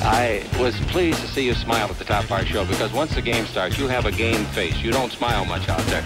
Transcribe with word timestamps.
I 0.00 0.44
was 0.60 0.78
pleased 0.82 1.20
to 1.20 1.26
see 1.26 1.44
you 1.44 1.54
smile 1.54 1.88
at 1.88 1.98
the 1.98 2.04
top 2.04 2.24
of 2.24 2.32
our 2.32 2.44
show 2.44 2.64
because 2.64 2.92
once 2.92 3.14
the 3.14 3.22
game 3.22 3.46
starts, 3.46 3.78
you 3.78 3.88
have 3.88 4.06
a 4.06 4.12
game 4.12 4.44
face. 4.46 4.76
You 4.78 4.92
don't 4.92 5.10
smile 5.10 5.44
much 5.44 5.68
out 5.68 5.80
there. 5.86 6.04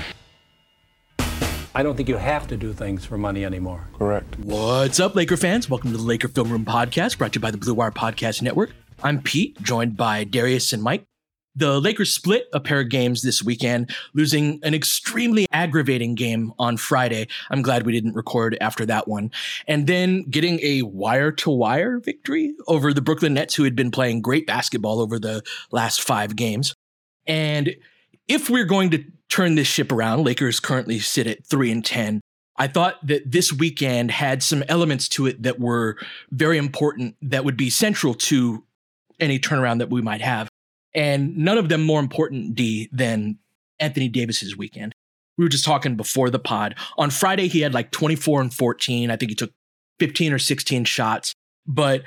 I 1.75 1.83
don't 1.83 1.97
think 1.97 2.09
you 2.09 2.17
have 2.17 2.47
to 2.49 2.57
do 2.57 2.73
things 2.73 3.05
for 3.05 3.19
money 3.19 3.45
anymore. 3.45 3.89
Correct. 3.99 4.39
What's 4.39 4.99
up, 5.01 5.15
Laker 5.15 5.37
fans? 5.37 5.69
Welcome 5.69 5.91
to 5.93 5.97
the 5.99 6.03
Laker 6.03 6.29
Film 6.29 6.51
Room 6.51 6.65
Podcast, 6.65 7.19
brought 7.19 7.33
to 7.33 7.39
you 7.39 7.43
by 7.43 7.51
the 7.51 7.59
Blue 7.59 7.75
Wire 7.75 7.91
Podcast 7.91 8.43
Network. 8.43 8.73
I'm 9.03 9.21
Pete, 9.21 9.61
joined 9.63 9.97
by 9.97 10.25
Darius 10.25 10.73
and 10.73 10.83
Mike. 10.83 11.05
The 11.55 11.81
Lakers 11.81 12.13
split 12.13 12.49
a 12.55 12.61
pair 12.61 12.81
of 12.81 12.89
games 12.89 13.23
this 13.23 13.43
weekend, 13.43 13.95
losing 14.15 14.59
an 14.63 14.73
extremely 14.75 15.47
aggravating 15.53 16.15
game 16.15 16.53
on 16.59 16.79
Friday. 16.79 17.29
I'm 17.51 17.61
glad 17.61 17.85
we 17.85 17.93
didn't 17.93 18.15
record 18.15 18.57
after 18.61 18.87
that 18.87 19.07
one. 19.07 19.31
And 19.69 19.87
then 19.87 20.23
getting 20.31 20.61
a 20.63 20.83
wire 20.83 21.31
to 21.33 21.51
wire 21.51 22.01
victory 22.01 22.55
over 22.69 22.95
the 22.95 23.03
Brooklyn 23.03 23.35
Nets, 23.35 23.55
who 23.55 23.65
had 23.65 23.77
been 23.77 23.91
playing 23.91 24.23
great 24.23 24.47
basketball 24.47 25.01
over 25.01 25.19
the 25.19 25.43
last 25.71 26.01
five 26.01 26.37
games. 26.37 26.75
And 27.27 27.77
if 28.29 28.49
we're 28.49 28.65
going 28.65 28.91
to 28.91 29.05
turn 29.29 29.55
this 29.55 29.69
ship 29.69 29.93
around, 29.93 30.25
Lakers 30.25 30.59
currently 30.59 31.01
sit 31.01 31.27
at 31.27 31.47
3 31.47 31.71
and 31.71 31.85
10. 31.85 32.21
I 32.57 32.67
thought 32.67 33.07
that 33.07 33.31
this 33.31 33.53
weekend 33.53 34.11
had 34.11 34.43
some 34.43 34.63
elements 34.69 35.09
to 35.11 35.27
it 35.27 35.43
that 35.43 35.59
were 35.59 35.99
very 36.31 36.57
important 36.57 37.17
that 37.23 37.45
would 37.45 37.57
be 37.57 37.71
central 37.71 38.15
to 38.15 38.65
any 39.21 39.39
turnaround 39.39 39.79
that 39.79 39.91
we 39.91 40.03
might 40.03 40.21
have 40.21 40.49
and 40.95 41.37
none 41.37 41.59
of 41.59 41.69
them 41.69 41.83
more 41.83 42.01
important, 42.01 42.55
D, 42.55 42.89
than 42.93 43.39
Anthony 43.81 44.09
Davis's 44.09 44.57
weekend. 44.57 44.93
We 45.39 45.45
were 45.45 45.49
just 45.49 45.65
talking 45.65 45.97
before 45.97 46.31
the 46.31 46.39
pod. 46.39 46.75
On 46.99 47.11
Friday, 47.11 47.49
he 47.49 47.61
had 47.61 47.75
like 47.75 47.91
24 47.91 48.43
and 48.43 48.55
14. 48.55 49.11
I 49.11 49.17
think 49.17 49.31
he 49.31 49.35
took 49.35 49.53
15 49.99 50.33
or 50.33 50.39
16 50.39 50.85
shots. 50.85 51.33
But 51.67 52.03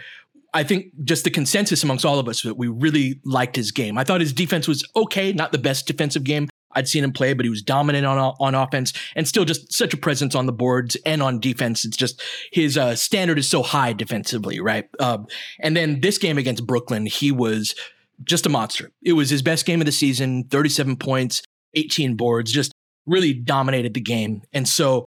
I 0.53 0.63
think 0.63 0.87
just 1.03 1.23
the 1.23 1.31
consensus 1.31 1.83
amongst 1.83 2.05
all 2.05 2.19
of 2.19 2.27
us 2.27 2.43
that 2.43 2.55
we 2.55 2.67
really 2.67 3.19
liked 3.25 3.55
his 3.55 3.71
game. 3.71 3.97
I 3.97 4.03
thought 4.03 4.21
his 4.21 4.33
defense 4.33 4.67
was 4.67 4.87
okay, 4.95 5.33
not 5.33 5.51
the 5.51 5.57
best 5.57 5.87
defensive 5.87 6.23
game 6.23 6.47
I'd 6.75 6.87
seen 6.87 7.03
him 7.03 7.13
play, 7.13 7.33
but 7.33 7.45
he 7.45 7.49
was 7.49 7.61
dominant 7.61 8.05
on 8.05 8.17
on 8.17 8.53
offense 8.53 8.93
and 9.15 9.27
still 9.27 9.45
just 9.45 9.73
such 9.73 9.93
a 9.93 9.97
presence 9.97 10.35
on 10.35 10.45
the 10.45 10.51
boards 10.51 10.95
and 11.05 11.23
on 11.23 11.39
defense. 11.39 11.85
It's 11.85 11.97
just 11.97 12.21
his 12.51 12.77
uh, 12.77 12.95
standard 12.95 13.39
is 13.39 13.47
so 13.47 13.63
high 13.63 13.93
defensively, 13.93 14.59
right? 14.59 14.87
Uh, 14.99 15.19
and 15.61 15.75
then 15.75 16.01
this 16.01 16.17
game 16.17 16.37
against 16.37 16.67
Brooklyn, 16.67 17.05
he 17.05 17.31
was 17.31 17.75
just 18.23 18.45
a 18.45 18.49
monster. 18.49 18.91
It 19.01 19.13
was 19.13 19.29
his 19.29 19.41
best 19.41 19.65
game 19.65 19.81
of 19.81 19.85
the 19.85 19.91
season 19.91 20.45
37 20.45 20.97
points, 20.97 21.41
18 21.73 22.15
boards, 22.15 22.51
just 22.51 22.71
really 23.05 23.33
dominated 23.33 23.93
the 23.93 24.01
game. 24.01 24.41
And 24.53 24.67
so 24.67 25.05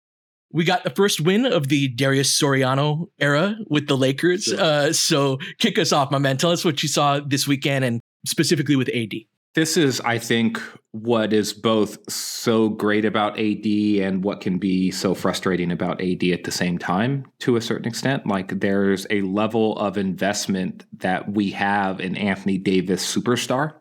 we 0.53 0.65
got 0.65 0.84
the 0.84 0.91
first 0.91 1.21
win 1.21 1.44
of 1.47 1.69
the 1.69 1.89
Darius 1.89 2.39
Soriano 2.39 3.06
era 3.19 3.56
with 3.69 3.89
the 3.89 3.97
Lakers. 3.97 4.44
Sure. 4.44 4.61
Uh, 4.61 4.93
so 4.93 5.39
kick 5.59 5.78
us 5.78 5.93
off, 5.93 6.11
my 6.11 6.19
man. 6.19 6.37
Tell 6.37 6.50
us 6.50 6.65
what 6.65 6.83
you 6.83 6.89
saw 6.89 7.21
this 7.21 7.47
weekend 7.47 7.84
and 7.84 8.00
specifically 8.27 8.77
with 8.77 8.89
AD. 8.89 9.12
This 9.56 9.78
is, 9.78 10.03
I 10.03 10.19
think, 10.19 10.61
what 10.93 11.33
is 11.33 11.55
both 11.55 12.12
so 12.12 12.69
great 12.69 13.06
about 13.06 13.39
AD 13.39 13.65
and 13.65 14.22
what 14.22 14.43
can 14.43 14.59
be 14.59 14.91
so 14.91 15.15
frustrating 15.15 15.72
about 15.72 15.99
AD 15.99 16.22
at 16.25 16.44
the 16.44 16.50
same 16.50 16.77
time 16.77 17.25
to 17.39 17.56
a 17.56 17.62
certain 17.62 17.89
extent. 17.89 18.27
Like 18.27 18.61
there's 18.61 19.06
a 19.09 19.22
level 19.22 19.78
of 19.78 19.97
investment 19.97 20.84
that 20.99 21.33
we 21.33 21.53
have 21.53 22.00
in 22.00 22.19
Anthony 22.19 22.59
Davis 22.59 23.03
superstar. 23.03 23.77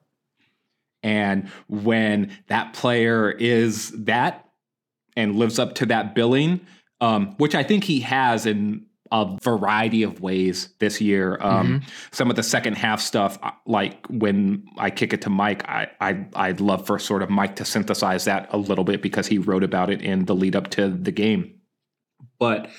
And 1.03 1.49
when 1.67 2.31
that 2.47 2.71
player 2.71 3.29
is 3.29 3.91
that 4.05 4.45
and 5.17 5.35
lives 5.35 5.59
up 5.59 5.75
to 5.75 5.87
that 5.87 6.15
billing, 6.15 6.61
um, 7.01 7.35
which 7.35 7.53
I 7.53 7.63
think 7.63 7.83
he 7.83 7.99
has 7.99 8.45
in 8.45 8.84
a 9.11 9.37
variety 9.41 10.03
of 10.03 10.19
ways 10.21 10.69
this 10.79 10.99
year. 10.99 11.37
Um, 11.39 11.67
mm-hmm. 11.67 11.87
Some 12.11 12.29
of 12.29 12.35
the 12.35 12.43
second 12.43 12.75
half 12.77 12.99
stuff, 12.99 13.37
uh, 13.43 13.51
like 13.65 14.05
when 14.07 14.65
I 14.77 14.89
kick 14.89 15.13
it 15.13 15.21
to 15.23 15.29
Mike, 15.29 15.67
I, 15.67 15.87
I 16.01 16.25
I'd 16.35 16.59
love 16.59 16.85
for 16.85 16.97
sort 16.97 17.21
of 17.21 17.29
Mike 17.29 17.55
to 17.57 17.65
synthesize 17.65 18.25
that 18.25 18.47
a 18.51 18.57
little 18.57 18.83
bit 18.83 19.01
because 19.01 19.27
he 19.27 19.37
wrote 19.37 19.63
about 19.63 19.89
it 19.89 20.01
in 20.01 20.25
the 20.25 20.35
lead 20.35 20.55
up 20.55 20.69
to 20.71 20.89
the 20.89 21.11
game. 21.11 21.59
But 22.39 22.69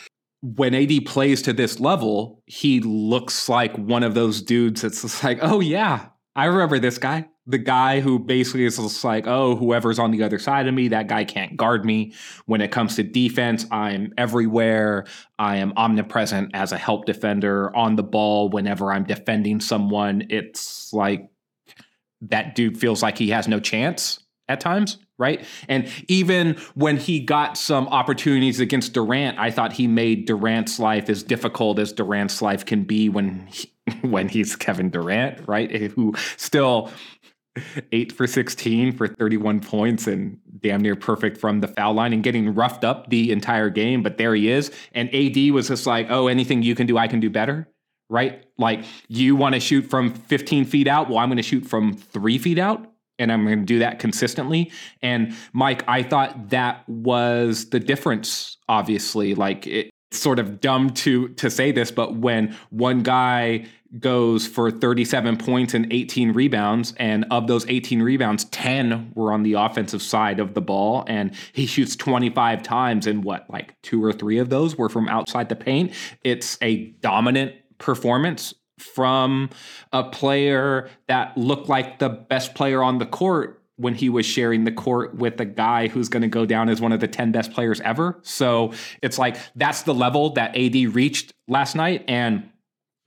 when 0.43 0.75
AD 0.75 1.07
plays 1.07 1.43
to 1.43 1.53
this 1.53 1.81
level, 1.81 2.43
he 2.47 2.81
looks 2.81 3.49
like 3.49 3.77
one 3.77 4.03
of 4.03 4.15
those 4.15 4.43
dudes 4.43 4.83
that's 4.83 5.23
like, 5.25 5.39
oh 5.43 5.61
yeah, 5.61 6.07
I 6.35 6.47
remember 6.47 6.79
this 6.79 6.99
guy 6.99 7.29
the 7.47 7.59
guy 7.59 8.01
who 8.01 8.19
basically 8.19 8.65
is 8.65 8.77
just 8.77 9.05
like, 9.05 9.27
oh, 9.27 9.55
whoever's 9.55 9.99
on 9.99 10.11
the 10.11 10.23
other 10.23 10.39
side 10.39 10.67
of 10.67 10.75
me, 10.75 10.89
that 10.89 11.07
guy 11.07 11.25
can't 11.25 11.57
guard 11.57 11.85
me. 11.85 12.13
When 12.47 12.61
it 12.61 12.73
comes 12.73 12.97
to 12.97 13.03
defense, 13.03 13.65
I'm 13.71 14.13
everywhere. 14.19 15.07
I 15.39 15.57
am 15.57 15.73
omnipresent 15.77 16.51
as 16.55 16.73
a 16.73 16.79
help 16.79 17.07
defender 17.07 17.75
on 17.77 17.97
the 17.97 18.03
ball. 18.03 18.49
Whenever 18.49 18.93
I'm 18.93 19.05
defending 19.05 19.61
someone, 19.61 20.27
it's 20.29 20.93
like 20.93 21.31
that 22.23 22.55
dude 22.55 22.79
feels 22.79 23.03
like 23.03 23.19
he 23.19 23.31
has 23.31 23.47
no 23.47 23.61
chance 23.61 24.21
at 24.49 24.61
times, 24.61 24.99
right? 25.19 25.45
And 25.69 25.89
even 26.09 26.57
when 26.75 26.97
he 26.97 27.21
got 27.21 27.59
some 27.59 27.89
opportunities 27.89 28.61
against 28.61 28.93
Durant, 28.93 29.39
I 29.39 29.51
thought 29.51 29.73
he 29.73 29.87
made 29.87 30.27
Durant's 30.27 30.79
life 30.79 31.09
as 31.09 31.23
difficult 31.23 31.79
as 31.79 31.93
Durant's 31.93 32.41
life 32.41 32.65
can 32.65 32.85
be 32.85 33.09
when 33.09 33.47
he, 33.49 33.73
when 34.03 34.29
he's 34.29 34.57
Kevin 34.57 34.91
Durant, 34.91 35.47
right? 35.49 35.71
Who 35.93 36.15
still 36.37 36.91
eight 37.93 38.13
for 38.13 38.27
16 38.27 38.93
for 38.93 39.09
31 39.09 39.61
points 39.61 40.07
and 40.07 40.39
damn 40.61 40.81
near 40.81 40.97
perfect 40.97 41.39
from 41.39 41.61
the 41.61 41.69
foul 41.69 41.95
line 41.95 42.13
and 42.13 42.23
getting 42.23 42.55
roughed 42.55 42.85
up 42.85 43.09
the 43.11 43.31
entire 43.33 43.71
game. 43.71 44.03
But 44.03 44.19
there 44.19 44.35
he 44.35 44.51
is. 44.51 44.71
And 44.93 45.15
AD 45.15 45.51
was 45.53 45.69
just 45.69 45.87
like, 45.87 46.07
oh, 46.11 46.27
anything 46.27 46.63
you 46.63 46.75
can 46.75 46.87
do, 46.87 46.99
I 46.99 47.09
can 47.09 47.21
do 47.21 47.31
better. 47.31 47.69
Right? 48.09 48.45
Like, 48.57 48.85
you 49.09 49.35
want 49.35 49.55
to 49.55 49.61
shoot 49.61 49.83
from 49.83 50.15
15 50.15 50.65
feet 50.65 50.87
out? 50.87 51.09
Well, 51.09 51.19
I'm 51.19 51.29
going 51.29 51.39
to 51.39 51.43
shoot 51.43 51.67
from 51.67 51.95
three 51.95 52.39
feet 52.39 52.59
out. 52.59 52.93
And 53.19 53.33
I'm 53.33 53.47
going 53.47 53.61
to 53.61 53.65
do 53.65 53.79
that 53.79 53.99
consistently. 53.99 54.71
And 55.01 55.35
Mike, 55.55 55.83
I 55.89 56.03
thought 56.03 56.51
that 56.51 56.87
was 56.87 57.71
the 57.71 57.81
difference, 57.81 58.59
obviously. 58.69 59.35
Like, 59.35 59.67
it, 59.67 59.91
sort 60.13 60.39
of 60.39 60.61
dumb 60.61 60.91
to 60.91 61.29
to 61.29 61.51
say 61.51 61.73
this, 61.73 61.91
but 61.91 62.17
when 62.17 62.57
one 62.71 63.03
guy 63.03 63.67
goes 63.99 64.47
for 64.47 64.71
37 64.71 65.37
points 65.39 65.75
and 65.75 65.93
18 65.93 66.33
rebounds, 66.33 66.93
and 66.99 67.25
of 67.31 67.47
those 67.47 67.67
18 67.69 68.03
rebounds, 68.03 68.45
10 68.47 69.13
were 69.15 69.33
on 69.33 69.43
the 69.43 69.55
offensive 69.55 70.03
side 70.03 70.41
of 70.41 70.55
the 70.55 70.61
ball, 70.61 71.05
and 71.07 71.35
he 71.53 71.67
shoots 71.67 71.97
25 71.97 72.63
times, 72.63 73.07
and 73.07 73.25
what, 73.25 73.49
like 73.49 73.81
two 73.83 74.05
or 74.05 74.13
three 74.13 74.39
of 74.39 74.49
those 74.49 74.77
were 74.77 74.89
from 74.89 75.09
outside 75.09 75.49
the 75.49 75.57
paint. 75.57 75.93
It's 76.25 76.59
a 76.61 76.87
dominant 77.01 77.55
performance 77.79 78.55
from 78.79 79.51
a 79.93 80.05
player 80.05 80.91
that 81.09 81.37
looked 81.37 81.69
like 81.69 81.99
the 81.99 82.09
best 82.09 82.55
player 82.55 82.83
on 82.83 82.99
the 82.99 83.07
court 83.07 83.56
when 83.77 83.95
he 83.95 84.09
was 84.09 84.25
sharing 84.25 84.65
the 84.65 84.73
court 84.73 85.15
with 85.15 85.41
a 85.41 85.45
guy 85.45 85.89
who's 85.89 86.09
going 86.09 86.23
to 86.23 86.29
go 86.29 86.47
down 86.47 86.69
as 86.69 86.81
one 86.81 86.93
of 86.93 87.01
the 87.01 87.09
10 87.09 87.33
best 87.33 87.53
players 87.53 87.81
ever. 87.83 88.19
So 88.23 88.73
it's 89.03 89.19
like 89.19 89.37
that's 89.55 89.83
the 89.83 89.95
level 89.95 90.31
that 90.31 90.57
AD 90.57 90.75
reached 90.95 91.35
last 91.47 91.77
night. 91.77 92.05
And 92.09 92.49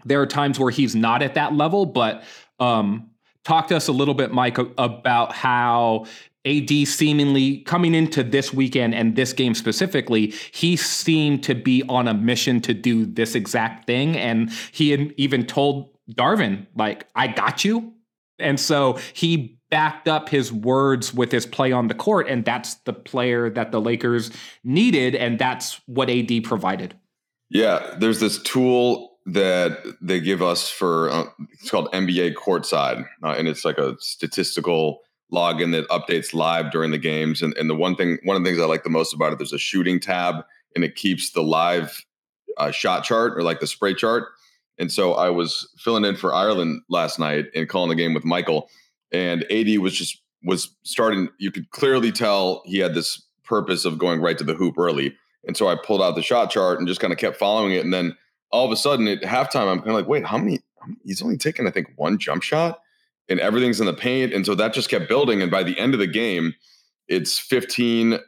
there 0.05 0.21
are 0.21 0.27
times 0.27 0.59
where 0.59 0.71
he's 0.71 0.95
not 0.95 1.21
at 1.21 1.33
that 1.33 1.53
level, 1.53 1.85
but 1.85 2.23
um, 2.59 3.09
talk 3.43 3.67
to 3.69 3.75
us 3.75 3.87
a 3.87 3.91
little 3.91 4.13
bit, 4.13 4.31
Mike, 4.31 4.57
about 4.77 5.33
how 5.33 6.05
AD 6.45 6.69
seemingly 6.87 7.57
coming 7.59 7.93
into 7.93 8.23
this 8.23 8.53
weekend 8.53 8.95
and 8.95 9.15
this 9.15 9.33
game 9.33 9.53
specifically, 9.53 10.33
he 10.51 10.75
seemed 10.75 11.43
to 11.43 11.55
be 11.55 11.83
on 11.89 12.07
a 12.07 12.13
mission 12.13 12.61
to 12.61 12.73
do 12.73 13.05
this 13.05 13.35
exact 13.35 13.85
thing. 13.85 14.15
And 14.15 14.51
he 14.71 14.91
had 14.91 15.13
even 15.17 15.45
told 15.45 15.97
Darvin, 16.11 16.67
like, 16.75 17.07
I 17.15 17.27
got 17.27 17.65
you. 17.65 17.93
And 18.39 18.59
so 18.59 18.97
he 19.13 19.58
backed 19.69 20.07
up 20.07 20.29
his 20.29 20.51
words 20.51 21.13
with 21.13 21.31
his 21.31 21.45
play 21.45 21.71
on 21.71 21.87
the 21.87 21.93
court. 21.93 22.27
And 22.27 22.43
that's 22.43 22.75
the 22.85 22.93
player 22.93 23.49
that 23.51 23.71
the 23.71 23.79
Lakers 23.79 24.31
needed. 24.63 25.15
And 25.15 25.37
that's 25.37 25.79
what 25.85 26.09
AD 26.09 26.43
provided. 26.43 26.95
Yeah, 27.49 27.95
there's 27.97 28.19
this 28.19 28.41
tool 28.41 29.17
that 29.25 29.79
they 30.01 30.19
give 30.19 30.41
us 30.41 30.69
for 30.69 31.09
uh, 31.09 31.25
it's 31.59 31.69
called 31.69 31.91
NBA 31.91 32.35
Courtside, 32.35 33.05
uh, 33.23 33.35
and 33.37 33.47
it's 33.47 33.65
like 33.65 33.77
a 33.77 33.95
statistical 33.99 35.01
login 35.31 35.71
that 35.71 35.87
updates 35.89 36.33
live 36.33 36.71
during 36.71 36.91
the 36.91 36.97
games. 36.97 37.41
And, 37.41 37.55
and 37.57 37.69
the 37.69 37.75
one 37.75 37.95
thing, 37.95 38.17
one 38.23 38.35
of 38.35 38.43
the 38.43 38.49
things 38.49 38.61
I 38.61 38.65
like 38.65 38.83
the 38.83 38.89
most 38.89 39.13
about 39.13 39.31
it, 39.31 39.37
there's 39.37 39.53
a 39.53 39.59
shooting 39.59 39.99
tab, 39.99 40.43
and 40.75 40.83
it 40.83 40.95
keeps 40.95 41.31
the 41.31 41.43
live 41.43 42.03
uh, 42.57 42.71
shot 42.71 43.03
chart 43.03 43.37
or 43.37 43.43
like 43.43 43.59
the 43.59 43.67
spray 43.67 43.93
chart. 43.93 44.29
And 44.77 44.91
so 44.91 45.13
I 45.13 45.29
was 45.29 45.69
filling 45.77 46.05
in 46.05 46.15
for 46.15 46.33
Ireland 46.33 46.81
last 46.89 47.19
night 47.19 47.45
and 47.53 47.67
calling 47.67 47.89
the 47.89 47.95
game 47.95 48.13
with 48.13 48.23
Mychal, 48.23 48.67
and 49.11 49.43
AD 49.51 49.79
was 49.79 49.93
just 49.93 50.21
was 50.43 50.75
starting. 50.83 51.29
You 51.37 51.51
could 51.51 51.69
clearly 51.71 52.11
tell 52.11 52.63
he 52.65 52.79
had 52.79 52.93
this 52.93 53.21
purpose 53.43 53.85
of 53.85 53.97
going 53.97 54.21
right 54.21 54.37
to 54.37 54.43
the 54.43 54.53
hoop 54.53 54.77
early. 54.77 55.15
And 55.45 55.57
so 55.57 55.67
I 55.67 55.75
pulled 55.75 56.01
out 56.01 56.15
the 56.15 56.21
shot 56.21 56.51
chart 56.51 56.79
and 56.79 56.87
just 56.87 56.99
kind 56.99 57.11
of 57.11 57.19
kept 57.19 57.37
following 57.37 57.73
it. 57.73 57.83
And 57.83 57.93
then 57.93 58.15
all 58.51 58.65
of 58.65 58.71
a 58.71 58.75
sudden 58.75 59.07
at 59.07 59.21
halftime, 59.21 59.69
I'm 59.71 59.79
kind 59.79 59.89
of 59.89 59.95
like, 59.95 60.07
wait, 60.07 60.25
how 60.25 60.37
many? 60.37 60.59
He's 61.03 61.21
only 61.21 61.37
taken, 61.37 61.67
I 61.67 61.71
think, 61.71 61.91
one 61.95 62.17
jump 62.17 62.43
shot 62.43 62.79
and 63.27 63.39
everything's 63.39 63.79
in 63.79 63.85
the 63.85 63.93
paint. 63.93 64.33
And 64.33 64.45
so 64.45 64.55
that 64.55 64.73
just 64.73 64.89
kept 64.89 65.09
building. 65.09 65.41
And 65.41 65.51
by 65.51 65.63
the 65.63 65.77
end 65.77 65.93
of 65.93 65.99
the 65.99 66.07
game, 66.07 66.53
it's 67.07 67.37
15 67.37 68.19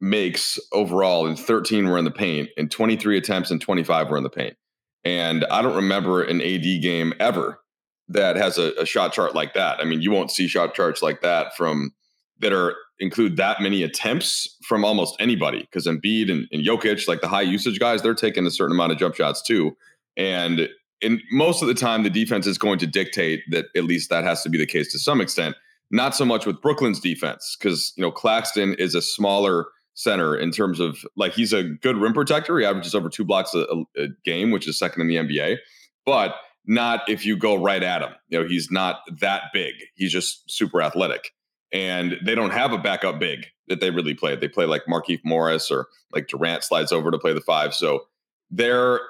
makes 0.00 0.58
overall 0.72 1.26
and 1.26 1.38
13 1.38 1.88
were 1.88 1.98
in 1.98 2.04
the 2.04 2.10
paint 2.10 2.50
and 2.56 2.70
23 2.70 3.18
attempts 3.18 3.50
and 3.50 3.60
25 3.60 4.10
were 4.10 4.16
in 4.16 4.22
the 4.22 4.30
paint. 4.30 4.56
And 5.04 5.44
I 5.46 5.62
don't 5.62 5.76
remember 5.76 6.22
an 6.22 6.40
AD 6.40 6.82
game 6.82 7.12
ever 7.18 7.60
that 8.08 8.36
has 8.36 8.58
a, 8.58 8.72
a 8.80 8.86
shot 8.86 9.12
chart 9.12 9.34
like 9.34 9.54
that. 9.54 9.80
I 9.80 9.84
mean, 9.84 10.00
you 10.00 10.10
won't 10.10 10.30
see 10.30 10.48
shot 10.48 10.74
charts 10.74 11.02
like 11.02 11.20
that 11.22 11.56
from 11.56 11.92
that 12.40 12.52
are 12.52 12.74
include 13.00 13.36
that 13.36 13.60
many 13.60 13.82
attempts 13.82 14.56
from 14.64 14.84
almost 14.84 15.16
anybody 15.20 15.60
because 15.60 15.86
Embiid 15.86 16.30
and, 16.30 16.48
and 16.50 16.64
Jokic, 16.66 17.06
like 17.06 17.20
the 17.20 17.28
high 17.28 17.42
usage 17.42 17.78
guys, 17.78 18.02
they're 18.02 18.14
taking 18.14 18.46
a 18.46 18.50
certain 18.50 18.74
amount 18.74 18.92
of 18.92 18.98
jump 18.98 19.14
shots 19.14 19.42
too. 19.42 19.76
And 20.16 20.68
in 21.00 21.20
most 21.30 21.62
of 21.62 21.68
the 21.68 21.74
time, 21.74 22.02
the 22.02 22.10
defense 22.10 22.46
is 22.46 22.58
going 22.58 22.78
to 22.80 22.86
dictate 22.86 23.42
that 23.50 23.66
at 23.76 23.84
least 23.84 24.10
that 24.10 24.24
has 24.24 24.42
to 24.42 24.48
be 24.48 24.58
the 24.58 24.66
case 24.66 24.90
to 24.92 24.98
some 24.98 25.20
extent. 25.20 25.56
Not 25.90 26.14
so 26.14 26.24
much 26.24 26.44
with 26.44 26.60
Brooklyn's 26.60 27.00
defense 27.00 27.56
because 27.58 27.92
you 27.96 28.02
know 28.02 28.10
Claxton 28.10 28.74
is 28.74 28.94
a 28.94 29.02
smaller 29.02 29.66
center 29.94 30.36
in 30.36 30.50
terms 30.50 30.80
of 30.80 30.98
like 31.16 31.32
he's 31.32 31.52
a 31.52 31.62
good 31.62 31.96
rim 31.96 32.12
protector. 32.12 32.58
He 32.58 32.64
averages 32.64 32.94
over 32.94 33.08
two 33.08 33.24
blocks 33.24 33.54
a, 33.54 33.66
a 33.96 34.08
game, 34.24 34.50
which 34.50 34.68
is 34.68 34.78
second 34.78 35.02
in 35.02 35.08
the 35.08 35.16
NBA, 35.16 35.58
but 36.04 36.34
not 36.68 37.08
if 37.08 37.26
you 37.26 37.36
go 37.36 37.56
right 37.56 37.82
at 37.82 38.02
him. 38.02 38.12
You 38.28 38.40
know, 38.40 38.48
he's 38.48 38.70
not 38.70 39.00
that 39.20 39.44
big. 39.52 39.74
He's 39.96 40.12
just 40.12 40.48
super 40.50 40.80
athletic 40.80 41.32
and 41.72 42.16
they 42.24 42.34
don't 42.34 42.50
have 42.50 42.72
a 42.72 42.78
backup 42.78 43.18
big 43.18 43.46
that 43.68 43.80
they 43.80 43.90
really 43.90 44.14
play. 44.14 44.36
They 44.36 44.48
play 44.48 44.64
like 44.64 44.84
Markieff 44.86 45.20
Morris 45.24 45.70
or 45.70 45.88
like 46.12 46.28
Durant 46.28 46.64
slides 46.64 46.92
over 46.92 47.10
to 47.10 47.18
play 47.18 47.32
the 47.32 47.40
five. 47.40 47.74
So 47.74 48.06
they're 48.50 49.00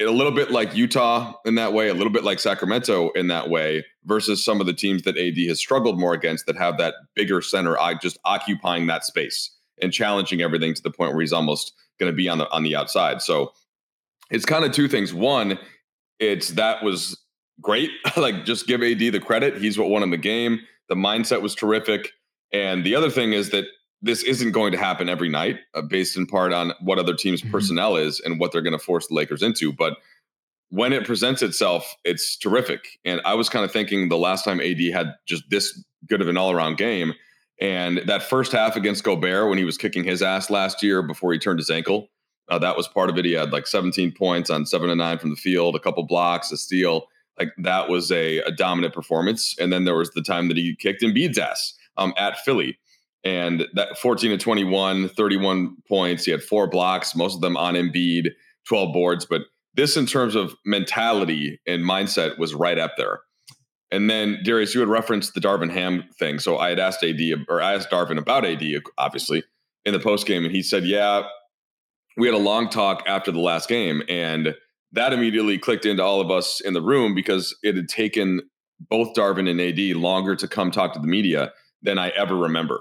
a 0.00 0.06
little 0.06 0.32
bit 0.32 0.50
like 0.50 0.74
Utah 0.74 1.34
in 1.44 1.56
that 1.56 1.72
way, 1.72 1.88
a 1.88 1.94
little 1.94 2.12
bit 2.12 2.24
like 2.24 2.38
Sacramento 2.38 3.10
in 3.10 3.26
that 3.28 3.50
way, 3.50 3.84
versus 4.04 4.44
some 4.44 4.60
of 4.60 4.66
the 4.66 4.72
teams 4.72 5.02
that 5.02 5.18
AD 5.18 5.36
has 5.48 5.58
struggled 5.58 5.98
more 5.98 6.14
against 6.14 6.46
that 6.46 6.56
have 6.56 6.78
that 6.78 6.94
bigger 7.14 7.42
center 7.42 7.76
just 8.00 8.18
occupying 8.24 8.86
that 8.86 9.04
space 9.04 9.50
and 9.82 9.92
challenging 9.92 10.40
everything 10.40 10.74
to 10.74 10.82
the 10.82 10.90
point 10.90 11.12
where 11.12 11.20
he's 11.20 11.32
almost 11.32 11.72
going 11.98 12.10
to 12.10 12.16
be 12.16 12.28
on 12.28 12.38
the 12.38 12.48
on 12.50 12.62
the 12.62 12.76
outside. 12.76 13.20
So 13.20 13.52
it's 14.30 14.46
kind 14.46 14.64
of 14.64 14.72
two 14.72 14.88
things. 14.88 15.12
One, 15.12 15.58
it's 16.18 16.50
that 16.50 16.82
was 16.82 17.20
great. 17.60 17.90
like 18.16 18.44
just 18.44 18.66
give 18.66 18.82
AD 18.82 18.98
the 18.98 19.20
credit. 19.20 19.58
He's 19.58 19.78
what 19.78 19.90
won 19.90 20.02
in 20.02 20.10
the 20.10 20.16
game. 20.16 20.60
The 20.88 20.94
mindset 20.94 21.42
was 21.42 21.54
terrific. 21.54 22.12
And 22.52 22.84
the 22.84 22.94
other 22.94 23.10
thing 23.10 23.32
is 23.32 23.50
that 23.50 23.64
this 24.02 24.22
isn't 24.22 24.52
going 24.52 24.70
to 24.72 24.78
happen 24.78 25.08
every 25.08 25.30
night, 25.30 25.60
uh, 25.74 25.82
based 25.82 26.16
in 26.16 26.26
part 26.26 26.52
on 26.52 26.72
what 26.80 26.98
other 26.98 27.14
teams' 27.14 27.40
mm-hmm. 27.40 27.50
personnel 27.50 27.96
is 27.96 28.20
and 28.20 28.38
what 28.38 28.52
they're 28.52 28.62
going 28.62 28.78
to 28.78 28.84
force 28.84 29.06
the 29.08 29.14
Lakers 29.14 29.42
into. 29.42 29.72
But 29.72 29.96
when 30.68 30.92
it 30.92 31.06
presents 31.06 31.40
itself, 31.40 31.94
it's 32.04 32.36
terrific. 32.36 32.98
And 33.04 33.20
I 33.24 33.34
was 33.34 33.48
kind 33.48 33.64
of 33.64 33.72
thinking 33.72 34.08
the 34.08 34.18
last 34.18 34.44
time 34.44 34.60
AD 34.60 34.80
had 34.92 35.14
just 35.26 35.44
this 35.48 35.82
good 36.06 36.20
of 36.20 36.28
an 36.28 36.36
all 36.36 36.50
around 36.50 36.76
game. 36.76 37.14
And 37.60 38.02
that 38.06 38.22
first 38.22 38.52
half 38.52 38.76
against 38.76 39.04
Gobert, 39.04 39.48
when 39.48 39.58
he 39.58 39.64
was 39.64 39.78
kicking 39.78 40.04
his 40.04 40.22
ass 40.22 40.50
last 40.50 40.82
year 40.82 41.02
before 41.02 41.32
he 41.32 41.38
turned 41.38 41.60
his 41.60 41.70
ankle, 41.70 42.08
uh, 42.48 42.58
that 42.58 42.76
was 42.76 42.88
part 42.88 43.10
of 43.10 43.18
it. 43.18 43.24
He 43.24 43.32
had 43.32 43.52
like 43.52 43.66
17 43.66 44.12
points 44.12 44.50
on 44.50 44.66
seven 44.66 44.90
and 44.90 44.98
nine 44.98 45.18
from 45.18 45.30
the 45.30 45.36
field, 45.36 45.76
a 45.76 45.80
couple 45.80 46.02
blocks, 46.04 46.52
a 46.52 46.56
steal 46.56 47.08
like 47.38 47.52
that 47.58 47.88
was 47.88 48.10
a, 48.12 48.38
a 48.38 48.50
dominant 48.50 48.94
performance. 48.94 49.56
And 49.58 49.72
then 49.72 49.84
there 49.84 49.96
was 49.96 50.10
the 50.10 50.22
time 50.22 50.48
that 50.48 50.56
he 50.56 50.76
kicked 50.76 51.02
Embiid's 51.02 51.38
ass 51.38 51.74
um, 51.96 52.14
at 52.16 52.38
Philly. 52.38 52.78
And 53.24 53.66
that 53.74 53.98
14 53.98 54.30
to 54.30 54.36
21, 54.36 55.08
31 55.08 55.76
points. 55.88 56.24
He 56.24 56.30
had 56.30 56.42
four 56.42 56.66
blocks, 56.66 57.16
most 57.16 57.34
of 57.34 57.40
them 57.40 57.56
on 57.56 57.74
Embiid, 57.74 58.28
12 58.68 58.92
boards. 58.92 59.24
But 59.24 59.42
this, 59.74 59.96
in 59.96 60.06
terms 60.06 60.34
of 60.34 60.54
mentality 60.64 61.58
and 61.66 61.82
mindset, 61.82 62.38
was 62.38 62.54
right 62.54 62.78
up 62.78 62.92
there. 62.96 63.20
And 63.90 64.10
then, 64.10 64.40
Darius, 64.44 64.74
you 64.74 64.80
had 64.80 64.88
referenced 64.88 65.34
the 65.34 65.40
Darvin 65.40 65.70
Ham 65.70 66.04
thing. 66.18 66.38
So 66.38 66.58
I 66.58 66.68
had 66.68 66.78
asked 66.78 67.02
AD, 67.02 67.20
or 67.48 67.62
I 67.62 67.74
asked 67.74 67.90
Darvin 67.90 68.18
about 68.18 68.44
AD, 68.44 68.62
obviously, 68.98 69.42
in 69.84 69.92
the 69.92 70.00
post 70.00 70.26
game. 70.26 70.44
And 70.44 70.54
he 70.54 70.62
said, 70.62 70.84
Yeah, 70.84 71.22
we 72.16 72.26
had 72.26 72.34
a 72.34 72.38
long 72.38 72.68
talk 72.68 73.02
after 73.06 73.30
the 73.32 73.40
last 73.40 73.68
game. 73.68 74.02
And 74.08 74.54
that 74.92 75.12
immediately 75.12 75.58
clicked 75.58 75.86
into 75.86 76.02
all 76.02 76.20
of 76.20 76.30
us 76.30 76.60
in 76.60 76.74
the 76.74 76.82
room 76.82 77.14
because 77.14 77.56
it 77.62 77.76
had 77.76 77.88
taken 77.88 78.42
both 78.78 79.14
Darvin 79.14 79.48
and 79.48 79.60
AD 79.60 79.96
longer 79.96 80.36
to 80.36 80.48
come 80.48 80.70
talk 80.70 80.92
to 80.94 81.00
the 81.00 81.06
media 81.06 81.52
than 81.82 81.98
I 81.98 82.10
ever 82.10 82.36
remember. 82.36 82.80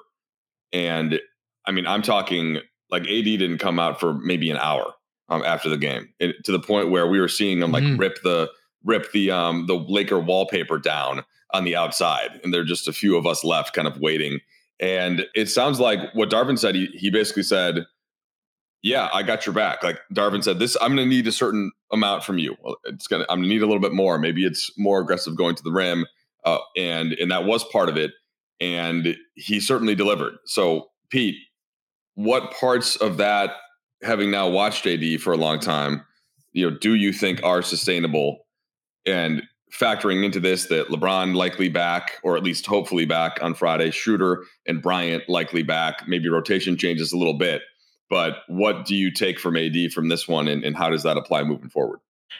And 0.71 1.19
I 1.65 1.71
mean, 1.71 1.87
I'm 1.87 2.01
talking 2.01 2.59
like 2.89 3.03
AD 3.03 3.25
didn't 3.25 3.57
come 3.57 3.79
out 3.79 3.99
for 3.99 4.13
maybe 4.13 4.49
an 4.49 4.57
hour 4.57 4.93
um, 5.29 5.43
after 5.45 5.69
the 5.69 5.77
game, 5.77 6.09
it, 6.19 6.35
to 6.45 6.51
the 6.51 6.59
point 6.59 6.89
where 6.89 7.07
we 7.07 7.19
were 7.19 7.27
seeing 7.27 7.61
him 7.61 7.71
like 7.71 7.83
mm. 7.83 7.99
rip 7.99 8.21
the 8.23 8.49
rip 8.83 9.11
the 9.11 9.31
um, 9.31 9.65
the 9.67 9.75
Laker 9.75 10.19
wallpaper 10.19 10.77
down 10.77 11.23
on 11.53 11.63
the 11.63 11.75
outside, 11.75 12.39
and 12.43 12.53
there 12.53 12.61
are 12.61 12.65
just 12.65 12.87
a 12.87 12.93
few 12.93 13.15
of 13.17 13.25
us 13.25 13.43
left, 13.43 13.73
kind 13.73 13.87
of 13.87 13.99
waiting. 13.99 14.39
And 14.79 15.25
it 15.33 15.49
sounds 15.49 15.79
like 15.79 15.99
what 16.13 16.29
Darvin 16.29 16.59
said. 16.59 16.75
He 16.75 16.87
he 16.93 17.09
basically 17.09 17.43
said, 17.43 17.85
yeah, 18.83 19.09
I 19.13 19.23
got 19.23 19.45
your 19.45 19.55
back. 19.55 19.81
Like 19.81 19.99
Darvin 20.13 20.43
said, 20.43 20.59
this 20.59 20.75
I'm 20.81 20.93
going 20.93 21.09
to 21.09 21.15
need 21.15 21.25
a 21.25 21.31
certain 21.31 21.71
amount 21.91 22.25
from 22.25 22.37
you. 22.37 22.55
It's 22.83 23.07
going 23.07 23.23
to 23.23 23.31
I'm 23.31 23.39
going 23.39 23.49
to 23.49 23.55
need 23.55 23.61
a 23.61 23.65
little 23.65 23.81
bit 23.81 23.93
more. 23.93 24.19
Maybe 24.19 24.45
it's 24.45 24.69
more 24.77 24.99
aggressive 24.99 25.37
going 25.37 25.55
to 25.55 25.63
the 25.63 25.71
rim, 25.71 26.05
uh, 26.45 26.59
and 26.75 27.13
and 27.13 27.31
that 27.31 27.45
was 27.45 27.63
part 27.63 27.87
of 27.87 27.97
it. 27.97 28.11
And 28.59 29.15
he 29.35 29.59
certainly 29.61 29.95
delivered. 29.95 30.33
So 30.45 30.89
Pete, 31.09 31.37
what 32.15 32.51
parts 32.51 32.97
of 32.97 33.17
that, 33.17 33.51
having 34.03 34.31
now 34.31 34.49
watched 34.49 34.85
AD 34.85 35.21
for 35.21 35.31
a 35.31 35.37
long 35.37 35.59
time, 35.59 36.05
you 36.51 36.69
know, 36.69 36.77
do 36.77 36.93
you 36.93 37.13
think 37.13 37.41
are 37.43 37.61
sustainable? 37.61 38.45
And 39.05 39.43
factoring 39.73 40.23
into 40.23 40.39
this, 40.39 40.67
that 40.67 40.89
LeBron 40.89 41.35
likely 41.35 41.67
back, 41.67 42.19
or 42.23 42.37
at 42.37 42.43
least 42.43 42.65
hopefully 42.65 43.05
back 43.05 43.39
on 43.41 43.55
Friday, 43.55 43.91
Schroeder 43.91 44.43
and 44.67 44.81
Bryant 44.81 45.27
likely 45.27 45.63
back. 45.63 46.07
Maybe 46.07 46.29
rotation 46.29 46.77
changes 46.77 47.11
a 47.11 47.17
little 47.17 47.37
bit 47.37 47.63
but 48.09 48.37
what 48.47 48.85
do 48.85 48.95
you 48.95 49.11
take 49.11 49.39
from 49.39 49.57
AD 49.57 49.91
from 49.93 50.09
this 50.09 50.27
one, 50.27 50.47
and, 50.47 50.63
and 50.63 50.75
how 50.75 50.89
does 50.89 51.03
that 51.03 51.17
apply 51.17 51.43
moving 51.43 51.69
forward? 51.69 51.99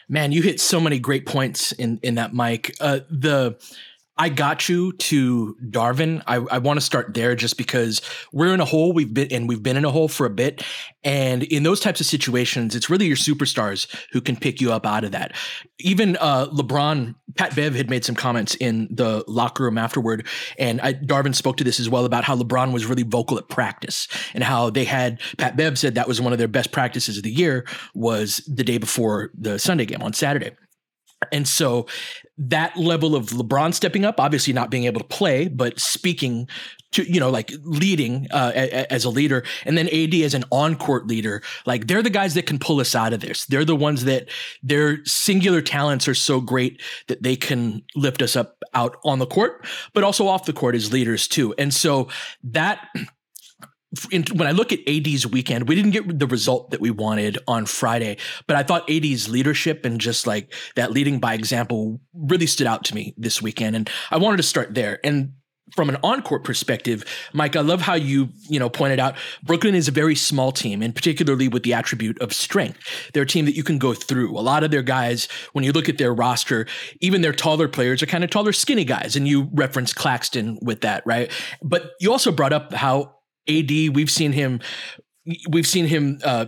Man, 0.10 0.32
you 0.32 0.42
hit 0.42 0.60
so 0.60 0.80
many 0.80 1.00
great 1.00 1.26
points 1.26 1.72
in 1.74 2.00
in 2.04 2.16
that, 2.16 2.34
Mike. 2.34 2.76
Uh, 2.80 3.02
the 3.10 3.58
I 4.16 4.30
got 4.30 4.70
you 4.70 4.94
to 4.94 5.56
Darvin. 5.70 6.22
I, 6.28 6.36
I 6.36 6.60
want 6.60 6.78
to 6.78 6.86
start 6.86 7.16
there 7.16 7.36
just 7.36 7.58
because 7.58 8.02
we're 8.32 8.54
in 8.54 8.60
a 8.60 8.66
hole. 8.66 8.94
We've 8.94 9.12
been 9.12 9.30
and 9.32 9.50
we've 9.50 9.64
been 9.64 9.76
in 9.76 9.86
a 9.86 9.92
hole 9.92 10.08
for 10.08 10.28
a 10.28 10.30
bit. 10.30 10.64
And 11.04 11.44
in 11.44 11.64
those 11.64 11.80
types 11.80 12.00
of 12.00 12.06
situations, 12.06 12.76
it's 12.76 12.90
really 12.90 13.08
your 13.08 13.18
superstars 13.18 13.88
who 14.12 14.22
can 14.22 14.36
pick 14.36 14.62
you 14.62 14.72
up 14.72 14.86
out 14.86 15.04
of 15.04 15.14
that. 15.14 15.36
Even 15.80 16.16
uh, 16.18 16.46
LeBron, 16.48 17.16
Pat 17.36 17.56
Bev 17.56 17.74
had 17.74 17.90
made 17.90 18.06
some 18.06 18.16
comments 18.16 18.54
in 18.56 18.88
the 18.92 19.24
locker 19.28 19.64
room 19.64 19.80
afterward, 19.80 20.28
and 20.60 20.80
I, 20.82 20.94
Darvin 20.94 21.34
spoke 21.34 21.58
to 21.58 21.64
this 21.64 21.80
as 21.80 21.90
well 21.90 22.06
about 22.06 22.24
how 22.24 22.38
LeBron 22.38 22.72
was 22.72 22.86
really 22.86 23.04
vocal 23.04 23.40
at 23.40 23.50
practice 23.50 24.08
and 24.36 24.44
how 24.44 24.70
they 24.70 24.86
had 24.86 25.20
Pat 25.38 25.58
Bev 25.58 25.78
said 25.80 25.96
that 25.96 26.08
was 26.08 26.22
one 26.22 26.32
of 26.32 26.40
their 26.40 26.48
best 26.48 26.72
practices 26.72 27.18
of 27.18 27.24
the 27.24 27.32
year 27.32 27.66
was 27.96 28.38
the 28.48 28.64
day 28.64 28.78
before 28.78 29.32
the 29.34 29.58
Sunday 29.58 29.86
game 29.86 30.04
on 30.04 30.14
Saturday. 30.14 30.52
And 31.32 31.48
so 31.48 31.88
that 32.38 32.76
level 32.76 33.16
of 33.16 33.28
LeBron 33.28 33.74
stepping 33.74 34.06
up, 34.06 34.20
obviously 34.20 34.54
not 34.54 34.72
being 34.72 34.86
able 34.86 35.00
to 35.00 35.08
play, 35.08 35.48
but 35.48 35.80
speaking 35.80 36.48
to 36.92 37.04
you 37.12 37.20
know 37.20 37.30
like 37.30 37.52
leading 37.64 38.28
uh, 38.32 38.52
as 38.90 39.06
a 39.06 39.10
leader. 39.10 39.44
And 39.66 39.78
then 39.78 39.88
AD 39.90 40.14
as 40.16 40.34
an 40.34 40.44
on-court 40.52 41.08
leader. 41.08 41.42
Like 41.66 41.88
they're 41.88 42.02
the 42.02 42.10
guys 42.10 42.34
that 42.34 42.46
can 42.46 42.60
pull 42.60 42.80
us 42.80 42.96
out 42.96 43.14
of 43.14 43.22
this. 43.22 43.46
They're 43.46 43.66
the 43.66 43.76
ones 43.76 44.06
that 44.06 44.30
their 44.62 45.04
singular 45.06 45.62
talents 45.62 46.08
are 46.08 46.16
so 46.16 46.42
great 46.42 46.82
that 47.08 47.24
they 47.24 47.36
can 47.36 47.84
lift 47.96 48.22
us 48.22 48.36
up 48.36 48.58
out 48.74 48.98
on 49.04 49.20
the 49.20 49.28
court 49.28 49.64
but 49.94 50.04
also 50.04 50.28
off 50.28 50.46
the 50.46 50.54
court 50.54 50.76
as 50.76 50.92
leaders 50.92 51.28
too. 51.28 51.54
And 51.58 51.74
so 51.74 52.08
that 52.44 52.88
in, 54.12 54.24
when 54.36 54.48
I 54.48 54.52
look 54.52 54.72
at 54.72 54.80
AD's 54.88 55.28
weekend, 55.28 55.68
we 55.68 55.76
didn't 55.76 55.92
get 55.92 56.20
the 56.20 56.28
result 56.28 56.72
that 56.72 56.82
we 56.82 56.92
wanted 56.92 57.38
on 57.48 57.66
Friday, 57.66 58.18
but 58.48 58.56
I 58.56 58.64
thought 58.64 58.90
AD's 58.90 59.30
leadership 59.30 59.86
and 59.86 60.00
just 60.00 60.28
like 60.28 60.54
that 60.76 60.92
leading 60.92 61.20
by 61.20 61.34
example 61.34 62.02
really 62.14 62.48
stood 62.48 62.68
out 62.68 62.84
to 62.86 62.96
me 62.96 63.14
this 63.18 63.42
weekend. 63.42 63.76
And 63.76 63.90
I 64.12 64.18
wanted 64.18 64.38
to 64.38 64.44
start 64.44 64.74
there. 64.74 65.00
And 65.04 65.34
from 65.76 65.90
an 65.90 65.98
on-court 66.04 66.44
perspective, 66.44 67.04
Mike, 67.34 67.56
I 67.56 67.62
love 67.62 67.82
how 67.82 67.96
you, 67.96 68.30
you 68.48 68.60
know, 68.60 68.70
pointed 68.70 69.00
out 69.00 69.16
Brooklyn 69.44 69.74
is 69.74 69.88
a 69.88 69.92
very 69.92 70.16
small 70.16 70.52
team, 70.52 70.82
and 70.82 70.94
particularly 70.94 71.48
with 71.48 71.64
the 71.64 71.74
attribute 71.74 72.22
of 72.22 72.34
strength. 72.34 72.80
They're 73.14 73.24
a 73.24 73.28
team 73.28 73.46
that 73.46 73.56
you 73.56 73.64
can 73.64 73.80
go 73.80 73.94
through. 73.94 74.38
A 74.38 74.42
lot 74.42 74.64
of 74.64 74.72
their 74.72 74.84
guys, 74.84 75.28
when 75.54 75.64
you 75.64 75.72
look 75.72 75.90
at 75.90 75.98
their 75.98 76.14
roster, 76.14 76.68
even 77.00 77.22
their 77.22 77.34
taller 77.34 77.68
players 77.68 78.04
are 78.04 78.08
kind 78.08 78.24
of 78.24 78.30
taller, 78.30 78.54
skinny 78.54 78.86
guys, 78.86 79.16
and 79.16 79.28
you 79.28 79.50
reference 79.54 79.94
Claxton 79.94 80.60
with 80.62 80.82
that, 80.82 81.02
right? 81.06 81.32
But 81.64 81.92
you 82.00 82.12
also 82.12 82.32
brought 82.32 82.54
up 82.54 82.74
how 82.74 83.16
AD, 83.48 83.96
we've 83.96 84.12
seen 84.12 84.32
him, 84.32 84.60
we've 85.50 85.68
seen 85.68 85.86
him 85.86 86.20
uh, 86.24 86.48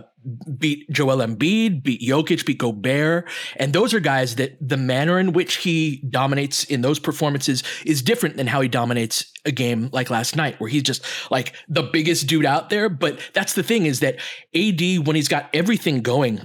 beat 0.58 0.90
Joel 0.90 1.18
Embiid, 1.18 1.82
beat 1.82 2.00
Jokic, 2.00 2.44
beat 2.44 2.58
Gobert, 2.58 3.28
and 3.56 3.72
those 3.72 3.94
are 3.94 4.00
guys 4.00 4.36
that 4.36 4.56
the 4.60 4.76
manner 4.76 5.18
in 5.18 5.32
which 5.32 5.56
he 5.56 6.02
dominates 6.10 6.64
in 6.64 6.80
those 6.80 6.98
performances 6.98 7.62
is 7.84 8.02
different 8.02 8.36
than 8.36 8.46
how 8.46 8.60
he 8.60 8.68
dominates 8.68 9.32
a 9.44 9.52
game 9.52 9.88
like 9.92 10.10
last 10.10 10.36
night, 10.36 10.58
where 10.60 10.70
he's 10.70 10.82
just 10.82 11.04
like 11.30 11.54
the 11.68 11.82
biggest 11.82 12.26
dude 12.26 12.46
out 12.46 12.70
there. 12.70 12.88
But 12.88 13.20
that's 13.34 13.54
the 13.54 13.62
thing 13.62 13.86
is 13.86 14.00
that 14.00 14.16
AD, 14.54 15.06
when 15.06 15.16
he's 15.16 15.28
got 15.28 15.48
everything 15.54 16.02
going, 16.02 16.40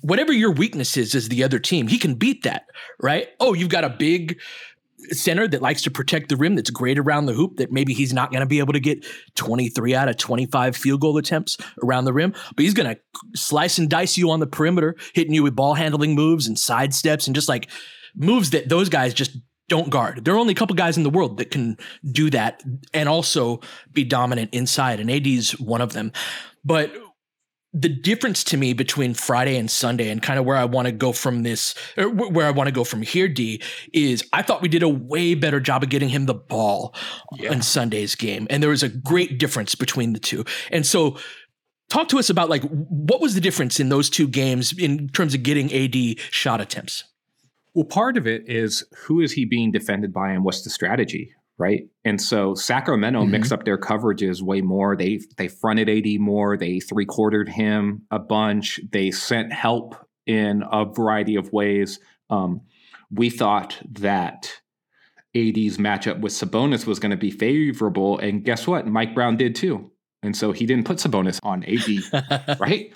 whatever 0.00 0.32
your 0.32 0.52
weakness 0.52 0.96
is 0.96 1.14
as 1.14 1.28
the 1.28 1.44
other 1.44 1.58
team, 1.58 1.86
he 1.86 1.98
can 1.98 2.14
beat 2.14 2.42
that, 2.42 2.64
right? 3.00 3.28
Oh, 3.40 3.54
you've 3.54 3.68
got 3.68 3.84
a 3.84 3.90
big 3.90 4.40
center 5.12 5.46
that 5.48 5.62
likes 5.62 5.82
to 5.82 5.90
protect 5.90 6.28
the 6.28 6.36
rim, 6.36 6.54
that's 6.56 6.70
great 6.70 6.98
around 6.98 7.26
the 7.26 7.32
hoop, 7.32 7.56
that 7.56 7.72
maybe 7.72 7.92
he's 7.92 8.12
not 8.12 8.30
going 8.30 8.40
to 8.40 8.46
be 8.46 8.58
able 8.58 8.72
to 8.72 8.80
get 8.80 9.04
23 9.34 9.94
out 9.94 10.08
of 10.08 10.16
25 10.16 10.76
field 10.76 11.00
goal 11.00 11.18
attempts 11.18 11.56
around 11.82 12.04
the 12.04 12.12
rim, 12.12 12.32
but 12.54 12.64
he's 12.64 12.74
going 12.74 12.94
to 12.94 13.00
slice 13.34 13.78
and 13.78 13.88
dice 13.88 14.16
you 14.16 14.30
on 14.30 14.40
the 14.40 14.46
perimeter, 14.46 14.96
hitting 15.14 15.34
you 15.34 15.42
with 15.42 15.56
ball 15.56 15.74
handling 15.74 16.14
moves 16.14 16.46
and 16.46 16.58
side 16.58 16.94
steps 16.94 17.26
and 17.26 17.34
just 17.34 17.48
like 17.48 17.68
moves 18.14 18.50
that 18.50 18.68
those 18.68 18.88
guys 18.88 19.14
just 19.14 19.36
don't 19.68 19.90
guard. 19.90 20.24
There 20.24 20.34
are 20.34 20.38
only 20.38 20.52
a 20.52 20.56
couple 20.56 20.76
guys 20.76 20.96
in 20.96 21.02
the 21.02 21.10
world 21.10 21.38
that 21.38 21.50
can 21.50 21.76
do 22.12 22.30
that 22.30 22.62
and 22.94 23.08
also 23.08 23.60
be 23.92 24.04
dominant 24.04 24.54
inside, 24.54 25.00
and 25.00 25.10
AD's 25.10 25.58
one 25.58 25.80
of 25.80 25.92
them. 25.92 26.12
But 26.64 26.92
the 27.78 27.90
difference 27.90 28.42
to 28.44 28.56
me 28.56 28.72
between 28.72 29.12
Friday 29.12 29.58
and 29.58 29.70
Sunday 29.70 30.08
and 30.08 30.22
kind 30.22 30.38
of 30.38 30.46
where 30.46 30.56
I 30.56 30.64
want 30.64 30.86
to 30.86 30.92
go 30.92 31.12
from 31.12 31.42
this, 31.42 31.74
er, 31.98 32.04
or 32.04 32.30
where 32.30 32.46
I 32.46 32.50
want 32.50 32.68
to 32.68 32.72
go 32.72 32.84
from 32.84 33.02
here, 33.02 33.28
D, 33.28 33.62
is 33.92 34.24
I 34.32 34.40
thought 34.40 34.62
we 34.62 34.68
did 34.68 34.82
a 34.82 34.88
way 34.88 35.34
better 35.34 35.60
job 35.60 35.82
of 35.82 35.90
getting 35.90 36.08
him 36.08 36.24
the 36.24 36.34
ball 36.34 36.94
yeah. 37.34 37.52
in 37.52 37.60
Sunday's 37.60 38.14
game. 38.14 38.46
And 38.48 38.62
there 38.62 38.70
was 38.70 38.82
a 38.82 38.88
great 38.88 39.38
difference 39.38 39.74
between 39.74 40.14
the 40.14 40.18
two. 40.18 40.44
And 40.70 40.86
so 40.86 41.18
talk 41.90 42.08
to 42.08 42.18
us 42.18 42.30
about 42.30 42.48
like 42.48 42.62
what 42.62 43.20
was 43.20 43.34
the 43.34 43.42
difference 43.42 43.78
in 43.78 43.90
those 43.90 44.08
two 44.08 44.26
games 44.26 44.72
in 44.78 45.08
terms 45.10 45.34
of 45.34 45.42
getting 45.42 45.70
AD 45.70 46.18
shot 46.30 46.62
attempts? 46.62 47.04
Well, 47.74 47.84
part 47.84 48.16
of 48.16 48.26
it 48.26 48.44
is 48.46 48.84
who 49.04 49.20
is 49.20 49.32
he 49.32 49.44
being 49.44 49.70
defended 49.70 50.14
by 50.14 50.30
and 50.30 50.44
what's 50.44 50.62
the 50.62 50.70
strategy, 50.70 51.34
right? 51.58 51.88
And 52.04 52.20
so 52.20 52.54
Sacramento 52.54 53.22
mm-hmm. 53.22 53.30
mixed 53.30 53.52
up 53.52 53.64
their 53.64 53.78
coverages 53.78 54.42
way 54.42 54.60
more. 54.60 54.96
They 54.96 55.20
they 55.36 55.48
fronted 55.48 55.88
AD 55.88 56.20
more. 56.20 56.56
They 56.56 56.80
three 56.80 57.06
quartered 57.06 57.48
him 57.48 58.02
a 58.10 58.18
bunch. 58.18 58.80
They 58.90 59.10
sent 59.10 59.52
help 59.52 59.94
in 60.26 60.62
a 60.70 60.84
variety 60.84 61.36
of 61.36 61.52
ways. 61.52 61.98
Um, 62.30 62.62
we 63.10 63.30
thought 63.30 63.78
that 63.90 64.52
AD's 65.34 65.78
matchup 65.78 66.20
with 66.20 66.32
Sabonis 66.32 66.86
was 66.86 66.98
going 66.98 67.10
to 67.10 67.16
be 67.16 67.30
favorable, 67.30 68.18
and 68.18 68.44
guess 68.44 68.66
what? 68.66 68.86
Mike 68.86 69.14
Brown 69.14 69.36
did 69.36 69.54
too. 69.54 69.90
And 70.22 70.36
so 70.36 70.50
he 70.50 70.66
didn't 70.66 70.86
put 70.86 70.98
Sabonis 70.98 71.38
on 71.42 71.62
AD, 71.64 72.58
right? 72.60 72.92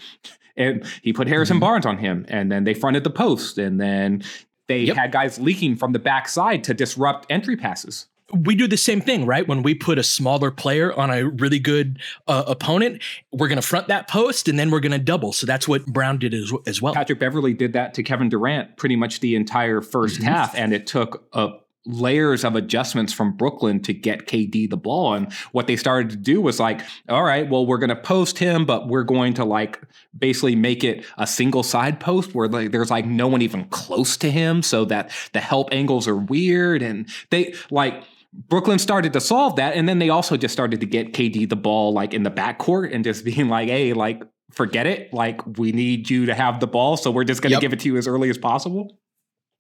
And 0.57 0.85
he 1.02 1.12
put 1.12 1.29
Harrison 1.29 1.55
mm-hmm. 1.55 1.61
Barnes 1.61 1.87
on 1.87 1.99
him, 1.99 2.26
and 2.29 2.50
then 2.50 2.64
they 2.64 2.75
fronted 2.75 3.05
the 3.05 3.11
post, 3.11 3.57
and 3.59 3.81
then 3.81 4.25
they 4.67 4.81
yep. 4.81 4.97
had 4.97 5.12
guys 5.12 5.38
leaking 5.38 5.76
from 5.76 5.93
the 5.93 5.99
backside 5.99 6.64
to 6.64 6.75
disrupt 6.75 7.26
entry 7.31 7.57
passes 7.57 8.09
we 8.32 8.54
do 8.54 8.66
the 8.66 8.76
same 8.76 9.00
thing, 9.00 9.26
right? 9.26 9.46
When 9.46 9.62
we 9.62 9.75
put 9.75 9.99
a 9.99 10.02
smaller 10.02 10.50
player 10.50 10.92
on 10.92 11.10
a 11.10 11.25
really 11.26 11.58
good 11.58 12.00
uh, 12.28 12.44
opponent, 12.46 13.02
we're 13.32 13.49
going 13.49 13.60
to 13.60 13.66
front 13.66 13.88
that 13.88 14.08
post 14.08 14.49
and 14.49 14.58
then 14.58 14.70
we're 14.70 14.80
going 14.80 14.92
to 14.92 14.99
double. 14.99 15.32
So 15.32 15.46
that's 15.46 15.66
what 15.66 15.87
Brown 15.87 16.18
did 16.18 16.34
as, 16.34 16.52
as, 16.66 16.80
well. 16.80 16.94
Patrick 16.94 17.18
Beverley 17.18 17.54
did 17.54 17.72
that 17.75 17.94
to 17.94 18.02
Kevin 18.02 18.28
Durant 18.28 18.76
pretty 18.76 18.96
much 18.96 19.20
the 19.20 19.34
entire 19.34 19.80
1st 19.80 19.90
mm-hmm. 19.90 20.25
half, 20.25 20.54
and 20.56 20.72
it 20.72 20.87
took 20.87 21.28
a 21.32 21.50
layers 21.87 22.44
of 22.44 22.56
adjustments 22.56 23.12
from 23.12 23.32
Brooklyn 23.37 23.80
to 23.80 23.94
get 23.94 24.26
KD 24.26 24.68
the 24.68 24.76
ball. 24.76 25.14
And 25.14 25.32
what 25.52 25.66
they 25.66 25.76
started 25.76 26.10
to 26.10 26.16
do 26.16 26.40
was 26.40 26.60
like, 26.60 26.82
all 27.08 27.22
right, 27.22 27.49
well, 27.49 27.64
we're 27.64 27.78
going 27.78 27.88
to 27.88 27.96
post 27.96 28.38
him, 28.38 28.66
but 28.66 28.88
we're 28.88 29.02
going 29.02 29.34
to 29.34 29.44
like 29.44 29.80
basically 30.16 30.54
make 30.54 30.84
it 30.84 31.06
a 31.16 31.26
single 31.26 31.62
side 31.62 31.99
post 31.99 32.34
where 32.34 32.49
like 32.49 32.70
there's 32.70 32.90
like 32.90 33.06
no 33.06 33.28
one 33.28 33.40
even 33.40 33.64
close 33.66 34.16
to 34.18 34.30
him 34.30 34.62
so 34.62 34.84
that 34.84 35.10
the 35.32 35.40
help 35.40 35.70
angles 35.72 36.06
are 36.06 36.16
weird. 36.16 36.82
And 36.82 37.08
they 37.30 37.54
like, 37.70 38.04
Brooklyn 38.32 38.78
started 38.78 39.12
to 39.14 39.20
solve 39.20 39.56
that, 39.56 39.75
and 39.75 39.88
then 39.88 39.99
they 39.99 40.08
also 40.08 40.37
just 40.37 40.52
started 40.52 40.80
to 40.80 40.87
get 40.87 41.12
KD 41.12 41.49
the 41.49 41.56
ball 41.56 41.92
like 41.92 42.14
in 42.14 42.22
the 42.22 42.30
backcourt 42.30 42.94
and 42.94 43.04
just 43.04 43.25
being 43.26 43.49
like, 43.49 43.68
"Hey, 43.68 43.92
like 43.92 44.22
forget 44.52 44.87
it. 44.87 45.12
Like 45.12 45.44
we 45.58 45.72
need 45.72 46.10
you 46.10 46.26
to 46.26 46.34
have 46.34 46.60
the 46.60 46.66
ball, 46.66 46.96
so 46.96 47.10
we're 47.10 47.25
just 47.25 47.42
going 47.42 47.50
to 47.50 47.54
yep. 47.54 47.60
give 47.60 47.72
it 47.72 47.80
to 47.80 47.88
you 47.88 47.96
as 47.96 48.06
early 48.06 48.30
as 48.30 48.38
possible." 48.38 48.99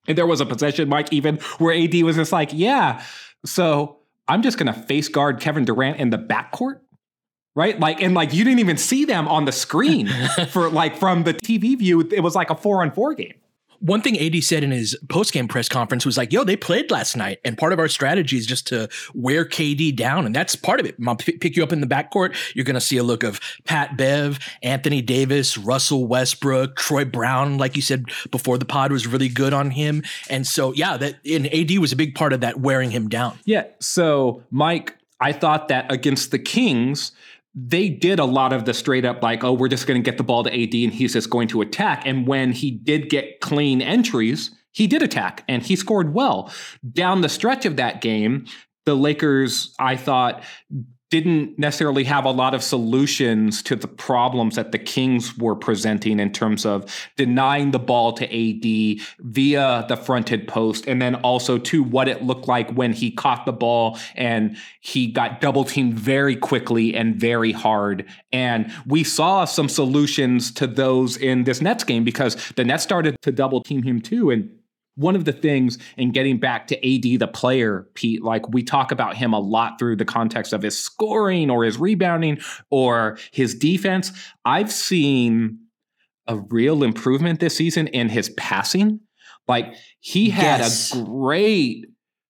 And 0.06 0.16
there 0.16 0.26
was 0.26 0.40
a 0.40 0.46
possession, 0.46 0.88
Mike, 0.88 1.12
even 1.12 1.36
where 1.58 1.74
AD 1.74 1.94
was 2.02 2.16
just 2.16 2.32
like, 2.32 2.50
"Yeah, 2.52 3.04
so 3.44 3.98
I'm 4.28 4.42
just 4.42 4.56
going 4.56 4.72
to 4.72 4.80
face 4.80 5.08
guard 5.08 5.40
Kevin 5.40 5.64
Durant 5.64 5.98
in 5.98 6.10
the 6.10 6.18
backcourt." 6.18 6.80
Right? 7.56 7.78
Like, 7.78 8.00
and 8.00 8.14
like 8.14 8.32
you 8.32 8.44
didn't 8.44 8.60
even 8.60 8.76
see 8.76 9.04
them 9.04 9.26
on 9.26 9.44
the 9.44 9.52
screen 9.52 10.08
for 10.50 10.70
like 10.70 10.96
from 10.96 11.24
the 11.24 11.34
TV 11.34 11.76
view. 11.76 12.00
It 12.00 12.20
was 12.20 12.36
like 12.36 12.48
a 12.48 12.54
four 12.54 12.82
on 12.82 12.92
four 12.92 13.14
game 13.14 13.34
one 13.80 14.02
thing 14.02 14.18
AD 14.18 14.42
said 14.44 14.62
in 14.62 14.70
his 14.70 14.96
post 15.08 15.32
game 15.32 15.48
press 15.48 15.68
conference 15.68 16.06
was 16.06 16.16
like, 16.16 16.32
"Yo, 16.32 16.44
they 16.44 16.56
played 16.56 16.90
last 16.90 17.16
night, 17.16 17.40
and 17.44 17.56
part 17.56 17.72
of 17.72 17.78
our 17.78 17.88
strategy 17.88 18.36
is 18.36 18.46
just 18.46 18.66
to 18.68 18.88
wear 19.14 19.44
KD 19.44 19.94
down, 19.94 20.26
and 20.26 20.34
that's 20.34 20.54
part 20.54 20.80
of 20.80 20.86
it. 20.86 20.96
I'll 21.06 21.16
p- 21.16 21.32
pick 21.32 21.56
you 21.56 21.62
up 21.62 21.72
in 21.72 21.80
the 21.80 21.86
backcourt. 21.86 22.36
You're 22.54 22.64
going 22.64 22.74
to 22.74 22.80
see 22.80 22.98
a 22.98 23.02
look 23.02 23.22
of 23.22 23.40
Pat 23.64 23.96
Bev, 23.96 24.38
Anthony 24.62 25.02
Davis, 25.02 25.56
Russell 25.56 26.06
Westbrook, 26.06 26.76
Troy 26.76 27.04
Brown, 27.04 27.58
like 27.58 27.74
you 27.76 27.82
said 27.82 28.04
before 28.30 28.58
the 28.58 28.64
pod 28.64 28.92
was 28.92 29.06
really 29.06 29.28
good 29.28 29.52
on 29.52 29.70
him, 29.70 30.02
and 30.28 30.46
so 30.46 30.72
yeah, 30.74 30.96
that 30.96 31.16
and 31.26 31.52
AD 31.52 31.78
was 31.78 31.92
a 31.92 31.96
big 31.96 32.14
part 32.14 32.32
of 32.32 32.40
that 32.40 32.60
wearing 32.60 32.90
him 32.90 33.08
down. 33.08 33.38
Yeah. 33.44 33.64
So 33.80 34.42
Mike, 34.50 34.96
I 35.20 35.32
thought 35.32 35.68
that 35.68 35.90
against 35.90 36.30
the 36.30 36.38
Kings, 36.38 37.12
they 37.54 37.88
did 37.88 38.18
a 38.18 38.24
lot 38.24 38.52
of 38.52 38.64
the 38.64 38.74
straight 38.74 39.04
up 39.04 39.22
like, 39.22 39.42
oh, 39.42 39.52
we're 39.52 39.68
just 39.68 39.86
going 39.86 40.00
to 40.00 40.08
get 40.08 40.18
the 40.18 40.24
ball 40.24 40.44
to 40.44 40.50
AD 40.50 40.74
and 40.74 40.92
he's 40.92 41.14
just 41.14 41.30
going 41.30 41.48
to 41.48 41.60
attack. 41.60 42.06
And 42.06 42.26
when 42.26 42.52
he 42.52 42.70
did 42.70 43.10
get 43.10 43.40
clean 43.40 43.82
entries, 43.82 44.50
he 44.72 44.86
did 44.86 45.02
attack 45.02 45.44
and 45.48 45.62
he 45.62 45.74
scored 45.74 46.14
well. 46.14 46.52
Down 46.92 47.22
the 47.22 47.28
stretch 47.28 47.66
of 47.66 47.76
that 47.76 48.00
game, 48.00 48.46
the 48.86 48.94
Lakers, 48.94 49.74
I 49.78 49.96
thought, 49.96 50.44
didn't 51.10 51.58
necessarily 51.58 52.04
have 52.04 52.24
a 52.24 52.30
lot 52.30 52.54
of 52.54 52.62
solutions 52.62 53.62
to 53.64 53.74
the 53.74 53.88
problems 53.88 54.54
that 54.54 54.70
the 54.70 54.78
Kings 54.78 55.36
were 55.36 55.56
presenting 55.56 56.20
in 56.20 56.32
terms 56.32 56.64
of 56.64 56.84
denying 57.16 57.72
the 57.72 57.78
ball 57.80 58.12
to 58.12 58.24
AD 58.24 59.00
via 59.18 59.84
the 59.88 59.96
fronted 59.96 60.46
post, 60.46 60.86
and 60.86 61.02
then 61.02 61.16
also 61.16 61.58
to 61.58 61.82
what 61.82 62.08
it 62.08 62.22
looked 62.22 62.46
like 62.46 62.70
when 62.70 62.92
he 62.92 63.10
caught 63.10 63.44
the 63.44 63.52
ball 63.52 63.98
and 64.14 64.56
he 64.80 65.08
got 65.08 65.40
double 65.40 65.64
teamed 65.64 65.94
very 65.94 66.36
quickly 66.36 66.94
and 66.94 67.16
very 67.16 67.50
hard. 67.50 68.06
And 68.32 68.72
we 68.86 69.02
saw 69.02 69.44
some 69.44 69.68
solutions 69.68 70.52
to 70.52 70.68
those 70.68 71.16
in 71.16 71.42
this 71.42 71.60
Nets 71.60 71.82
game 71.82 72.04
because 72.04 72.36
the 72.52 72.64
Nets 72.64 72.84
started 72.84 73.20
to 73.22 73.32
double 73.32 73.62
team 73.62 73.82
him 73.82 74.00
too. 74.00 74.30
And 74.30 74.59
one 74.96 75.16
of 75.16 75.24
the 75.24 75.32
things 75.32 75.78
in 75.96 76.12
getting 76.12 76.38
back 76.38 76.66
to 76.68 76.76
AD 76.76 77.20
the 77.20 77.28
player, 77.28 77.88
Pete, 77.94 78.22
like 78.22 78.48
we 78.50 78.62
talk 78.62 78.92
about 78.92 79.16
him 79.16 79.32
a 79.32 79.38
lot 79.38 79.78
through 79.78 79.96
the 79.96 80.04
context 80.04 80.52
of 80.52 80.62
his 80.62 80.78
scoring 80.78 81.50
or 81.50 81.64
his 81.64 81.78
rebounding 81.78 82.38
or 82.70 83.18
his 83.32 83.54
defense. 83.54 84.12
I've 84.44 84.70
seen 84.70 85.58
a 86.26 86.36
real 86.36 86.82
improvement 86.82 87.40
this 87.40 87.56
season 87.56 87.86
in 87.88 88.08
his 88.08 88.30
passing. 88.30 89.00
Like 89.48 89.74
he 90.00 90.30
had 90.30 90.60
yes. 90.60 90.94
a 90.94 91.02
great 91.02 91.86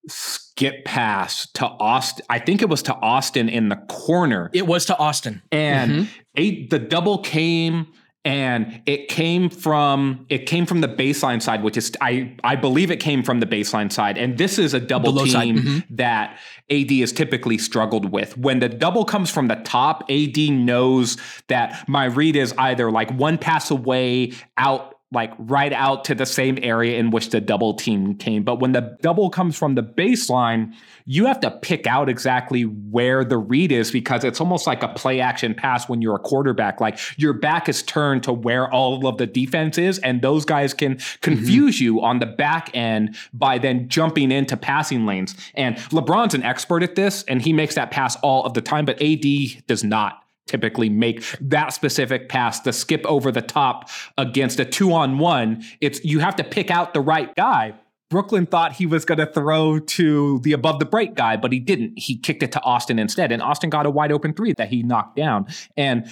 skip 0.09 0.85
pass 0.85 1.51
to 1.53 1.67
Austin. 1.67 2.25
I 2.31 2.39
think 2.39 2.63
it 2.63 2.69
was 2.69 2.83
to 2.85 2.95
Austin 2.95 3.49
in 3.49 3.69
the 3.69 3.77
corner. 3.89 4.51
It 4.53 4.67
was 4.67 4.87
to 4.87 4.97
Austin. 4.97 5.43
And 5.53 5.91
mm-hmm. 5.93 6.05
a, 6.37 6.67
the 6.69 6.79
double 6.79 7.19
came 7.19 7.89
and 8.25 8.83
it 8.85 9.09
came 9.09 9.49
from 9.49 10.27
it 10.29 10.45
came 10.45 10.67
from 10.67 10.83
the 10.83 10.89
baseline 10.89 11.41
side 11.41 11.63
which 11.63 11.77
is 11.77 11.91
i 12.03 12.31
i 12.45 12.55
believe 12.55 12.91
it 12.91 12.99
came 12.99 13.23
from 13.23 13.41
the 13.41 13.47
baseline 13.47 13.91
side 13.91 14.19
and 14.19 14.37
this 14.37 14.59
is 14.59 14.75
a 14.75 14.81
double 14.81 15.25
team 15.25 15.57
mm-hmm. 15.57 15.95
that 15.95 16.39
ad 16.71 16.93
is 16.93 17.13
typically 17.13 17.57
struggled 17.57 18.13
with 18.13 18.37
when 18.37 18.59
the 18.59 18.69
double 18.69 19.07
comes 19.07 19.31
from 19.31 19.49
the 19.49 19.57
top 19.57 20.05
ad 20.11 20.37
knows 20.37 21.17
that 21.49 21.89
my 21.89 22.05
read 22.05 22.37
is 22.37 22.53
either 22.59 22.91
like 22.91 23.11
one 23.13 23.39
pass 23.39 23.71
away 23.71 24.33
out 24.59 24.90
like 25.13 25.33
right 25.39 25.73
out 25.73 26.05
to 26.05 26.15
the 26.15 26.27
same 26.27 26.57
area 26.63 26.97
in 26.97 27.11
which 27.11 27.31
the 27.31 27.41
double 27.41 27.75
team 27.75 28.15
came. 28.15 28.45
But 28.45 28.61
when 28.61 28.73
the 28.73 28.97
double 29.03 29.29
comes 29.29 29.57
from 29.59 29.75
the 29.75 29.83
baseline, 29.83 30.73
you 31.05 31.27
have 31.27 31.41
to 31.41 31.51
pick 31.51 31.89
out 31.89 32.09
exactly 32.09 32.63
where 32.63 33.25
the 33.25 33.37
read 33.37 33.73
is 33.73 33.91
because 33.91 34.23
it's 34.23 34.41
almost 34.41 34.69
like 34.69 34.85
a 34.85 34.89
play 34.89 35.21
action 35.21 35.53
pass 35.53 35.89
when 35.89 36.01
you're 36.01 36.15
a 36.15 36.21
quarterback. 36.21 36.81
Like 36.81 36.99
your 37.19 37.33
back 37.33 37.69
is 37.69 37.83
turned 37.83 38.23
to 38.25 38.33
where 38.33 38.73
all 38.73 39.05
of 39.09 39.19
the 39.19 39.27
defense 39.27 39.79
is, 39.79 39.99
and 39.99 40.23
those 40.23 40.45
guys 40.45 40.73
can 40.73 41.01
confuse 41.23 41.77
mm-hmm. 41.77 41.85
you 41.85 42.01
on 42.03 42.21
the 42.21 42.27
back 42.27 42.71
end 42.73 43.17
by 43.33 43.59
then 43.59 43.89
jumping 43.89 44.31
into 44.31 44.57
passing 44.57 45.07
lanes. 45.07 45.35
And 45.55 45.77
LeBron's 45.89 46.35
an 46.35 46.45
expert 46.45 46.85
at 46.85 46.95
this, 46.95 47.25
and 47.25 47.43
he 47.43 47.53
makes 47.53 47.75
that 47.75 47.91
pass 47.91 48.15
all 48.17 48.45
of 48.45 48.55
the 48.55 48.61
time, 48.61 48.85
but 48.85 49.03
AD 49.03 49.25
does 49.67 49.83
not 49.83 50.23
typically 50.51 50.89
make 50.89 51.25
that 51.41 51.73
specific 51.73 52.29
pass 52.29 52.59
to 52.61 52.73
skip 52.73 53.07
over 53.07 53.31
the 53.31 53.41
top 53.41 53.89
against 54.19 54.59
a 54.59 54.65
two 54.65 54.93
on 54.93 55.19
one. 55.19 55.63
It's 55.81 56.05
you 56.05 56.19
have 56.19 56.35
to 56.37 56.45
pick 56.45 56.71
out 56.71 56.93
the 56.93 57.01
right 57.01 57.35
guy. 57.37 57.75
Brooklyn 58.11 58.47
thought 58.47 58.73
he 58.73 58.87
was 58.87 59.05
going 59.05 59.19
to 59.19 59.27
throw 59.27 59.79
to 59.79 60.41
the 60.41 60.53
above 60.53 60.81
the 60.81 60.85
break 60.85 61.15
guy, 61.15 61.37
but 61.37 61.53
he 61.53 61.61
didn't. 61.61 61.97
He 61.97 62.19
kicked 62.19 62.43
it 62.43 62.51
to 62.53 62.63
Austin 62.63 62.99
instead, 62.99 63.31
and 63.31 63.41
Austin 63.41 63.71
got 63.71 63.87
a 63.87 63.91
wide 63.91 64.11
open 64.11 64.35
three 64.35 64.53
that 64.55 64.69
he 64.69 64.83
knocked 64.83 65.15
down. 65.15 65.47
And 65.77 66.11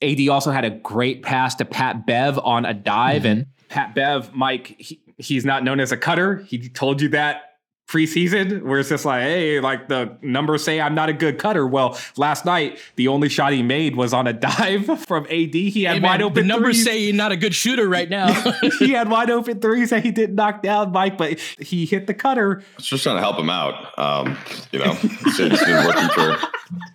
AD 0.00 0.28
also 0.28 0.52
had 0.52 0.64
a 0.64 0.70
great 0.70 1.22
pass 1.22 1.56
to 1.56 1.64
Pat 1.64 2.06
Bev 2.06 2.38
on 2.38 2.64
a 2.64 2.72
dive, 2.72 3.22
mm-hmm. 3.22 3.40
and 3.40 3.46
Pat 3.68 3.96
Bev, 3.96 4.32
Mike, 4.32 4.76
he, 4.78 5.00
he's 5.18 5.44
not 5.44 5.64
known 5.64 5.80
as 5.80 5.90
a 5.90 5.96
cutter. 5.96 6.36
He 6.46 6.68
told 6.68 7.00
you 7.00 7.08
that 7.08 7.51
preseason 7.92 8.62
where 8.62 8.78
it's 8.80 8.88
just 8.88 9.04
like, 9.04 9.22
hey, 9.22 9.60
like 9.60 9.88
the 9.88 10.16
numbers 10.22 10.64
say 10.64 10.80
I'm 10.80 10.94
not 10.94 11.10
a 11.10 11.12
good 11.12 11.38
cutter. 11.38 11.66
Well, 11.66 11.98
last 12.16 12.46
night 12.46 12.78
the 12.96 13.08
only 13.08 13.28
shot 13.28 13.52
he 13.52 13.62
made 13.62 13.96
was 13.96 14.14
on 14.14 14.26
a 14.26 14.32
dive 14.32 14.86
from 15.04 15.24
AD. 15.26 15.54
He 15.54 15.84
had 15.84 15.96
hey, 15.96 16.00
wide 16.00 16.22
open. 16.22 16.42
The 16.42 16.48
numbers 16.48 16.76
threes. 16.76 16.84
say 16.84 16.98
you're 17.04 17.14
not 17.14 17.32
a 17.32 17.36
good 17.36 17.54
shooter 17.54 17.86
right 17.88 18.08
now. 18.08 18.32
he 18.78 18.92
had 18.92 19.10
wide 19.10 19.30
open 19.30 19.60
threes 19.60 19.90
that 19.90 20.02
he 20.02 20.10
didn't 20.10 20.36
knock 20.36 20.62
down, 20.62 20.92
Mike, 20.92 21.18
but 21.18 21.38
he 21.58 21.84
hit 21.84 22.06
the 22.06 22.14
cutter. 22.14 22.62
I 22.62 22.76
was 22.76 22.86
just 22.86 23.02
trying 23.02 23.16
to 23.16 23.20
help 23.20 23.38
him 23.38 23.50
out. 23.50 23.98
Um, 23.98 24.38
you 24.72 24.78
know, 24.78 24.94
he's 24.94 25.36
been 25.36 25.86
working 25.86 26.08
for 26.08 26.38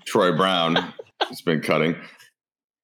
Troy 0.08 0.36
Brown. 0.36 0.94
He's 1.30 1.42
been 1.42 1.62
cutting. 1.62 1.96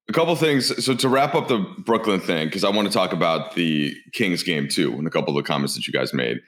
A 0.09 0.13
couple 0.13 0.35
things. 0.35 0.85
So 0.85 0.93
to 0.95 1.09
wrap 1.09 1.33
up 1.33 1.47
the 1.47 1.65
Brooklyn 1.79 2.19
thing, 2.19 2.47
because 2.47 2.63
I 2.63 2.69
want 2.69 2.87
to 2.87 2.93
talk 2.93 3.13
about 3.13 3.55
the 3.55 3.95
Kings 4.11 4.43
game 4.43 4.67
too, 4.67 4.93
and 4.93 5.07
a 5.07 5.09
couple 5.09 5.35
of 5.35 5.43
the 5.43 5.47
comments 5.47 5.75
that 5.75 5.87
you 5.87 5.93
guys 5.93 6.13
made. 6.13 6.39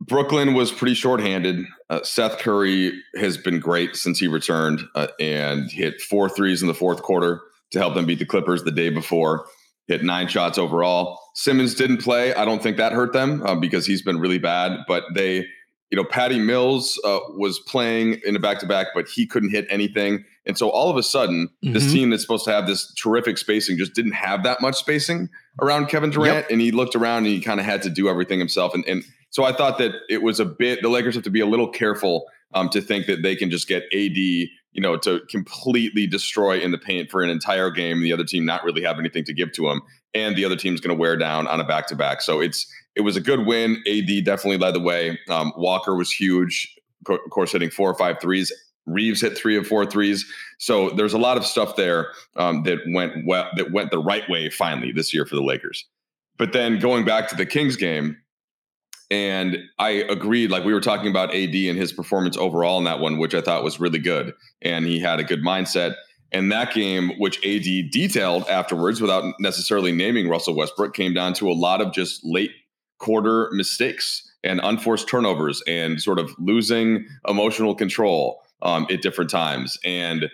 Brooklyn 0.00 0.54
was 0.54 0.72
pretty 0.72 0.94
shorthanded. 0.94 1.66
Uh, 1.90 2.02
Seth 2.02 2.38
Curry 2.38 2.92
has 3.16 3.36
been 3.36 3.60
great 3.60 3.96
since 3.96 4.18
he 4.18 4.28
returned 4.28 4.80
uh, 4.94 5.08
and 5.18 5.70
hit 5.70 6.00
four 6.00 6.28
threes 6.28 6.62
in 6.62 6.68
the 6.68 6.74
fourth 6.74 7.02
quarter 7.02 7.42
to 7.72 7.78
help 7.78 7.94
them 7.94 8.06
beat 8.06 8.18
the 8.18 8.26
Clippers 8.26 8.64
the 8.64 8.70
day 8.70 8.88
before. 8.88 9.46
Hit 9.88 10.02
nine 10.02 10.28
shots 10.28 10.56
overall. 10.56 11.18
Simmons 11.34 11.74
didn't 11.74 11.98
play. 11.98 12.32
I 12.34 12.44
don't 12.44 12.62
think 12.62 12.76
that 12.78 12.92
hurt 12.92 13.12
them 13.12 13.42
uh, 13.44 13.56
because 13.56 13.86
he's 13.86 14.02
been 14.02 14.20
really 14.20 14.38
bad. 14.38 14.78
But 14.86 15.04
they, 15.14 15.46
you 15.90 15.96
know, 15.96 16.04
Patty 16.04 16.38
Mills 16.38 16.98
uh, 17.04 17.18
was 17.36 17.58
playing 17.58 18.20
in 18.24 18.36
a 18.36 18.38
back 18.38 18.60
to 18.60 18.66
back, 18.66 18.88
but 18.94 19.08
he 19.08 19.26
couldn't 19.26 19.50
hit 19.50 19.66
anything. 19.68 20.24
And 20.46 20.56
so 20.56 20.70
all 20.70 20.90
of 20.90 20.96
a 20.96 21.02
sudden, 21.02 21.48
mm-hmm. 21.62 21.74
this 21.74 21.92
team 21.92 22.10
that's 22.10 22.22
supposed 22.22 22.44
to 22.44 22.52
have 22.52 22.66
this 22.66 22.94
terrific 22.94 23.36
spacing 23.36 23.76
just 23.76 23.94
didn't 23.94 24.12
have 24.12 24.44
that 24.44 24.60
much 24.62 24.76
spacing 24.76 25.28
around 25.60 25.88
Kevin 25.88 26.10
Durant. 26.10 26.36
Yep. 26.36 26.50
And 26.50 26.60
he 26.60 26.70
looked 26.70 26.94
around 26.94 27.18
and 27.18 27.26
he 27.26 27.40
kind 27.40 27.60
of 27.60 27.66
had 27.66 27.82
to 27.82 27.90
do 27.90 28.08
everything 28.08 28.38
himself. 28.38 28.74
And, 28.74 28.84
and 28.86 29.02
so 29.30 29.44
I 29.44 29.52
thought 29.52 29.78
that 29.78 29.92
it 30.08 30.22
was 30.22 30.40
a 30.40 30.44
bit, 30.44 30.82
the 30.82 30.88
Lakers 30.88 31.14
have 31.14 31.24
to 31.24 31.30
be 31.30 31.40
a 31.40 31.46
little 31.46 31.68
careful 31.68 32.26
um, 32.54 32.68
to 32.70 32.80
think 32.80 33.06
that 33.06 33.22
they 33.22 33.36
can 33.36 33.50
just 33.50 33.68
get 33.68 33.84
AD, 33.92 34.16
you 34.16 34.50
know, 34.76 34.96
to 34.98 35.20
completely 35.30 36.06
destroy 36.06 36.58
in 36.58 36.72
the 36.72 36.78
paint 36.78 37.10
for 37.10 37.22
an 37.22 37.30
entire 37.30 37.70
game. 37.70 38.02
The 38.02 38.12
other 38.12 38.24
team 38.24 38.44
not 38.44 38.64
really 38.64 38.82
have 38.82 38.98
anything 38.98 39.24
to 39.24 39.32
give 39.32 39.52
to 39.52 39.68
them. 39.68 39.82
And 40.14 40.36
the 40.36 40.44
other 40.44 40.56
team's 40.56 40.80
going 40.80 40.96
to 40.96 41.00
wear 41.00 41.16
down 41.16 41.46
on 41.46 41.60
a 41.60 41.64
back 41.64 41.86
to 41.88 41.96
back. 41.96 42.20
So 42.20 42.40
it's, 42.40 42.66
it 42.96 43.02
was 43.02 43.16
a 43.16 43.20
good 43.20 43.46
win. 43.46 43.82
AD 43.86 44.24
definitely 44.24 44.58
led 44.58 44.74
the 44.74 44.80
way. 44.80 45.16
Um, 45.28 45.52
Walker 45.56 45.94
was 45.94 46.10
huge, 46.10 46.76
of 47.08 47.18
course, 47.30 47.52
hitting 47.52 47.70
four 47.70 47.88
or 47.88 47.94
five 47.94 48.20
threes. 48.20 48.52
Reaves 48.86 49.20
hit 49.20 49.38
three 49.38 49.56
of 49.56 49.66
four 49.66 49.86
threes. 49.86 50.26
So 50.58 50.90
there's 50.90 51.12
a 51.12 51.18
lot 51.18 51.36
of 51.36 51.46
stuff 51.46 51.76
there 51.76 52.08
um, 52.34 52.64
that 52.64 52.80
went 52.88 53.24
well, 53.24 53.48
that 53.56 53.70
went 53.70 53.92
the 53.92 54.00
right 54.00 54.28
way 54.28 54.50
finally 54.50 54.90
this 54.90 55.14
year 55.14 55.24
for 55.24 55.36
the 55.36 55.42
Lakers. 55.42 55.86
But 56.36 56.52
then 56.52 56.80
going 56.80 57.04
back 57.04 57.28
to 57.28 57.36
the 57.36 57.46
Kings 57.46 57.76
game, 57.76 58.16
and 59.10 59.58
I 59.78 59.90
agreed, 59.90 60.50
like 60.50 60.64
we 60.64 60.72
were 60.72 60.80
talking 60.80 61.10
about 61.10 61.34
AD 61.34 61.54
and 61.54 61.76
his 61.76 61.92
performance 61.92 62.36
overall 62.36 62.78
in 62.78 62.84
that 62.84 63.00
one, 63.00 63.18
which 63.18 63.34
I 63.34 63.40
thought 63.40 63.64
was 63.64 63.80
really 63.80 63.98
good. 63.98 64.32
And 64.62 64.86
he 64.86 65.00
had 65.00 65.18
a 65.18 65.24
good 65.24 65.42
mindset. 65.42 65.96
And 66.32 66.52
that 66.52 66.72
game, 66.72 67.10
which 67.18 67.38
AD 67.44 67.90
detailed 67.90 68.44
afterwards 68.48 69.00
without 69.00 69.34
necessarily 69.40 69.90
naming 69.90 70.28
Russell 70.28 70.54
Westbrook, 70.54 70.94
came 70.94 71.12
down 71.12 71.34
to 71.34 71.50
a 71.50 71.54
lot 71.54 71.80
of 71.80 71.92
just 71.92 72.24
late 72.24 72.52
quarter 72.98 73.48
mistakes 73.52 74.30
and 74.44 74.60
unforced 74.62 75.08
turnovers 75.08 75.60
and 75.66 76.00
sort 76.00 76.20
of 76.20 76.30
losing 76.38 77.04
emotional 77.26 77.74
control 77.74 78.40
um, 78.62 78.86
at 78.90 79.02
different 79.02 79.28
times. 79.28 79.76
And 79.84 80.30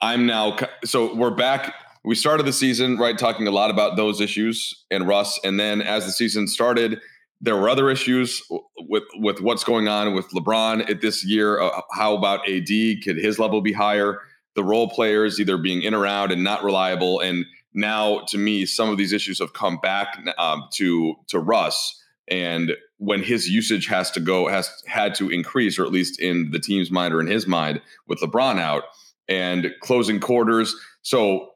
I'm 0.00 0.26
now, 0.26 0.56
so 0.84 1.14
we're 1.14 1.30
back. 1.30 1.72
We 2.04 2.16
started 2.16 2.46
the 2.46 2.52
season, 2.52 2.98
right, 2.98 3.16
talking 3.16 3.46
a 3.46 3.52
lot 3.52 3.70
about 3.70 3.96
those 3.96 4.20
issues 4.20 4.84
and 4.90 5.06
Russ. 5.06 5.38
And 5.44 5.58
then 5.58 5.82
as 5.82 6.04
the 6.04 6.12
season 6.12 6.48
started, 6.48 7.00
there 7.40 7.56
were 7.56 7.68
other 7.68 7.90
issues 7.90 8.42
with 8.78 9.04
with 9.16 9.40
what's 9.40 9.64
going 9.64 9.88
on 9.88 10.14
with 10.14 10.28
LeBron 10.30 10.88
at 10.88 11.00
this 11.00 11.24
year. 11.24 11.60
Uh, 11.60 11.82
how 11.92 12.16
about 12.16 12.48
AD? 12.48 12.68
Could 13.04 13.16
his 13.16 13.38
level 13.38 13.60
be 13.60 13.72
higher? 13.72 14.20
The 14.54 14.64
role 14.64 14.88
players 14.88 15.38
either 15.38 15.58
being 15.58 15.82
in 15.82 15.94
or 15.94 16.06
out 16.06 16.32
and 16.32 16.42
not 16.42 16.64
reliable. 16.64 17.20
And 17.20 17.44
now, 17.74 18.20
to 18.28 18.38
me, 18.38 18.64
some 18.64 18.88
of 18.88 18.96
these 18.96 19.12
issues 19.12 19.38
have 19.38 19.52
come 19.52 19.78
back 19.82 20.18
um, 20.38 20.64
to 20.74 21.14
to 21.28 21.38
Russ. 21.38 22.02
And 22.28 22.72
when 22.98 23.22
his 23.22 23.48
usage 23.48 23.86
has 23.86 24.10
to 24.12 24.20
go 24.20 24.48
has 24.48 24.70
had 24.86 25.14
to 25.16 25.30
increase, 25.30 25.78
or 25.78 25.84
at 25.84 25.92
least 25.92 26.20
in 26.20 26.50
the 26.50 26.58
team's 26.58 26.90
mind 26.90 27.12
or 27.12 27.20
in 27.20 27.26
his 27.26 27.46
mind, 27.46 27.82
with 28.08 28.20
LeBron 28.20 28.58
out 28.58 28.84
and 29.28 29.72
closing 29.82 30.20
quarters. 30.20 30.74
So 31.02 31.50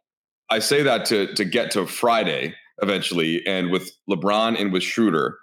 I 0.50 0.58
say 0.58 0.82
that 0.82 1.06
to 1.06 1.32
to 1.34 1.44
get 1.44 1.70
to 1.72 1.86
Friday 1.86 2.54
eventually, 2.82 3.44
and 3.46 3.70
with 3.70 3.90
LeBron 4.08 4.60
and 4.60 4.72
with 4.72 4.82
Schroeder 4.82 5.38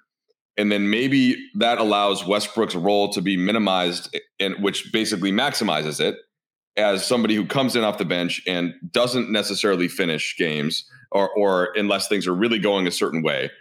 and 0.58 0.72
then 0.72 0.89
maybe 0.89 1.38
that 1.56 1.78
allows 1.78 2.26
Westbrook's 2.26 2.76
role 2.76 3.10
to 3.13 3.22
be 3.22 3.38
minimized, 3.38 4.17
and 4.39 4.56
which 4.63 4.91
basically 4.91 5.32
maximizes 5.32 6.00
it 6.02 6.15
as 6.76 7.06
somebody 7.06 7.36
who 7.36 7.46
comes 7.46 7.76
in 7.76 7.84
off 7.84 7.98
the 7.98 8.06
bench 8.06 8.41
and 8.48 8.74
doesn't 8.91 9.32
necessarily 9.32 9.88
finish 9.88 10.36
games, 10.38 10.89
or 11.12 11.30
or 11.38 11.70
unless 11.76 12.08
things 12.08 12.28
are 12.28 12.34
really 12.34 12.60
going 12.60 12.88
a 12.88 12.91
certain 12.91 13.22
way, 13.22 13.52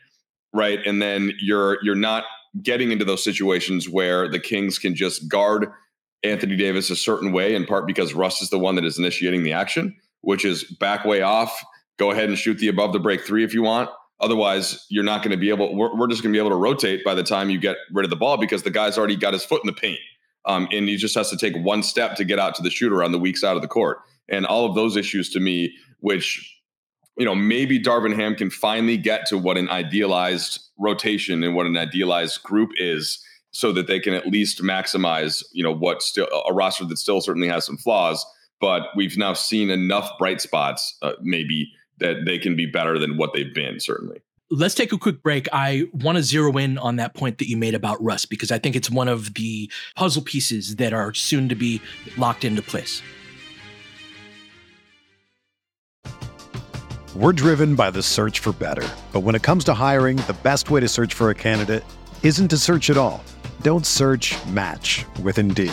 right? 0.53 0.81
And 0.87 1.03
then 1.03 1.33
you're 1.39 1.79
you're 1.83 1.95
not 1.95 2.25
getting 2.63 2.91
into 2.91 3.05
those 3.05 3.23
situations 3.23 3.89
where 3.89 4.29
the 4.29 4.41
Kings 4.41 4.79
can 4.79 4.95
just 4.95 5.29
guard 5.29 5.71
Anthony 6.23 6.57
Davis 6.57 6.89
a 6.89 6.97
certain 6.97 7.33
way, 7.33 7.55
in 7.55 7.67
part 7.67 7.87
because 7.87 8.15
Russ 8.15 8.41
is 8.41 8.49
the 8.51 8.59
one 8.59 8.75
that 8.77 8.85
is 8.85 8.99
initiating 8.99 9.43
the 9.43 9.53
action, 9.53 9.95
which 10.23 10.45
is 10.45 10.65
back 10.81 11.05
way 11.05 11.21
off. 11.21 11.63
Go 11.99 12.11
ahead 12.11 12.29
and 12.29 12.39
shoot 12.39 12.59
the 12.59 12.69
above 12.69 12.93
the 12.93 12.99
break 12.99 13.23
three 13.23 13.45
if 13.45 13.53
you 13.53 13.63
want 13.63 13.91
Otherwise, 14.20 14.87
you're 14.88 15.05
not 15.05 15.22
going 15.22 15.31
to 15.31 15.37
be 15.37 15.50
able. 15.50 15.74
We're, 15.76 15.94
we're 15.94 16.07
just 16.07 16.22
going 16.22 16.33
to 16.33 16.37
be 16.37 16.40
able 16.40 16.57
to 16.57 16.62
rotate 16.62 17.05
by 17.05 17.14
the 17.14 17.22
time 17.22 17.50
you 17.50 17.59
get 17.59 17.76
rid 17.92 18.05
of 18.05 18.11
the 18.11 18.16
ball 18.16 18.37
because 18.37 18.62
the 18.62 18.70
guy's 18.70 18.96
already 18.96 19.16
got 19.16 19.35
his 19.35 19.44
foot 19.44 19.62
in 19.62 19.66
the 19.66 19.72
paint, 19.72 20.00
um, 20.46 20.68
and 20.72 20.88
he 20.88 20.96
just 20.96 21.14
has 21.14 21.31
to 21.31 21.37
take 21.37 21.55
one 21.64 21.83
step 21.83 22.16
to 22.16 22.24
get 22.24 22.38
out 22.38 22.55
to 22.55 22.62
the 22.62 22.70
shooter 22.70 23.02
on 23.02 23.12
the 23.12 23.18
weak 23.18 23.37
side 23.37 23.57
of 23.57 23.62
the 23.62 23.68
court. 23.68 23.98
And 24.29 24.46
all 24.46 24.64
of 24.64 24.74
those 24.74 24.96
issues 24.96 25.31
to 25.31 25.40
me, 25.40 25.72
which 26.00 26.52
you 27.16 27.24
know, 27.24 27.35
maybe 27.35 27.81
Darvin 27.81 28.14
Ham 28.14 28.35
can 28.35 28.50
finally 28.50 28.96
get 28.96 29.26
to 29.26 29.38
what 29.38 29.57
an 29.57 29.68
idealized 29.70 30.61
rotation 30.79 31.42
and 31.42 31.55
what 31.55 31.66
an 31.66 31.76
idealized 31.76 32.42
group 32.42 32.70
is, 32.76 33.22
so 33.52 33.72
that 33.72 33.87
they 33.87 33.98
can 33.98 34.12
at 34.12 34.26
least 34.26 34.62
maximize, 34.62 35.42
you 35.52 35.62
know, 35.62 35.74
what 35.74 36.02
still 36.02 36.29
a 36.46 36.52
roster 36.52 36.85
that 36.85 36.98
still 36.98 37.20
certainly 37.20 37.48
has 37.48 37.64
some 37.64 37.79
flaws. 37.79 38.24
But 38.61 38.83
we've 38.94 39.16
now 39.16 39.33
seen 39.33 39.70
enough 39.70 40.11
bright 40.18 40.40
spots, 40.40 40.96
uh, 41.02 41.12
maybe 41.22 41.70
that 41.99 42.25
they 42.25 42.39
can 42.39 42.57
be 42.57 42.67
better 42.67 42.99
than 42.99 43.17
what 43.17 43.33
they've 43.35 43.55
been, 43.55 43.81
certainly. 43.81 44.21
Let's 44.49 44.75
take 44.77 44.93
a 44.93 44.99
quick 44.99 45.23
break. 45.23 45.49
I 45.53 45.85
want 45.93 46.17
to 46.17 46.23
zero 46.23 46.57
in 46.57 46.79
on 46.79 46.97
that 46.97 47.15
point 47.15 47.39
that 47.39 47.49
you 47.49 47.57
made 47.57 47.75
about 47.75 48.03
Russ 48.03 48.27
because 48.27 48.53
I 48.53 48.59
think 48.59 48.77
it's 48.77 48.89
one 48.89 49.09
of 49.09 49.35
the 49.35 49.71
puzzle 49.97 50.23
pieces 50.23 50.77
that 50.77 50.93
are 50.93 51.13
soon 51.13 51.49
to 51.49 51.57
be 51.57 51.81
locked 52.17 52.45
into 52.45 52.63
place. 52.63 53.03
We're 57.17 57.33
driven 57.33 57.75
by 57.75 57.91
the 57.91 58.03
search 58.03 58.41
for 58.41 58.53
better. 58.53 58.87
But 59.13 59.21
when 59.21 59.35
it 59.35 59.43
comes 59.43 59.65
to 59.65 59.75
hiring, 59.75 60.19
the 60.19 60.37
best 60.43 60.71
way 60.71 60.81
to 60.81 60.89
search 60.89 61.15
for 61.15 61.31
a 61.31 61.35
candidate 61.35 61.83
isn't 62.23 62.49
to 62.49 62.59
search 62.59 62.91
at 62.91 62.97
all. 62.97 63.25
Don't 63.63 63.87
search 63.87 64.37
match 64.47 65.07
with 65.23 65.39
Indeed. 65.39 65.73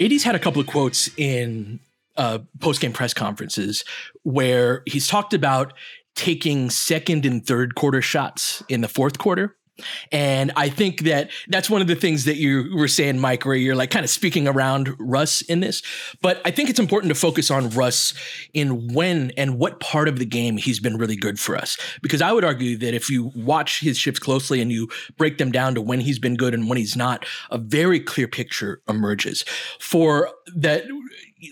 AD's 0.00 0.24
had 0.24 0.34
a 0.34 0.38
couple 0.38 0.60
of 0.60 0.66
quotes 0.66 1.10
in 1.16 1.80
uh, 2.16 2.38
post 2.58 2.80
game 2.80 2.92
press 2.92 3.14
conferences 3.14 3.84
where 4.22 4.82
he's 4.86 5.06
talked 5.06 5.34
about 5.34 5.72
taking 6.14 6.70
second 6.70 7.24
and 7.24 7.46
third 7.46 7.74
quarter 7.74 8.02
shots 8.02 8.62
in 8.68 8.80
the 8.80 8.88
fourth 8.88 9.18
quarter. 9.18 9.56
And 10.12 10.52
I 10.56 10.68
think 10.68 11.02
that 11.02 11.30
that's 11.48 11.70
one 11.70 11.80
of 11.80 11.86
the 11.86 11.94
things 11.94 12.24
that 12.24 12.36
you 12.36 12.74
were 12.74 12.88
saying, 12.88 13.18
Mike, 13.18 13.44
where 13.44 13.54
you're 13.54 13.74
like 13.74 13.90
kind 13.90 14.04
of 14.04 14.10
speaking 14.10 14.46
around 14.46 14.94
Russ 14.98 15.40
in 15.42 15.60
this. 15.60 15.82
But 16.20 16.40
I 16.44 16.50
think 16.50 16.70
it's 16.70 16.78
important 16.78 17.12
to 17.12 17.18
focus 17.18 17.50
on 17.50 17.70
Russ 17.70 18.14
in 18.52 18.92
when 18.92 19.32
and 19.36 19.58
what 19.58 19.80
part 19.80 20.08
of 20.08 20.18
the 20.18 20.26
game 20.26 20.56
he's 20.56 20.80
been 20.80 20.96
really 20.96 21.16
good 21.16 21.38
for 21.38 21.56
us. 21.56 21.78
Because 22.02 22.22
I 22.22 22.32
would 22.32 22.44
argue 22.44 22.76
that 22.78 22.94
if 22.94 23.10
you 23.10 23.32
watch 23.34 23.80
his 23.80 23.98
shifts 23.98 24.20
closely 24.20 24.60
and 24.60 24.70
you 24.70 24.88
break 25.16 25.38
them 25.38 25.50
down 25.50 25.74
to 25.74 25.80
when 25.80 26.00
he's 26.00 26.18
been 26.18 26.36
good 26.36 26.54
and 26.54 26.68
when 26.68 26.78
he's 26.78 26.96
not, 26.96 27.24
a 27.50 27.58
very 27.58 28.00
clear 28.00 28.28
picture 28.28 28.82
emerges. 28.88 29.44
For 29.78 30.30
that, 30.54 30.84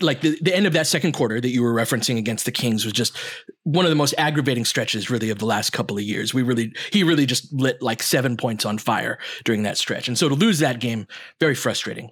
like 0.01 0.21
the, 0.21 0.37
the 0.41 0.55
end 0.55 0.67
of 0.67 0.73
that 0.73 0.87
second 0.87 1.13
quarter 1.13 1.41
that 1.41 1.49
you 1.49 1.63
were 1.63 1.73
referencing 1.73 2.17
against 2.17 2.45
the 2.45 2.51
Kings 2.51 2.85
was 2.85 2.93
just 2.93 3.17
one 3.63 3.85
of 3.85 3.89
the 3.89 3.95
most 3.95 4.13
aggravating 4.17 4.65
stretches 4.65 5.09
really 5.09 5.29
of 5.29 5.39
the 5.39 5.45
last 5.45 5.71
couple 5.71 5.97
of 5.97 6.03
years. 6.03 6.33
We 6.33 6.41
really 6.41 6.73
he 6.91 7.03
really 7.03 7.25
just 7.25 7.51
lit 7.53 7.81
like 7.81 8.03
seven 8.03 8.37
points 8.37 8.65
on 8.65 8.77
fire 8.77 9.17
during 9.45 9.63
that 9.63 9.77
stretch. 9.77 10.07
And 10.07 10.17
so 10.17 10.29
to 10.29 10.35
lose 10.35 10.59
that 10.59 10.79
game, 10.79 11.07
very 11.39 11.55
frustrating 11.55 12.11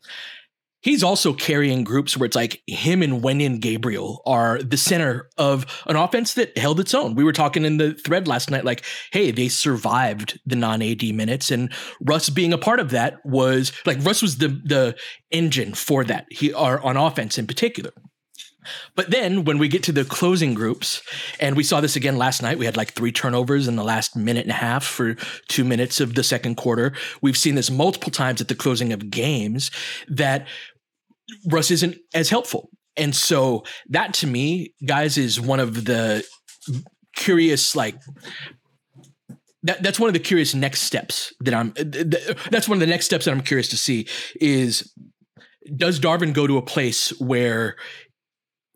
he's 0.82 1.04
also 1.04 1.34
carrying 1.34 1.84
groups 1.84 2.18
where 2.18 2.26
it's 2.26 2.36
like 2.36 2.62
him 2.68 3.02
and 3.02 3.22
Wenyen 3.22 3.60
Gabriel 3.60 4.22
are 4.26 4.62
the 4.62 4.78
center 4.78 5.30
of 5.38 5.66
an 5.86 5.96
offense 5.96 6.34
that 6.36 6.58
held 6.58 6.80
its 6.80 6.94
own. 6.94 7.16
We 7.16 7.24
were 7.24 7.34
talking 7.34 7.66
in 7.66 7.78
the 7.78 7.94
thread 7.94 8.28
last 8.28 8.50
night, 8.50 8.66
like, 8.66 8.84
hey, 9.12 9.32
they 9.32 9.48
survived 9.48 10.40
the 10.46 10.56
non 10.56 10.82
AD 10.82 11.04
minutes, 11.04 11.52
and 11.52 11.72
Russ 12.02 12.30
being 12.30 12.54
a 12.54 12.58
part 12.58 12.80
of 12.80 12.92
that 12.92 13.26
was 13.26 13.72
like 13.86 14.04
Russ 14.04 14.22
was 14.22 14.38
the 14.38 14.50
the 14.50 14.96
engine 15.32 15.74
for 15.74 16.04
that. 16.06 16.26
He 16.30 16.54
are 16.54 16.82
on 16.82 16.98
offense 16.98 17.38
in 17.38 17.48
particular. 17.48 17.92
But 18.96 19.12
then 19.12 19.46
when 19.46 19.58
we 19.58 19.68
get 19.68 19.84
to 19.84 19.92
the 19.92 20.06
closing 20.06 20.54
groups, 20.54 21.02
and 21.40 21.56
we 21.56 21.64
saw 21.64 21.82
this 21.82 21.96
again 21.96 22.18
last 22.18 22.42
night, 22.42 22.58
we 22.58 22.66
had 22.66 22.78
like 22.78 22.94
three 22.94 23.12
turnovers 23.12 23.68
in 23.68 23.76
the 23.76 23.84
last 23.84 24.16
minute 24.16 24.44
and 24.44 24.52
a 24.52 24.56
half 24.56 24.84
for 24.84 25.16
two 25.48 25.64
minutes 25.64 26.00
of 26.00 26.16
the 26.16 26.24
second 26.24 26.56
quarter. 26.56 26.94
We've 27.22 27.38
seen 27.38 27.56
this 27.56 27.72
multiple 27.72 28.12
times 28.12 28.42
at 28.42 28.48
the 28.48 28.56
closing 28.56 28.94
of 28.94 29.10
games 29.10 29.72
that 30.08 30.48
Russ 31.50 31.72
isn't 31.72 31.98
as 32.14 32.30
helpful. 32.30 32.70
And 32.96 33.16
so 33.16 33.64
that 33.90 34.14
to 34.16 34.28
me, 34.28 34.74
guys, 34.86 35.18
is 35.18 35.40
one 35.40 35.60
of 35.60 35.86
the 35.86 36.26
curious, 37.16 37.76
like, 37.76 37.96
that, 39.64 39.84
that's 39.84 40.00
one 40.00 40.08
of 40.08 40.14
the 40.14 40.20
curious 40.20 40.56
next 40.56 40.82
steps 40.82 41.34
that 41.42 41.54
I'm, 41.54 41.74
that's 41.76 42.68
one 42.68 42.78
of 42.78 42.80
the 42.80 42.88
next 42.88 43.06
steps 43.06 43.26
that 43.26 43.32
I'm 43.32 43.42
curious 43.42 43.70
to 43.70 43.78
see 43.78 44.08
is 44.40 44.94
does 45.76 46.00
Darvin 46.00 46.34
go 46.34 46.48
to 46.48 46.58
a 46.58 46.62
place 46.62 47.10
where 47.20 47.76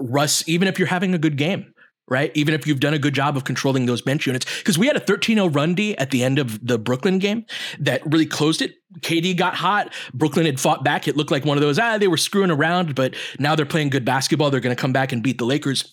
Russ, 0.02 0.48
even 0.48 0.68
if 0.68 0.80
you're 0.80 0.88
having 0.88 1.14
a 1.14 1.18
good 1.18 1.38
game, 1.38 1.74
right? 2.12 2.32
Even 2.36 2.54
if 2.54 2.68
you've 2.68 2.82
done 2.82 2.94
a 2.94 3.00
good 3.00 3.14
job 3.14 3.38
of 3.38 3.46
controlling 3.46 3.86
those 3.86 4.02
bench 4.02 4.28
units. 4.28 4.46
Because 4.60 4.78
we 4.78 4.86
had 4.86 4.98
a 4.98 5.00
13 5.00 5.38
0 5.38 5.48
run 5.48 5.74
D 5.74 5.98
at 5.98 6.12
the 6.12 6.24
end 6.24 6.40
of 6.40 6.66
the 6.66 6.78
Brooklyn 6.78 7.20
game 7.20 7.46
that 7.80 8.02
really 8.06 8.26
closed 8.26 8.62
it. 8.62 8.74
KD 9.00 9.38
got 9.38 9.56
hot. 9.56 9.94
Brooklyn 10.14 10.46
had 10.46 10.60
fought 10.60 10.84
back. 10.84 11.08
It 11.08 11.16
looked 11.16 11.32
like 11.32 11.46
one 11.46 11.58
of 11.58 11.62
those, 11.62 11.80
ah, 11.80 11.98
they 11.98 12.10
were 12.10 12.18
screwing 12.18 12.52
around, 12.52 12.96
but 12.96 13.16
now 13.40 13.56
they're 13.56 13.66
playing 13.66 13.90
good 13.90 14.04
basketball. 14.04 14.52
They're 14.52 14.60
going 14.60 14.76
to 14.76 14.82
come 14.82 14.92
back 14.92 15.14
and 15.14 15.24
beat 15.24 15.38
the 15.38 15.46
Lakers. 15.46 15.90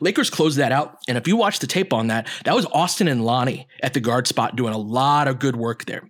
Lakers 0.00 0.28
closed 0.28 0.58
that 0.58 0.72
out. 0.72 0.98
And 1.08 1.16
if 1.16 1.26
you 1.26 1.36
watch 1.36 1.60
the 1.60 1.66
tape 1.66 1.94
on 1.94 2.08
that, 2.08 2.28
that 2.44 2.54
was 2.54 2.66
Austin 2.66 3.08
and 3.08 3.24
Lonnie 3.24 3.66
at 3.82 3.94
the 3.94 4.00
guard 4.00 4.26
spot 4.26 4.56
doing 4.56 4.74
a 4.74 4.78
lot 4.78 5.26
of 5.26 5.38
good 5.38 5.56
work 5.56 5.86
there. 5.86 6.02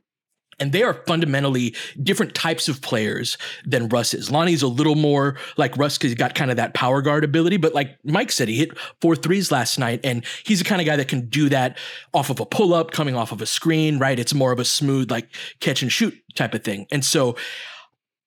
And 0.59 0.73
they 0.73 0.83
are 0.83 0.95
fundamentally 1.07 1.75
different 2.03 2.35
types 2.35 2.69
of 2.69 2.81
players 2.83 3.37
than 3.65 3.89
Russ 3.89 4.15
is. 4.15 4.31
Lonnie's 4.31 4.63
a 4.63 4.69
little 4.69 4.95
more 4.95 5.37
like 5.57 5.77
Russ 5.77 5.99
because 5.99 6.11
he's 6.11 6.19
got 6.19 6.35
kind 6.35 6.51
of 6.51 6.57
that 6.57 6.75
power 6.75 7.03
guard 7.03 7.25
ability. 7.25 7.57
But 7.57 7.75
like 7.75 7.99
Mike 8.05 8.31
said, 8.31 8.49
he 8.49 8.57
hit 8.57 8.77
four 9.01 9.17
threes 9.17 9.51
last 9.51 9.79
night, 9.79 10.01
and 10.05 10.25
he's 10.45 10.59
the 10.59 10.65
kind 10.65 10.81
of 10.81 10.87
guy 10.87 10.97
that 10.97 11.09
can 11.09 11.29
do 11.29 11.49
that 11.49 11.79
off 12.15 12.31
of 12.31 12.39
a 12.39 12.47
pull 12.47 12.75
up, 12.75 12.91
coming 12.91 13.17
off 13.17 13.33
of 13.33 13.43
a 13.43 13.47
screen, 13.47 13.99
right? 13.99 14.19
It's 14.19 14.35
more 14.35 14.53
of 14.53 14.59
a 14.59 14.65
smooth, 14.65 15.11
like 15.11 15.35
catch 15.61 15.83
and 15.83 15.91
shoot 15.91 16.15
type 16.35 16.55
of 16.55 16.63
thing. 16.63 16.87
And 16.93 17.05
so 17.05 17.37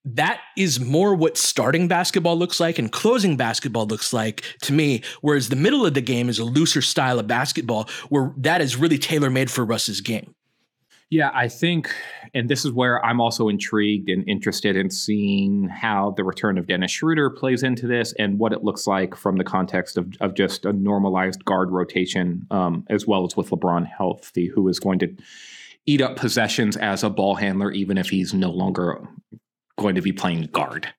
that 0.05 0.39
is 0.55 0.79
more 0.79 1.15
what 1.15 1.35
starting 1.35 1.87
basketball 1.87 2.37
looks 2.37 2.59
like 2.59 2.77
and 2.77 2.91
closing 2.91 3.37
basketball 3.37 3.87
looks 3.87 4.13
like 4.13 4.43
to 4.61 4.71
me. 4.71 5.01
Whereas 5.21 5.49
the 5.49 5.55
middle 5.55 5.85
of 5.85 5.95
the 5.95 6.01
game 6.01 6.29
is 6.29 6.37
a 6.37 6.45
looser 6.45 6.81
style 6.81 7.19
of 7.19 7.27
basketball 7.27 7.89
where 8.09 8.31
that 8.37 8.61
is 8.61 8.75
really 8.75 8.99
tailor 8.99 9.31
made 9.31 9.49
for 9.49 9.65
Russ's 9.65 10.01
game. 10.01 10.34
Yeah, 11.11 11.29
I 11.33 11.47
think, 11.49 11.93
and 12.33 12.49
this 12.49 12.65
is 12.65 12.71
where 12.71 13.03
I'm 13.05 13.21
also 13.21 13.47
intrigued 13.47 14.09
and 14.09 14.27
interested 14.27 14.75
in 14.75 14.89
seeing 14.89 15.69
how 15.69 16.15
the 16.17 16.23
return 16.23 16.57
of 16.57 16.65
Dennis 16.65 16.91
Schroeder 16.91 17.29
plays 17.29 17.61
into 17.61 17.85
this 17.85 18.13
and 18.17 18.39
what 18.39 18.51
it 18.51 18.63
looks 18.63 18.87
like 18.87 19.15
from 19.15 19.37
the 19.37 19.43
context 19.43 19.97
of, 19.97 20.11
of 20.19 20.33
just 20.33 20.65
a 20.65 20.73
normalized 20.73 21.45
guard 21.45 21.71
rotation, 21.71 22.47
um, 22.49 22.85
as 22.89 23.05
well 23.05 23.23
as 23.23 23.37
with 23.37 23.51
LeBron 23.51 23.85
healthy, 23.85 24.47
who 24.47 24.67
is 24.67 24.79
going 24.79 24.97
to 24.99 25.15
eat 25.85 26.01
up 26.01 26.15
possessions 26.15 26.75
as 26.75 27.03
a 27.03 27.09
ball 27.11 27.35
handler, 27.35 27.71
even 27.71 27.99
if 27.99 28.09
he's 28.09 28.33
no 28.33 28.49
longer 28.49 29.07
going 29.77 29.93
to 29.93 30.01
be 30.01 30.11
playing 30.11 30.47
guard. 30.47 30.91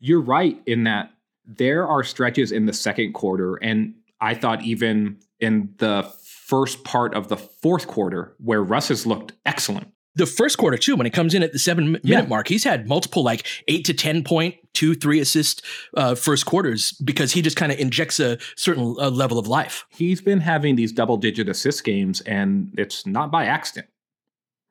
You're 0.00 0.22
right 0.22 0.58
in 0.64 0.84
that 0.84 1.10
there 1.44 1.86
are 1.86 2.02
stretches 2.02 2.50
in 2.50 2.64
the 2.64 2.72
second 2.72 3.12
quarter, 3.12 3.56
and 3.56 3.94
I 4.22 4.34
thought 4.34 4.62
even 4.62 5.18
in 5.38 5.74
the 5.76 6.10
first 6.48 6.82
part 6.82 7.14
of 7.14 7.28
the 7.28 7.36
fourth 7.36 7.86
quarter 7.86 8.34
where 8.38 8.62
Russ 8.62 8.88
has 8.88 9.06
looked 9.06 9.32
excellent. 9.44 9.92
The 10.14 10.26
first 10.26 10.56
quarter 10.58 10.78
too, 10.78 10.96
when 10.96 11.04
he 11.04 11.10
comes 11.10 11.34
in 11.34 11.42
at 11.42 11.52
the 11.52 11.58
seven 11.58 11.92
minute 11.92 12.04
yeah. 12.04 12.22
mark, 12.22 12.48
he's 12.48 12.64
had 12.64 12.88
multiple 12.88 13.22
like 13.22 13.46
eight 13.68 13.84
to 13.84 13.94
ten 13.94 14.24
point, 14.24 14.56
two, 14.72 14.94
three 14.94 15.20
assist 15.20 15.62
uh, 15.96 16.14
first 16.14 16.46
quarters 16.46 16.92
because 17.04 17.32
he 17.32 17.42
just 17.42 17.56
kind 17.56 17.70
of 17.70 17.78
injects 17.78 18.18
a 18.18 18.38
certain 18.56 18.96
uh, 18.98 19.10
level 19.10 19.38
of 19.38 19.46
life. 19.46 19.84
He's 19.90 20.20
been 20.20 20.40
having 20.40 20.74
these 20.74 20.90
double 20.90 21.18
digit 21.18 21.48
assist 21.48 21.84
games, 21.84 22.20
and 22.22 22.74
it's 22.76 23.06
not 23.06 23.30
by 23.30 23.44
accident, 23.44 23.88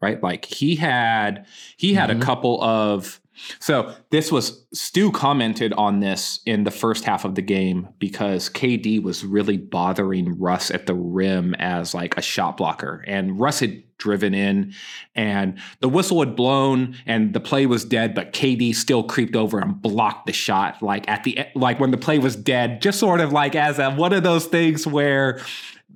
right? 0.01 0.21
Like 0.21 0.45
he 0.45 0.75
had 0.75 1.45
he 1.77 1.93
had 1.93 2.09
mm-hmm. 2.09 2.21
a 2.21 2.25
couple 2.25 2.61
of 2.61 3.21
so 3.59 3.93
this 4.09 4.31
was 4.31 4.65
Stu 4.73 5.11
commented 5.11 5.73
on 5.73 5.99
this 5.99 6.39
in 6.45 6.63
the 6.63 6.71
first 6.71 7.03
half 7.03 7.25
of 7.25 7.35
the 7.35 7.41
game 7.41 7.89
because 7.99 8.49
KD 8.49 9.01
was 9.01 9.23
really 9.23 9.57
bothering 9.57 10.39
Russ 10.39 10.71
at 10.71 10.85
the 10.85 10.93
rim 10.93 11.53
as 11.55 11.93
like 11.93 12.17
a 12.17 12.21
shot 12.21 12.57
blocker, 12.57 13.03
and 13.07 13.39
Russ 13.39 13.59
had 13.59 13.83
driven 13.97 14.33
in, 14.33 14.73
and 15.15 15.57
the 15.79 15.89
whistle 15.89 16.19
had 16.19 16.35
blown, 16.35 16.95
and 17.05 17.33
the 17.33 17.39
play 17.39 17.65
was 17.65 17.83
dead, 17.83 18.13
but 18.13 18.33
KD 18.33 18.75
still 18.75 19.03
creeped 19.03 19.35
over 19.35 19.59
and 19.59 19.81
blocked 19.81 20.27
the 20.27 20.33
shot, 20.33 20.81
like 20.81 21.07
at 21.07 21.23
the 21.23 21.39
like 21.55 21.79
when 21.79 21.91
the 21.91 21.97
play 21.97 22.19
was 22.19 22.35
dead, 22.35 22.81
just 22.81 22.99
sort 22.99 23.21
of 23.21 23.31
like 23.31 23.55
as 23.55 23.79
a, 23.79 23.91
one 23.91 24.13
of 24.13 24.23
those 24.23 24.45
things 24.45 24.85
where 24.85 25.39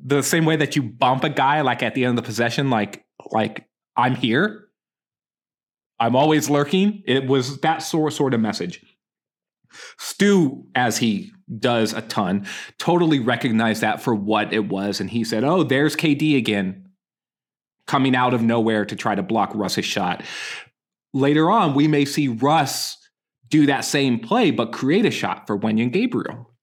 the 0.04 0.24
same 0.24 0.46
way 0.46 0.56
that 0.56 0.76
you 0.76 0.82
bump 0.82 1.24
a 1.24 1.30
guy 1.30 1.62
like 1.62 1.84
at 1.84 1.96
the 1.96 2.06
end 2.06 2.18
of 2.18 2.24
the 2.24 2.28
possession, 2.28 2.70
like 2.70 3.06
like 3.32 3.68
I'm 3.96 4.16
here 4.16 4.68
I'm 6.02 6.16
always 6.16 6.50
lurking. 6.50 7.04
It 7.06 7.28
was 7.28 7.60
that 7.60 7.78
sort 7.80 8.12
sort 8.12 8.34
of 8.34 8.42
message. 8.42 8.84
Stu, 9.98 10.66
as 10.76 10.98
he 10.98 11.32
does 11.60 11.94
a 11.94 12.02
ton, 12.02 12.46
totally 12.78 13.20
recognized 13.20 13.82
that 13.82 14.02
for 14.02 14.14
what 14.14 14.52
it 14.52 14.68
was, 14.68 15.00
and 15.00 15.10
he 15.10 15.24
said, 15.24 15.46
"Oh, 15.46 15.64
there's 15.64 15.96
KD 15.96 16.36
again." 16.38 16.88
coming 17.92 18.16
out 18.16 18.34
of 18.34 18.42
nowhere 18.42 18.86
to 18.86 18.96
try 18.96 19.16
to 19.16 19.22
block 19.22 19.52
Russ's 19.54 19.84
shot. 19.84 20.24
Later 21.14 21.52
on, 21.52 21.74
we 21.74 21.90
may 21.90 22.06
see 22.06 22.30
Russ 22.30 22.98
do 23.50 23.66
that 23.66 23.82
same 23.82 24.18
play, 24.18 24.50
but 24.50 24.72
create 24.72 25.06
a 25.06 25.12
shot 25.12 25.46
for 25.46 25.60
Wenyen 25.60 25.92
Gabriel. 25.92 26.54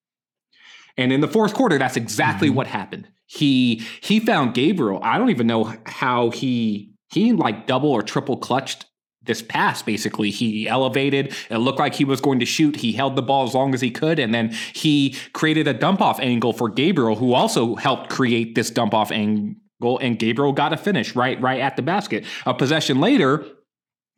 And 0.96 1.12
in 1.12 1.20
the 1.20 1.28
fourth 1.28 1.52
quarter, 1.52 1.76
that's 1.76 1.98
exactly 1.98 2.48
mm-hmm. 2.48 2.56
what 2.56 2.66
happened. 2.66 3.08
He 3.26 3.86
he 4.00 4.20
found 4.20 4.54
Gabriel. 4.54 5.00
I 5.02 5.18
don't 5.18 5.28
even 5.28 5.46
know 5.46 5.74
how 5.84 6.30
he 6.30 6.94
he 7.10 7.34
like 7.34 7.66
double 7.66 7.90
or 7.90 8.02
triple 8.02 8.38
clutched 8.38 8.86
this 9.28 9.42
pass 9.42 9.82
basically. 9.82 10.30
He 10.30 10.66
elevated. 10.66 11.32
It 11.48 11.58
looked 11.58 11.78
like 11.78 11.94
he 11.94 12.04
was 12.04 12.20
going 12.20 12.40
to 12.40 12.46
shoot. 12.46 12.74
He 12.74 12.92
held 12.92 13.14
the 13.14 13.22
ball 13.22 13.46
as 13.46 13.54
long 13.54 13.74
as 13.74 13.80
he 13.80 13.92
could 13.92 14.18
and 14.18 14.34
then 14.34 14.52
he 14.72 15.14
created 15.32 15.68
a 15.68 15.74
dump 15.74 16.00
off 16.00 16.18
angle 16.18 16.52
for 16.52 16.68
gabriel 16.68 17.14
who 17.14 17.34
also 17.34 17.76
helped 17.76 18.10
create 18.10 18.56
this 18.56 18.70
dump 18.70 18.92
off 18.92 19.12
angle 19.12 19.98
and 20.00 20.18
gabriel 20.18 20.52
got 20.52 20.72
a 20.72 20.76
finish 20.76 21.14
right 21.14 21.40
right 21.40 21.60
at 21.60 21.76
the 21.76 21.82
basket. 21.82 22.24
A 22.44 22.52
possession 22.54 23.00
later 23.00 23.44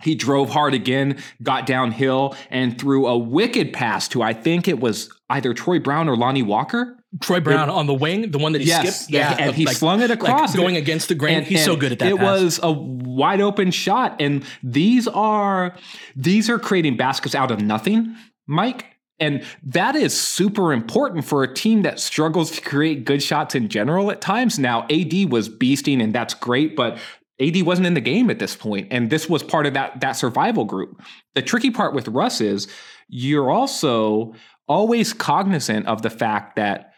he 0.02 0.14
drove 0.14 0.50
hard 0.50 0.72
again, 0.74 1.18
got 1.42 1.66
downhill, 1.66 2.34
and 2.48 2.80
threw 2.80 3.06
a 3.06 3.18
wicked 3.18 3.72
pass 3.72 4.08
to 4.08 4.22
I 4.22 4.32
think 4.32 4.66
it 4.66 4.80
was 4.80 5.10
either 5.28 5.52
Troy 5.54 5.78
Brown 5.78 6.08
or 6.08 6.16
Lonnie 6.16 6.42
Walker. 6.42 6.96
Troy 7.20 7.40
Brown 7.40 7.68
it, 7.68 7.72
on 7.72 7.86
the 7.86 7.94
wing, 7.94 8.30
the 8.30 8.38
one 8.38 8.52
that 8.52 8.60
he 8.60 8.68
yes, 8.68 9.04
skipped. 9.04 9.12
Yeah, 9.12 9.36
and 9.38 9.54
he 9.54 9.66
like, 9.66 9.76
slung 9.76 10.00
it 10.00 10.10
across, 10.10 10.50
like 10.50 10.56
going 10.56 10.76
against 10.76 11.08
the 11.08 11.14
grain. 11.16 11.38
And, 11.38 11.46
He's 11.46 11.64
so 11.64 11.74
good 11.74 11.92
at 11.92 11.98
that. 11.98 12.12
It 12.12 12.16
pass. 12.16 12.40
was 12.40 12.60
a 12.62 12.70
wide 12.70 13.40
open 13.40 13.72
shot, 13.72 14.20
and 14.20 14.44
these 14.62 15.08
are 15.08 15.74
these 16.14 16.48
are 16.48 16.58
creating 16.58 16.96
baskets 16.96 17.34
out 17.34 17.50
of 17.50 17.60
nothing, 17.60 18.14
Mike. 18.46 18.86
And 19.18 19.44
that 19.64 19.96
is 19.96 20.18
super 20.18 20.72
important 20.72 21.26
for 21.26 21.42
a 21.42 21.52
team 21.52 21.82
that 21.82 22.00
struggles 22.00 22.52
to 22.52 22.60
create 22.62 23.04
good 23.04 23.22
shots 23.22 23.54
in 23.54 23.68
general 23.68 24.10
at 24.10 24.22
times. 24.22 24.58
Now, 24.58 24.86
AD 24.90 25.30
was 25.30 25.50
beasting, 25.50 26.02
and 26.02 26.14
that's 26.14 26.32
great, 26.32 26.74
but 26.74 26.96
AD 27.38 27.60
wasn't 27.62 27.86
in 27.86 27.94
the 27.94 28.00
game 28.00 28.30
at 28.30 28.38
this 28.38 28.54
point, 28.54 28.88
and 28.90 29.10
this 29.10 29.28
was 29.28 29.42
part 29.42 29.66
of 29.66 29.74
that 29.74 30.00
that 30.00 30.12
survival 30.12 30.64
group. 30.64 31.02
The 31.34 31.42
tricky 31.42 31.70
part 31.70 31.92
with 31.92 32.06
Russ 32.08 32.40
is 32.40 32.68
you're 33.08 33.50
also 33.50 34.34
always 34.68 35.12
cognizant 35.12 35.86
of 35.86 36.02
the 36.02 36.10
fact 36.10 36.54
that, 36.54 36.89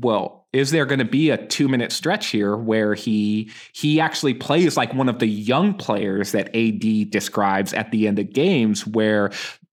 well, 0.00 0.46
is 0.52 0.70
there 0.70 0.86
going 0.86 0.98
to 0.98 1.04
be 1.04 1.30
a 1.30 1.46
two 1.46 1.68
minute 1.68 1.92
stretch 1.92 2.28
here 2.28 2.56
where 2.56 2.94
he 2.94 3.50
he 3.72 4.00
actually 4.00 4.34
plays 4.34 4.76
like 4.76 4.94
one 4.94 5.08
of 5.08 5.18
the 5.18 5.26
young 5.26 5.74
players 5.74 6.32
that 6.32 6.54
AD 6.54 7.10
describes 7.10 7.72
at 7.72 7.90
the 7.90 8.08
end 8.08 8.18
of 8.18 8.32
games, 8.32 8.86
where 8.86 9.30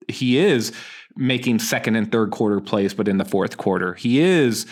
he 0.07 0.37
is 0.37 0.73
making 1.15 1.59
second 1.59 1.95
and 1.95 2.11
third 2.11 2.31
quarter 2.31 2.59
plays, 2.59 2.93
but 2.93 3.07
in 3.07 3.17
the 3.17 3.25
fourth 3.25 3.57
quarter 3.57 3.93
he 3.93 4.19
is 4.19 4.65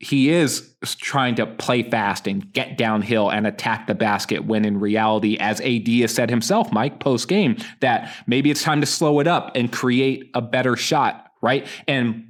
he 0.00 0.30
is 0.30 0.74
trying 0.82 1.34
to 1.34 1.46
play 1.46 1.82
fast 1.82 2.26
and 2.26 2.50
get 2.54 2.78
downhill 2.78 3.30
and 3.30 3.46
attack 3.46 3.86
the 3.86 3.94
basket 3.94 4.46
when 4.46 4.64
in 4.64 4.80
reality, 4.80 5.36
as 5.38 5.60
AD 5.60 5.86
has 5.88 6.14
said 6.14 6.30
himself, 6.30 6.72
Mike, 6.72 7.00
post 7.00 7.28
game, 7.28 7.56
that 7.80 8.10
maybe 8.26 8.50
it's 8.50 8.62
time 8.62 8.80
to 8.80 8.86
slow 8.86 9.20
it 9.20 9.26
up 9.26 9.52
and 9.54 9.70
create 9.70 10.30
a 10.32 10.40
better 10.40 10.74
shot, 10.74 11.30
right? 11.42 11.66
And 11.86 12.29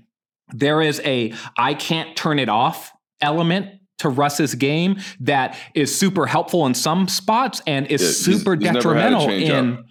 there 0.52 0.80
is 0.80 1.00
a 1.04 1.32
I 1.56 1.74
can't 1.74 2.16
turn 2.16 2.38
it 2.38 2.48
off 2.48 2.92
element 3.20 3.80
to 3.98 4.08
Russ's 4.08 4.54
game 4.54 4.98
that 5.20 5.56
is 5.74 5.96
super 5.96 6.26
helpful 6.26 6.66
in 6.66 6.74
some 6.74 7.06
spots 7.06 7.60
and 7.66 7.86
is 7.88 8.02
yeah, 8.02 8.34
super 8.34 8.54
he's, 8.54 8.70
detrimental 8.70 9.28
in. 9.28 9.72
Up. 9.74 9.84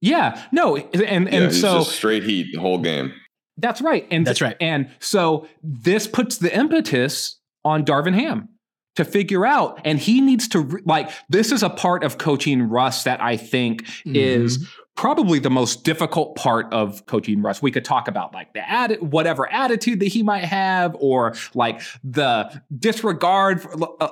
Yeah, 0.00 0.42
no, 0.52 0.76
and 0.76 1.28
and 1.28 1.28
yeah, 1.28 1.48
so 1.50 1.82
straight 1.82 2.22
heat 2.22 2.48
the 2.52 2.60
whole 2.60 2.78
game. 2.78 3.12
That's 3.56 3.80
right. 3.80 4.06
And 4.10 4.26
that's 4.26 4.42
right. 4.42 4.56
And 4.60 4.90
so 5.00 5.48
this 5.62 6.06
puts 6.06 6.38
the 6.38 6.54
impetus 6.54 7.40
on 7.64 7.84
Darvin 7.84 8.14
Ham 8.14 8.48
to 8.96 9.04
figure 9.04 9.46
out 9.46 9.80
and 9.84 9.98
he 9.98 10.20
needs 10.20 10.48
to 10.48 10.80
like 10.84 11.10
this 11.28 11.52
is 11.52 11.62
a 11.62 11.70
part 11.70 12.02
of 12.02 12.18
coaching 12.18 12.68
Russ 12.68 13.04
that 13.04 13.22
I 13.22 13.36
think 13.36 13.84
mm-hmm. 13.84 14.16
is 14.16 14.68
probably 14.96 15.38
the 15.38 15.50
most 15.50 15.84
difficult 15.84 16.36
part 16.36 16.72
of 16.72 17.04
coaching 17.06 17.42
Russ. 17.42 17.62
We 17.62 17.70
could 17.70 17.84
talk 17.84 18.08
about 18.08 18.34
like 18.34 18.52
the 18.54 18.98
whatever 19.00 19.50
attitude 19.52 20.00
that 20.00 20.06
he 20.06 20.22
might 20.22 20.44
have, 20.44 20.96
or 20.98 21.34
like 21.54 21.82
the 22.02 22.62
disregard, 22.76 23.62
for, 23.62 24.02
uh, 24.02 24.08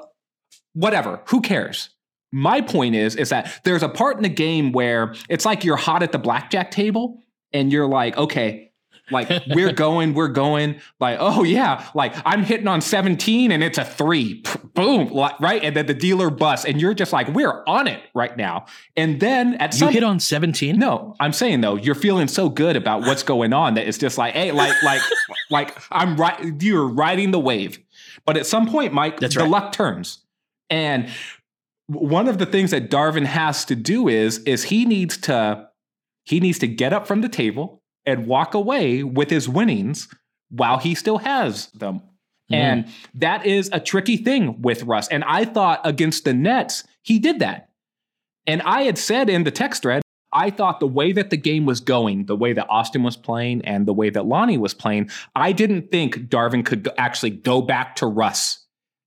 whatever. 0.74 1.20
Who 1.26 1.40
cares? 1.40 1.90
My 2.32 2.60
point 2.60 2.94
is, 2.94 3.16
is 3.16 3.30
that 3.30 3.60
there's 3.64 3.82
a 3.82 3.88
part 3.88 4.16
in 4.16 4.22
the 4.22 4.28
game 4.28 4.72
where 4.72 5.14
it's 5.28 5.44
like 5.44 5.64
you're 5.64 5.76
hot 5.76 6.02
at 6.02 6.12
the 6.12 6.18
blackjack 6.18 6.70
table, 6.70 7.20
and 7.52 7.72
you're 7.72 7.86
like, 7.86 8.16
okay, 8.16 8.72
like 9.10 9.28
we're 9.48 9.72
going, 9.72 10.14
we're 10.14 10.28
going. 10.28 10.80
Like, 11.00 11.18
oh 11.20 11.42
yeah, 11.44 11.86
like 11.94 12.14
I'm 12.24 12.42
hitting 12.44 12.68
on 12.68 12.80
17 12.80 13.52
and 13.52 13.62
it's 13.62 13.78
a 13.78 13.84
three. 13.84 14.42
Boom, 14.74 15.08
right? 15.40 15.62
And 15.62 15.76
then 15.76 15.86
the 15.86 15.94
dealer 15.94 16.30
busts, 16.30 16.66
and 16.66 16.80
you're 16.80 16.94
just 16.94 17.12
like, 17.12 17.28
we're 17.28 17.62
on 17.66 17.86
it 17.86 18.02
right 18.14 18.36
now. 18.36 18.66
And 18.96 19.20
then 19.20 19.54
at 19.54 19.72
you 19.74 19.80
some, 19.80 19.92
hit 19.92 20.02
on 20.02 20.20
17. 20.20 20.78
No, 20.78 21.14
I'm 21.20 21.32
saying 21.32 21.60
though, 21.60 21.76
you're 21.76 21.94
feeling 21.94 22.28
so 22.28 22.48
good 22.48 22.76
about 22.76 23.02
what's 23.02 23.22
going 23.22 23.52
on 23.52 23.74
that 23.74 23.86
it's 23.86 23.98
just 23.98 24.18
like, 24.18 24.34
hey, 24.34 24.52
like, 24.52 24.74
like, 24.82 25.00
like 25.50 25.78
I'm 25.90 26.16
right. 26.16 26.60
You're 26.60 26.86
riding 26.86 27.30
the 27.30 27.40
wave. 27.40 27.78
But 28.24 28.36
at 28.36 28.46
some 28.46 28.66
point, 28.68 28.92
Mike, 28.92 29.20
That's 29.20 29.34
the 29.34 29.42
right. 29.42 29.50
luck 29.50 29.72
turns. 29.72 30.24
And 30.70 31.10
one 31.86 32.28
of 32.28 32.38
the 32.38 32.46
things 32.46 32.70
that 32.70 32.90
Darvin 32.90 33.26
has 33.26 33.64
to 33.66 33.76
do 33.76 34.08
is 34.08 34.38
is 34.40 34.64
he 34.64 34.84
needs 34.86 35.16
to 35.18 35.68
he 36.24 36.40
needs 36.40 36.58
to 36.60 36.66
get 36.66 36.92
up 36.92 37.06
from 37.06 37.20
the 37.20 37.28
table 37.28 37.82
and 38.06 38.26
walk 38.26 38.54
away 38.54 39.02
with 39.02 39.30
his 39.30 39.48
winnings 39.48 40.08
while 40.50 40.78
he 40.78 40.94
still 40.94 41.18
has 41.18 41.68
them. 41.68 42.02
Mm. 42.50 42.56
And 42.56 42.86
that 43.14 43.46
is 43.46 43.70
a 43.72 43.80
tricky 43.80 44.16
thing 44.16 44.60
with 44.60 44.82
Russ. 44.84 45.08
And 45.08 45.24
I 45.24 45.44
thought 45.44 45.80
against 45.84 46.24
the 46.24 46.34
Nets, 46.34 46.84
he 47.02 47.18
did 47.18 47.38
that. 47.38 47.70
And 48.46 48.60
I 48.62 48.82
had 48.82 48.98
said 48.98 49.30
in 49.30 49.44
the 49.44 49.50
text 49.50 49.82
thread, 49.82 50.02
I 50.32 50.50
thought 50.50 50.80
the 50.80 50.86
way 50.86 51.12
that 51.12 51.30
the 51.30 51.36
game 51.36 51.64
was 51.64 51.80
going, 51.80 52.26
the 52.26 52.36
way 52.36 52.52
that 52.52 52.66
Austin 52.68 53.04
was 53.04 53.16
playing, 53.16 53.64
and 53.64 53.86
the 53.86 53.94
way 53.94 54.10
that 54.10 54.26
Lonnie 54.26 54.58
was 54.58 54.74
playing, 54.74 55.10
I 55.36 55.52
didn't 55.52 55.92
think 55.92 56.28
Darvin 56.28 56.66
could 56.66 56.90
actually 56.98 57.30
go 57.30 57.62
back 57.62 57.96
to 57.96 58.06
Russ 58.06 58.63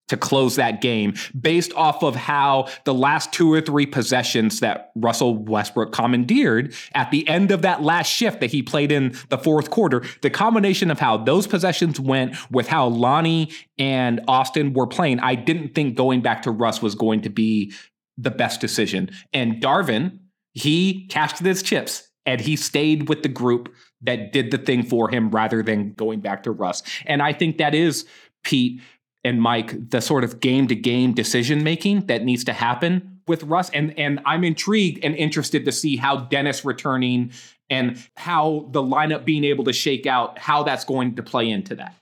to 0.07 0.17
close 0.17 0.55
that 0.55 0.81
game 0.81 1.13
based 1.39 1.73
off 1.73 2.03
of 2.03 2.15
how 2.15 2.67
the 2.85 2.93
last 2.93 3.31
two 3.31 3.51
or 3.51 3.61
three 3.61 3.85
possessions 3.85 4.59
that 4.59 4.91
Russell 4.95 5.35
Westbrook 5.35 5.91
commandeered 5.91 6.73
at 6.93 7.11
the 7.11 7.27
end 7.27 7.51
of 7.51 7.61
that 7.61 7.83
last 7.83 8.07
shift 8.07 8.39
that 8.39 8.51
he 8.51 8.63
played 8.63 8.91
in 8.91 9.15
the 9.29 9.37
fourth 9.37 9.69
quarter, 9.69 10.03
the 10.21 10.29
combination 10.29 10.89
of 10.91 10.99
how 10.99 11.17
those 11.17 11.47
possessions 11.47 11.99
went 11.99 12.35
with 12.51 12.67
how 12.67 12.87
Lonnie 12.87 13.51
and 13.77 14.21
Austin 14.27 14.73
were 14.73 14.87
playing, 14.87 15.19
I 15.19 15.35
didn't 15.35 15.75
think 15.75 15.95
going 15.95 16.21
back 16.21 16.43
to 16.43 16.51
Russ 16.51 16.81
was 16.81 16.95
going 16.95 17.21
to 17.21 17.29
be 17.29 17.73
the 18.17 18.31
best 18.31 18.61
decision. 18.61 19.11
And 19.33 19.61
Darvin, 19.61 20.19
he 20.53 21.05
cashed 21.07 21.39
his 21.39 21.61
chips 21.61 22.09
and 22.25 22.41
he 22.41 22.55
stayed 22.55 23.09
with 23.09 23.23
the 23.23 23.29
group 23.29 23.73
that 24.01 24.31
did 24.31 24.51
the 24.51 24.57
thing 24.57 24.83
for 24.83 25.09
him 25.09 25.29
rather 25.31 25.63
than 25.63 25.93
going 25.93 26.19
back 26.19 26.43
to 26.43 26.51
Russ. 26.51 26.83
And 27.05 27.21
I 27.21 27.33
think 27.33 27.57
that 27.57 27.73
is 27.73 28.05
Pete 28.43 28.81
and 29.27 29.41
Mike 29.41 29.89
the 29.89 29.99
sort 29.99 30.23
of 30.23 30.39
game 30.39 30.67
to 30.67 30.75
game 30.75 31.13
decision 31.13 31.63
making 31.63 32.05
that 32.05 32.23
needs 32.23 32.45
to 32.45 32.53
happen 32.53 33.19
with 33.27 33.43
Russ. 33.43 33.69
And 33.71 33.97
and 33.99 34.21
I'm 34.25 34.43
intrigued 34.43 35.03
and 35.03 35.13
interested 35.15 35.65
to 35.65 35.71
see 35.71 35.97
how 35.97 36.17
Dennis 36.17 36.63
returning 36.63 37.31
and 37.69 38.01
how 38.15 38.69
the 38.71 38.81
lineup 38.81 39.25
being 39.25 39.43
able 39.43 39.65
to 39.65 39.73
shake 39.73 40.05
out, 40.05 40.39
how 40.39 40.63
that's 40.63 40.85
going 40.85 41.15
to 41.15 41.23
play 41.23 41.49
into 41.49 41.75
that. 41.75 41.93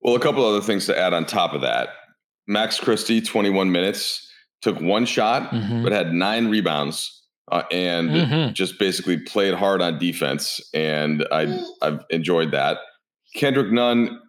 Well, 0.00 0.14
a 0.14 0.20
couple 0.20 0.44
other 0.46 0.60
things 0.60 0.86
to 0.86 0.96
add 0.96 1.12
on 1.12 1.26
top 1.26 1.52
of 1.52 1.62
that. 1.62 1.88
Max 2.46 2.78
Christie, 2.78 3.20
21 3.20 3.72
minutes, 3.72 4.30
took 4.62 4.80
one 4.80 5.04
shot, 5.04 5.50
mm-hmm. 5.50 5.82
but 5.82 5.90
had 5.90 6.12
nine 6.12 6.48
rebounds 6.48 7.24
uh, 7.50 7.64
and 7.72 8.10
mm-hmm. 8.10 8.52
just 8.52 8.78
basically 8.78 9.18
played 9.18 9.54
hard 9.54 9.82
on 9.82 9.98
defense. 9.98 10.60
And 10.72 11.26
I, 11.32 11.60
I've 11.82 12.04
enjoyed 12.10 12.52
that. 12.52 12.78
Kendrick 13.34 13.72
Nunn, 13.72 14.20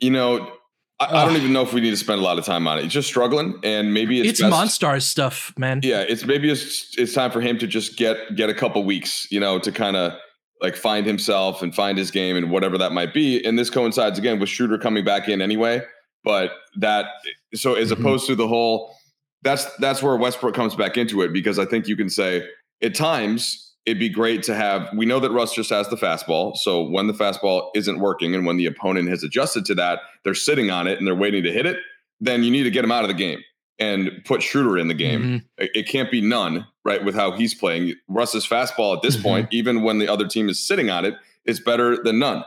you 0.00 0.10
know, 0.10 0.53
I, 1.00 1.06
I, 1.06 1.24
don't 1.24 1.36
even 1.36 1.52
know 1.52 1.62
if 1.62 1.72
we 1.72 1.80
need 1.80 1.90
to 1.90 1.96
spend 1.96 2.20
a 2.20 2.24
lot 2.24 2.38
of 2.38 2.44
time 2.44 2.68
on 2.68 2.78
it. 2.78 2.84
He's 2.84 2.92
just 2.92 3.08
struggling, 3.08 3.58
and 3.64 3.92
maybe 3.92 4.20
it's, 4.20 4.40
it's 4.40 4.42
Monstars 4.42 5.02
stuff, 5.02 5.52
man. 5.58 5.80
Yeah, 5.82 6.02
it's 6.02 6.24
maybe 6.24 6.50
it's 6.50 6.96
it's 6.96 7.12
time 7.12 7.32
for 7.32 7.40
him 7.40 7.58
to 7.58 7.66
just 7.66 7.96
get 7.96 8.36
get 8.36 8.48
a 8.48 8.54
couple 8.54 8.84
weeks, 8.84 9.26
you 9.30 9.40
know, 9.40 9.58
to 9.58 9.72
kind 9.72 9.96
of 9.96 10.12
like 10.60 10.76
find 10.76 11.04
himself 11.04 11.62
and 11.62 11.74
find 11.74 11.98
his 11.98 12.10
game 12.10 12.36
and 12.36 12.50
whatever 12.50 12.78
that 12.78 12.92
might 12.92 13.12
be. 13.12 13.44
And 13.44 13.58
this 13.58 13.70
coincides 13.70 14.18
again 14.18 14.38
with 14.38 14.48
Schroeder 14.48 14.78
coming 14.78 15.04
back 15.04 15.28
in 15.28 15.42
anyway. 15.42 15.82
But 16.22 16.52
that 16.76 17.06
so 17.54 17.74
as 17.74 17.90
mm-hmm. 17.90 18.00
opposed 18.00 18.26
to 18.28 18.36
the 18.36 18.46
whole 18.46 18.94
that's 19.42 19.66
that's 19.76 20.02
where 20.02 20.16
Westbrook 20.16 20.54
comes 20.54 20.74
back 20.74 20.96
into 20.96 21.22
it 21.22 21.32
because 21.32 21.58
I 21.58 21.66
think 21.66 21.88
you 21.88 21.96
can 21.96 22.08
say 22.08 22.48
at 22.82 22.94
times 22.94 23.73
it'd 23.86 23.98
be 23.98 24.08
great 24.08 24.42
to 24.44 24.54
have. 24.54 24.88
We 24.94 25.06
know 25.06 25.20
that 25.20 25.30
Russ 25.30 25.54
just 25.54 25.70
has 25.70 25.88
the 25.88 25.96
fastball. 25.96 26.56
So 26.56 26.82
when 26.82 27.06
the 27.06 27.12
fastball 27.12 27.70
isn't 27.74 27.98
working 27.98 28.34
and 28.34 28.46
when 28.46 28.56
the 28.56 28.66
opponent 28.66 29.08
has 29.08 29.22
adjusted 29.22 29.64
to 29.66 29.74
that, 29.76 30.00
they're 30.24 30.34
sitting 30.34 30.70
on 30.70 30.86
it 30.86 30.98
and 30.98 31.06
they're 31.06 31.14
waiting 31.14 31.42
to 31.44 31.52
hit 31.52 31.66
it, 31.66 31.78
then 32.20 32.42
you 32.42 32.50
need 32.50 32.62
to 32.62 32.70
get 32.70 32.84
him 32.84 32.92
out 32.92 33.04
of 33.04 33.08
the 33.08 33.14
game 33.14 33.40
and 33.78 34.10
put 34.24 34.42
Schroeder 34.42 34.78
in 34.78 34.88
the 34.88 34.94
game. 34.94 35.22
Mm-hmm. 35.22 35.64
It 35.74 35.88
can't 35.88 36.10
be 36.10 36.20
Nunn, 36.20 36.66
right, 36.84 37.04
with 37.04 37.14
how 37.14 37.32
he's 37.32 37.54
playing. 37.54 37.94
Russ's 38.08 38.46
fastball 38.46 38.96
at 38.96 39.02
this 39.02 39.16
mm-hmm. 39.16 39.24
point, 39.24 39.48
even 39.50 39.82
when 39.82 39.98
the 39.98 40.08
other 40.08 40.26
team 40.26 40.48
is 40.48 40.64
sitting 40.64 40.90
on 40.90 41.04
it, 41.04 41.14
is 41.44 41.60
better 41.60 42.02
than 42.02 42.20
Nunn. 42.20 42.44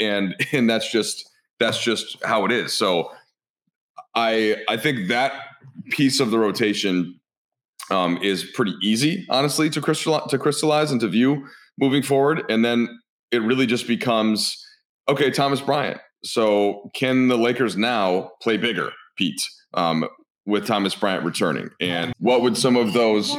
And 0.00 0.34
and 0.52 0.70
that's 0.70 0.90
just 0.90 1.28
that's 1.58 1.82
just 1.82 2.22
how 2.24 2.44
it 2.44 2.52
is. 2.52 2.72
So 2.72 3.10
I 4.14 4.56
I 4.68 4.76
think 4.76 5.08
that 5.08 5.32
piece 5.90 6.20
of 6.20 6.30
the 6.30 6.38
rotation 6.38 7.18
um, 7.90 8.18
is 8.22 8.44
pretty 8.54 8.74
easy, 8.82 9.26
honestly, 9.28 9.68
to 9.70 9.80
crystallize, 9.80 10.30
to 10.30 10.38
crystallize 10.38 10.90
and 10.90 11.00
to 11.00 11.08
view 11.08 11.46
moving 11.78 12.02
forward. 12.02 12.42
And 12.48 12.64
then 12.64 12.88
it 13.30 13.42
really 13.42 13.66
just 13.66 13.86
becomes 13.86 14.56
okay, 15.08 15.30
Thomas 15.30 15.60
Bryant. 15.60 16.00
So 16.24 16.90
can 16.94 17.28
the 17.28 17.36
Lakers 17.36 17.76
now 17.76 18.30
play 18.40 18.56
bigger, 18.56 18.92
Pete, 19.16 19.40
um, 19.74 20.06
with 20.46 20.66
Thomas 20.66 20.94
Bryant 20.94 21.24
returning? 21.24 21.70
And 21.80 22.12
what 22.18 22.42
would 22.42 22.56
some 22.56 22.76
of 22.76 22.92
those 22.92 23.36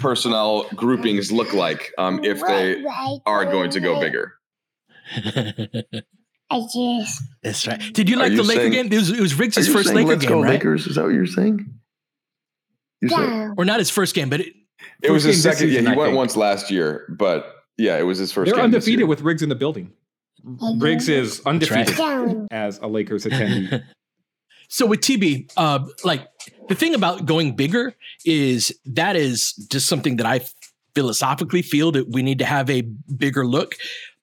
personnel 0.00 0.68
groupings 0.74 1.30
look 1.30 1.52
like 1.54 1.92
um, 1.98 2.24
if 2.24 2.40
they 2.40 2.84
are 3.26 3.44
going 3.44 3.70
to 3.70 3.80
go 3.80 4.00
bigger? 4.00 4.34
I 6.50 6.60
just. 6.74 7.22
That's 7.42 7.66
right. 7.66 7.80
Did 7.92 8.08
you 8.08 8.16
like 8.16 8.32
you 8.32 8.38
the 8.38 8.42
Laker 8.42 8.60
saying- 8.60 8.72
game? 8.72 8.92
It 8.92 8.96
was, 8.96 9.10
it 9.10 9.20
was 9.20 9.34
Riggs' 9.38 9.58
Are 9.58 9.62
you 9.62 9.72
first 9.72 9.86
saying, 9.88 9.96
Laker 9.96 10.08
Let's 10.08 10.22
game, 10.22 10.30
go 10.30 10.42
right? 10.42 10.52
Lakers. 10.52 10.86
Is 10.86 10.96
that 10.96 11.04
what 11.04 11.12
you're 11.12 11.26
saying? 11.26 11.77
You 13.00 13.08
said- 13.08 13.18
Yeah. 13.20 13.50
Or 13.56 13.64
not 13.64 13.78
his 13.78 13.90
first 13.90 14.14
game, 14.14 14.28
but 14.28 14.40
it, 14.40 14.52
it 15.02 15.10
was 15.10 15.24
his 15.24 15.36
game 15.42 15.50
this 15.50 15.58
second. 15.58 15.72
Yeah, 15.72 15.80
he 15.80 15.86
I 15.86 15.96
went 15.96 16.08
think. 16.08 16.16
once 16.16 16.36
last 16.36 16.70
year, 16.70 17.06
but 17.18 17.54
yeah, 17.76 17.96
it 17.98 18.02
was 18.02 18.18
his 18.18 18.32
1st 18.32 18.34
They're 18.34 18.44
game. 18.46 18.54
this 18.56 18.64
undefeated 18.64 18.98
year. 19.00 19.06
with 19.06 19.20
Riggs 19.22 19.42
in 19.42 19.48
the 19.48 19.54
building. 19.54 19.92
Riggs 20.78 21.08
is 21.08 21.40
undefeated 21.46 21.96
Down. 21.96 22.46
as 22.50 22.78
a 22.78 22.86
Lakers 22.86 23.24
attendee. 23.24 23.82
So 24.70 24.84
with 24.84 25.00
TB, 25.00 25.50
uh, 25.56 25.78
like 26.04 26.28
the 26.68 26.74
thing 26.74 26.94
about 26.94 27.24
going 27.24 27.56
bigger 27.56 27.94
is 28.26 28.70
that 28.84 29.16
is 29.16 29.52
just 29.70 29.86
something 29.88 30.16
that 30.18 30.26
I 30.26 30.42
philosophically 30.94 31.62
feel 31.62 31.90
that 31.92 32.10
we 32.10 32.22
need 32.22 32.38
to 32.40 32.44
have 32.44 32.68
a 32.68 32.82
bigger 32.82 33.46
look. 33.46 33.76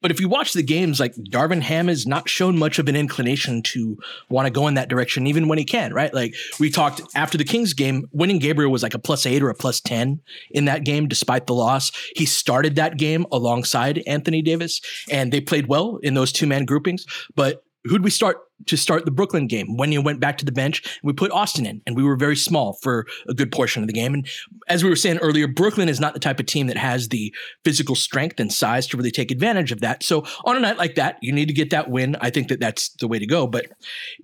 But 0.05 0.11
if 0.11 0.19
you 0.19 0.29
watch 0.29 0.53
the 0.53 0.61
games, 0.61 0.99
like 0.99 1.15
Darvin 1.15 1.63
Ham 1.63 1.87
has 1.87 2.05
not 2.05 2.29
shown 2.29 2.59
much 2.59 2.77
of 2.77 2.87
an 2.87 2.95
inclination 2.95 3.63
to 3.63 3.97
want 4.29 4.45
to 4.45 4.51
go 4.51 4.67
in 4.67 4.75
that 4.75 4.87
direction, 4.87 5.25
even 5.25 5.47
when 5.47 5.57
he 5.57 5.65
can, 5.65 5.95
right? 5.95 6.13
Like 6.13 6.35
we 6.59 6.69
talked 6.69 7.01
after 7.15 7.39
the 7.39 7.43
Kings 7.43 7.73
game, 7.73 8.07
Wenyen 8.15 8.39
Gabriel 8.39 8.71
was 8.71 8.83
like 8.83 8.93
a 8.93 8.99
plus 8.99 9.25
eight 9.25 9.41
or 9.41 9.49
a 9.49 9.55
plus 9.55 9.81
10 9.81 10.21
in 10.51 10.65
that 10.65 10.83
game, 10.83 11.07
despite 11.07 11.47
the 11.47 11.55
loss. 11.55 11.91
He 12.15 12.27
started 12.27 12.75
that 12.75 12.97
game 12.97 13.25
alongside 13.31 14.03
Anthony 14.05 14.43
Davis, 14.43 14.79
and 15.09 15.33
they 15.33 15.41
played 15.41 15.65
well 15.65 15.97
in 16.03 16.13
those 16.13 16.31
two 16.31 16.45
man 16.45 16.65
groupings. 16.65 17.07
But 17.35 17.63
who'd 17.85 18.03
we 18.03 18.11
start 18.11 18.37
to 18.67 18.77
start 18.77 19.05
the 19.05 19.11
Brooklyn 19.11 19.47
game 19.47 19.77
when 19.77 19.91
you 19.91 20.01
went 20.01 20.19
back 20.19 20.37
to 20.37 20.45
the 20.45 20.51
bench? 20.51 20.99
We 21.03 21.13
put 21.13 21.31
Austin 21.31 21.65
in, 21.65 21.81
and 21.85 21.95
we 21.95 22.03
were 22.03 22.15
very 22.15 22.35
small 22.35 22.73
for 22.81 23.05
a 23.27 23.33
good 23.33 23.51
portion 23.51 23.83
of 23.83 23.87
the 23.87 23.93
game. 23.93 24.13
And 24.13 24.27
as 24.67 24.83
we 24.83 24.89
were 24.89 24.95
saying 24.95 25.17
earlier, 25.17 25.47
Brooklyn 25.47 25.89
is 25.89 25.99
not 25.99 26.13
the 26.13 26.19
type 26.19 26.39
of 26.39 26.45
team 26.45 26.67
that 26.67 26.77
has 26.77 27.09
the 27.09 27.33
physical 27.63 27.95
strength 27.95 28.39
and 28.39 28.51
size 28.51 28.87
to 28.87 28.97
really 28.97 29.11
take 29.11 29.31
advantage 29.31 29.71
of 29.71 29.81
that. 29.81 30.03
So 30.03 30.25
on 30.45 30.55
a 30.55 30.59
night 30.59 30.77
like 30.77 30.95
that, 30.95 31.17
you 31.21 31.31
need 31.31 31.47
to 31.47 31.53
get 31.53 31.69
that 31.71 31.89
win. 31.89 32.15
I 32.21 32.29
think 32.29 32.47
that 32.49 32.59
that's 32.59 32.89
the 32.99 33.07
way 33.07 33.19
to 33.19 33.27
go. 33.27 33.47
But 33.47 33.67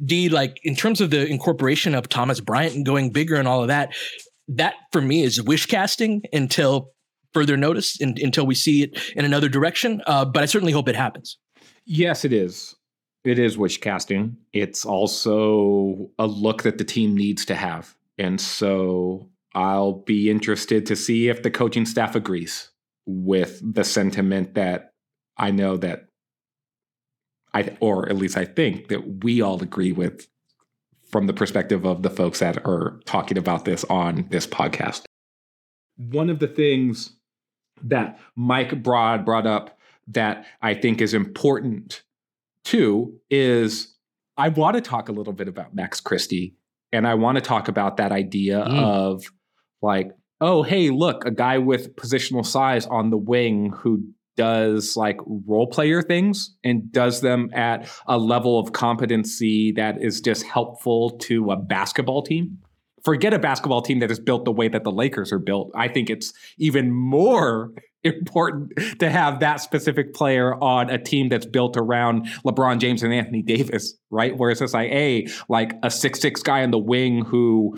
D, 0.04 0.30
like 0.30 0.60
in 0.64 0.76
terms 0.76 1.02
of 1.02 1.10
the 1.10 1.26
incorporation 1.28 1.96
of 1.96 2.10
Thomas 2.10 2.40
Bryant 2.40 2.76
and 2.76 2.86
going 2.86 3.12
bigger 3.12 3.36
and 3.36 3.48
all 3.48 3.62
of 3.62 3.68
that, 3.68 3.94
that 4.48 4.76
for 4.92 5.02
me 5.02 5.24
is 5.24 5.42
wish 5.42 5.66
casting 5.66 6.24
until 6.34 6.92
further 7.34 7.56
notice 7.56 8.00
and 8.02 8.20
until 8.20 8.46
we 8.46 8.56
see 8.56 8.84
it 8.84 9.00
in 9.16 9.24
another 9.24 9.48
direction. 9.48 10.02
Uh, 10.06 10.26
but 10.26 10.44
I 10.44 10.46
certainly 10.46 10.74
hope 10.74 10.90
it 10.90 10.96
happens. 10.96 11.38
Yes, 11.86 12.26
it 12.26 12.34
is. 12.34 12.76
It 13.24 13.38
is 13.38 13.58
wish 13.58 13.80
casting. 13.80 14.38
It's 14.52 14.86
also 14.86 16.10
a 16.18 16.26
look 16.26 16.64
that 16.64 16.78
the 16.78 16.84
team 16.84 17.16
needs 17.16 17.46
to 17.46 17.56
have. 17.56 17.96
And 18.18 18.42
so 18.42 19.30
I'll 19.54 19.94
be 19.94 20.30
interested 20.30 20.86
to 20.88 20.96
see 20.96 21.30
if 21.30 21.44
the 21.44 21.52
coaching 21.52 21.86
staff 21.86 22.16
agrees 22.16 22.72
with 23.06 23.62
the 23.62 23.84
sentiment 23.84 24.56
that 24.56 24.94
I 25.38 25.52
know 25.52 25.78
that 25.78 26.08
I, 27.54 27.76
or 27.80 28.10
at 28.10 28.16
least 28.16 28.38
I 28.38 28.46
think 28.46 28.88
that 28.88 29.24
we 29.24 29.42
all 29.42 29.62
agree 29.62 29.92
with 29.92 30.28
from 31.12 31.28
the 31.28 31.34
perspective 31.34 31.86
of 31.86 32.04
the 32.04 32.10
folks 32.10 32.40
that 32.40 32.66
are 32.66 33.00
talking 33.06 33.38
about 33.38 33.66
this 33.66 33.84
on 33.86 34.28
this 34.30 34.48
podcast. 34.48 35.04
One 35.98 36.30
of 36.30 36.40
the 36.40 36.48
things 36.48 37.14
that 37.84 38.20
Mike 38.36 38.82
Broad 38.82 39.26
brought 39.26 39.46
up 39.46 39.78
that 40.08 40.46
I 40.62 40.74
think 40.74 41.02
is 41.02 41.14
important 41.14 42.04
too 42.64 43.14
is 43.30 43.96
I 44.38 44.50
want 44.50 44.76
to 44.76 44.82
talk 44.82 45.10
a 45.10 45.12
little 45.12 45.34
bit 45.34 45.48
about 45.48 45.74
Max 45.76 46.00
Christie 46.00 46.56
and 46.92 47.08
I 47.08 47.14
want 47.16 47.36
to 47.36 47.42
talk 47.42 47.68
about 47.68 47.98
that 47.98 48.12
idea 48.12 48.64
Mm. 48.68 48.80
of 48.84 49.24
like, 49.82 50.12
oh, 50.40 50.64
hey, 50.64 50.90
look, 50.90 51.26
a 51.26 51.32
guy 51.32 51.58
with 51.58 51.96
positional 51.96 52.46
size 52.46 52.86
on 52.88 53.10
the 53.10 53.18
wing 53.18 53.72
who 53.76 54.04
does 54.38 54.96
like 54.96 55.18
role 55.46 55.68
player 55.68 56.02
things 56.02 56.56
and 56.64 56.92
does 56.92 57.22
them 57.22 57.50
at 57.54 57.88
a 58.08 58.18
level 58.18 58.58
of 58.58 58.72
competency 58.72 59.72
that 59.74 60.02
is 60.02 60.22
just 60.22 60.44
helpful 60.44 61.12
to 61.18 61.52
a 61.52 61.56
basketball 61.58 62.22
team. 62.24 62.58
Forget 63.04 63.34
a 63.34 63.40
basketball 63.40 63.82
team 63.82 64.00
that 64.00 64.10
is 64.12 64.20
built 64.20 64.46
the 64.46 64.52
way 64.52 64.68
that 64.68 64.84
the 64.84 64.92
Lakers 64.92 65.32
are 65.32 65.40
built. 65.40 65.72
I 65.76 65.88
think 65.88 66.10
it's 66.10 66.34
even 66.58 66.92
more 66.92 67.72
important 68.22 68.72
to 69.00 69.10
have 69.10 69.40
that 69.40 69.58
specific 69.58 70.14
player 70.14 70.56
on 70.56 70.90
a 70.90 70.98
team 70.98 71.30
that's 71.30 71.46
built 71.46 71.78
around 71.78 72.26
LeBron 72.46 72.80
James 72.80 73.04
and 73.04 73.14
Anthony 73.14 73.42
Davis, 73.42 73.94
right? 74.10 74.38
Whereas 74.38 74.62
it's 74.62 74.74
like, 74.74 74.92
hey, 74.92 75.28
like 75.50 75.74
a 75.84 75.92
six 75.92 76.20
six 76.20 76.42
guy 76.42 76.62
in 76.62 76.72
the 76.72 76.80
wing 76.80 77.26
who 77.26 77.76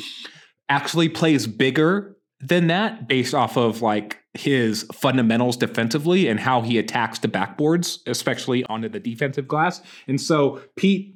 actually 0.70 1.10
plays 1.10 1.48
bigger 1.48 2.16
than 2.40 2.68
that 2.68 3.08
based 3.08 3.34
off 3.34 3.58
of 3.58 3.82
like 3.82 4.20
his 4.34 4.84
fundamentals 4.94 5.56
defensively 5.56 6.28
and 6.28 6.40
how 6.40 6.62
he 6.62 6.78
attacks 6.78 7.20
the 7.20 7.28
backboards, 7.28 8.00
especially 8.08 8.64
onto 8.66 8.90
the 8.90 9.00
defensive 9.00 9.48
glass. 9.48 9.82
And 10.08 10.20
so, 10.20 10.62
Pete, 10.76 11.12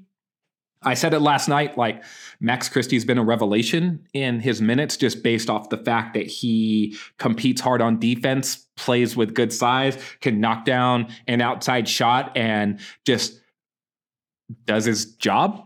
I 0.87 0.93
said 0.93 1.13
it 1.13 1.19
last 1.19 1.47
night, 1.47 1.77
like 1.77 2.03
Max 2.39 2.69
Christie's 2.69 3.05
been 3.05 3.17
a 3.17 3.23
revelation 3.23 4.07
in 4.13 4.39
his 4.39 4.61
minutes 4.61 4.97
just 4.97 5.23
based 5.23 5.49
off 5.49 5.69
the 5.69 5.77
fact 5.77 6.13
that 6.13 6.27
he 6.27 6.95
competes 7.17 7.61
hard 7.61 7.81
on 7.81 7.99
defense, 7.99 8.67
plays 8.75 9.15
with 9.15 9.33
good 9.33 9.51
size, 9.51 9.97
can 10.21 10.39
knock 10.39 10.65
down 10.65 11.07
an 11.27 11.41
outside 11.41 11.87
shot, 11.87 12.35
and 12.37 12.79
just 13.05 13.41
does 14.65 14.85
his 14.85 15.15
job. 15.15 15.63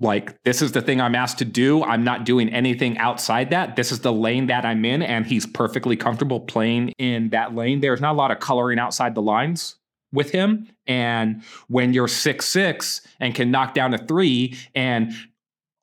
Like, 0.00 0.42
this 0.42 0.60
is 0.60 0.72
the 0.72 0.82
thing 0.82 1.00
I'm 1.00 1.14
asked 1.14 1.38
to 1.38 1.44
do. 1.44 1.84
I'm 1.84 2.02
not 2.02 2.24
doing 2.24 2.48
anything 2.48 2.98
outside 2.98 3.50
that. 3.50 3.76
This 3.76 3.92
is 3.92 4.00
the 4.00 4.12
lane 4.12 4.46
that 4.46 4.64
I'm 4.64 4.84
in, 4.84 5.02
and 5.02 5.26
he's 5.26 5.46
perfectly 5.46 5.96
comfortable 5.96 6.40
playing 6.40 6.90
in 6.98 7.30
that 7.30 7.54
lane. 7.54 7.80
There's 7.80 8.00
not 8.00 8.12
a 8.12 8.18
lot 8.18 8.30
of 8.30 8.40
coloring 8.40 8.78
outside 8.78 9.14
the 9.14 9.22
lines 9.22 9.76
with 10.14 10.30
him. 10.30 10.68
And 10.86 11.42
when 11.68 11.92
you're 11.92 12.08
six 12.08 12.46
six 12.46 13.00
and 13.20 13.34
can 13.34 13.50
knock 13.50 13.74
down 13.74 13.92
a 13.94 13.98
three 13.98 14.56
and 14.74 15.12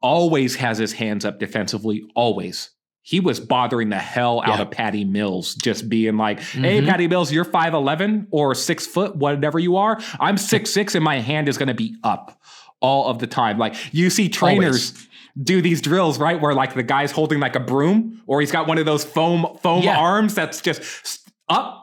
always 0.01 0.55
has 0.55 0.77
his 0.77 0.93
hands 0.93 1.25
up 1.25 1.39
defensively, 1.39 2.03
always. 2.15 2.71
He 3.03 3.19
was 3.19 3.39
bothering 3.39 3.89
the 3.89 3.97
hell 3.99 4.41
out 4.41 4.57
Yeah. 4.57 4.61
of 4.61 4.71
Patty 4.71 5.05
Mills, 5.05 5.55
just 5.55 5.89
being 5.89 6.17
like, 6.17 6.39
hey, 6.39 6.81
Mhm. 6.81 6.87
Patty 6.87 7.07
Mills, 7.07 7.31
you're 7.31 7.45
5'11 7.45 8.27
or 8.31 8.53
six 8.55 8.85
foot, 8.85 9.15
whatever 9.15 9.59
you 9.59 9.75
are. 9.77 9.99
I'm 10.19 10.37
six 10.53 10.71
six 10.71 10.95
and 10.95 11.03
my 11.03 11.19
hand 11.19 11.49
is 11.49 11.57
gonna 11.57 11.73
be 11.73 11.95
up 12.03 12.39
all 12.79 13.07
of 13.09 13.19
the 13.19 13.27
time. 13.27 13.57
Like 13.57 13.75
you 13.93 14.09
see 14.09 14.29
trainers 14.29 14.93
do 15.41 15.61
these 15.61 15.81
drills, 15.81 16.19
right? 16.19 16.39
Where 16.39 16.53
like 16.53 16.73
the 16.73 16.83
guy's 16.83 17.11
holding 17.11 17.39
like 17.39 17.55
a 17.55 17.59
broom 17.59 18.21
or 18.27 18.39
he's 18.39 18.51
got 18.51 18.67
one 18.67 18.77
of 18.77 18.85
those 18.85 19.03
foam 19.03 19.47
foam 19.63 19.83
Yeah. 19.83 19.97
arms 19.97 20.33
that's 20.35 20.61
just 20.61 20.81
up 21.49 21.80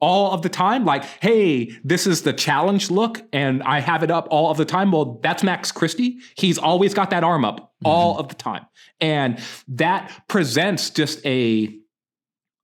all 0.00 0.32
of 0.32 0.42
the 0.42 0.48
time 0.48 0.84
like 0.84 1.04
hey 1.20 1.72
this 1.82 2.06
is 2.06 2.22
the 2.22 2.32
challenge 2.32 2.90
look 2.90 3.20
and 3.32 3.62
i 3.64 3.80
have 3.80 4.02
it 4.02 4.10
up 4.10 4.28
all 4.30 4.50
of 4.50 4.56
the 4.56 4.64
time. 4.64 4.92
Well 4.92 5.18
that's 5.22 5.42
max 5.42 5.72
christie. 5.72 6.18
He's 6.36 6.58
always 6.58 6.94
got 6.94 7.10
that 7.10 7.24
arm 7.24 7.44
up 7.44 7.72
all 7.84 8.14
mm-hmm. 8.14 8.20
of 8.20 8.28
the 8.28 8.34
time. 8.34 8.66
And 9.00 9.40
that 9.68 10.24
presents 10.28 10.90
just 10.90 11.24
a 11.24 11.78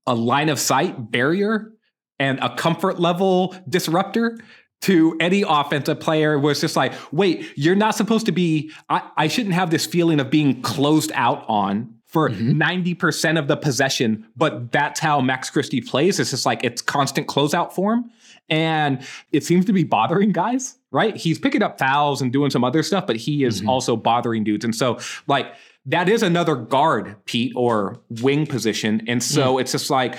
a 0.06 0.14
line 0.14 0.48
of 0.48 0.58
sight 0.58 1.10
barrier 1.10 1.72
and 2.18 2.38
a 2.40 2.54
comfort 2.54 3.00
level 3.00 3.56
disruptor 3.68 4.38
to 4.82 5.16
any 5.18 5.42
offensive 5.46 5.98
player 5.98 6.38
was 6.38 6.60
just 6.60 6.76
like, 6.76 6.92
wait, 7.10 7.50
you're 7.56 7.74
not 7.74 7.94
supposed 7.94 8.26
to 8.26 8.32
be, 8.32 8.70
I, 8.90 9.08
I 9.16 9.28
shouldn't 9.28 9.54
have 9.54 9.70
this 9.70 9.86
feeling 9.86 10.20
of 10.20 10.28
being 10.28 10.60
closed 10.60 11.10
out 11.14 11.44
on 11.48 11.93
for 12.14 12.30
mm-hmm. 12.30 12.62
90% 12.62 13.40
of 13.40 13.48
the 13.48 13.56
possession, 13.56 14.24
but 14.36 14.70
that's 14.70 15.00
how 15.00 15.20
Max 15.20 15.50
Christie 15.50 15.80
plays. 15.80 16.20
It's 16.20 16.30
just 16.30 16.46
like 16.46 16.62
it's 16.62 16.80
constant 16.80 17.26
closeout 17.26 17.72
form. 17.72 18.08
And 18.48 19.04
it 19.32 19.42
seems 19.42 19.64
to 19.64 19.72
be 19.72 19.82
bothering 19.82 20.30
guys, 20.30 20.78
right? 20.92 21.16
He's 21.16 21.40
picking 21.40 21.60
up 21.60 21.76
fouls 21.76 22.22
and 22.22 22.32
doing 22.32 22.52
some 22.52 22.62
other 22.62 22.84
stuff, 22.84 23.04
but 23.04 23.16
he 23.16 23.42
is 23.42 23.58
mm-hmm. 23.58 23.68
also 23.68 23.96
bothering 23.96 24.44
dudes. 24.44 24.64
And 24.64 24.74
so, 24.74 25.00
like, 25.26 25.52
that 25.86 26.08
is 26.08 26.22
another 26.22 26.54
guard, 26.54 27.16
Pete, 27.24 27.52
or 27.56 28.00
wing 28.22 28.46
position. 28.46 29.02
And 29.08 29.20
so 29.20 29.56
mm. 29.56 29.62
it's 29.62 29.72
just 29.72 29.90
like, 29.90 30.16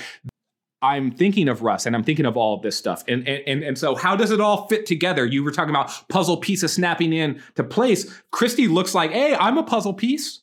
I'm 0.82 1.10
thinking 1.10 1.48
of 1.48 1.62
Russ 1.62 1.86
and 1.86 1.96
I'm 1.96 2.04
thinking 2.04 2.26
of 2.26 2.36
all 2.36 2.54
of 2.54 2.62
this 2.62 2.76
stuff. 2.76 3.02
And, 3.08 3.26
and 3.26 3.64
and 3.64 3.78
so 3.78 3.94
how 3.94 4.14
does 4.14 4.30
it 4.30 4.40
all 4.40 4.68
fit 4.68 4.84
together? 4.84 5.24
You 5.24 5.42
were 5.42 5.50
talking 5.50 5.70
about 5.70 5.90
puzzle 6.08 6.36
pieces 6.36 6.74
snapping 6.74 7.14
in 7.14 7.40
to 7.54 7.64
place. 7.64 8.20
Christie 8.30 8.68
looks 8.68 8.94
like, 8.94 9.12
hey, 9.12 9.34
I'm 9.34 9.56
a 9.56 9.62
puzzle 9.62 9.94
piece. 9.94 10.42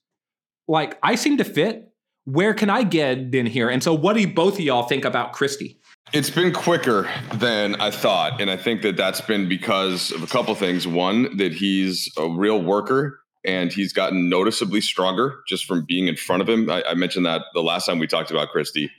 Like 0.68 0.98
I 1.04 1.16
seem 1.16 1.38
to 1.38 1.44
fit. 1.44 1.90
Where 2.26 2.54
can 2.54 2.70
I 2.70 2.84
get 2.84 3.36
in 3.36 3.46
here? 3.46 3.70
And 3.70 3.84
so 3.84 3.94
what 3.94 4.16
do 4.16 4.26
both 4.28 4.54
of 4.54 4.62
y'all 4.62 4.84
think 4.84 5.04
about 5.04 5.34
Christie? 5.34 5.80
It's 6.14 6.30
been 6.30 6.54
quicker 6.54 7.10
than 7.34 7.76
I 7.82 7.90
thought, 7.90 8.40
and 8.40 8.50
I 8.52 8.56
think 8.56 8.82
that 8.84 8.96
that's 8.96 9.22
been 9.22 9.50
because 9.50 10.12
of 10.12 10.22
a 10.22 10.28
couple 10.28 10.54
things. 10.54 10.88
One, 10.88 11.38
that 11.38 11.54
he's 11.54 12.10
a 12.18 12.30
real 12.30 12.62
worker, 12.62 13.20
and 13.44 13.74
he's 13.74 13.94
gotten 13.94 14.30
noticeably 14.30 14.80
stronger 14.80 15.40
just 15.48 15.66
from 15.66 15.86
being 15.86 16.08
in 16.08 16.16
front 16.16 16.42
of 16.42 16.50
him. 16.50 16.70
I, 16.70 16.84
I 16.90 16.94
mentioned 16.94 17.26
that 17.26 17.42
the 17.54 17.64
last 17.64 17.86
time 17.86 18.00
we 18.00 18.08
talked 18.08 18.32
about 18.32 18.50
Christie, 18.50 18.92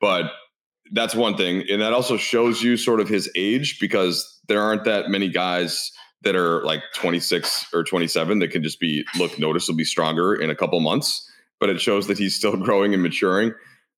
but 0.00 0.32
that's 0.92 1.14
one 1.14 1.36
thing, 1.36 1.64
and 1.68 1.82
that 1.82 1.92
also 1.92 2.16
shows 2.16 2.62
you 2.62 2.76
sort 2.76 3.00
of 3.00 3.08
his 3.08 3.30
age 3.36 3.78
because 3.80 4.40
there 4.48 4.62
aren't 4.62 4.84
that 4.84 5.08
many 5.08 5.28
guys 5.28 5.92
that 6.22 6.36
are 6.36 6.62
like 6.64 6.82
26 6.94 7.66
or 7.72 7.82
27 7.82 8.40
that 8.40 8.50
can 8.50 8.62
just 8.62 8.78
be 8.78 9.04
look 9.18 9.38
noticeably 9.38 9.84
stronger 9.84 10.34
in 10.34 10.50
a 10.50 10.54
couple 10.54 10.78
months 10.80 11.30
but 11.60 11.68
it 11.68 11.80
shows 11.80 12.08
that 12.08 12.18
he's 12.18 12.34
still 12.34 12.56
growing 12.64 12.94
and 12.94 13.02
maturing. 13.02 13.52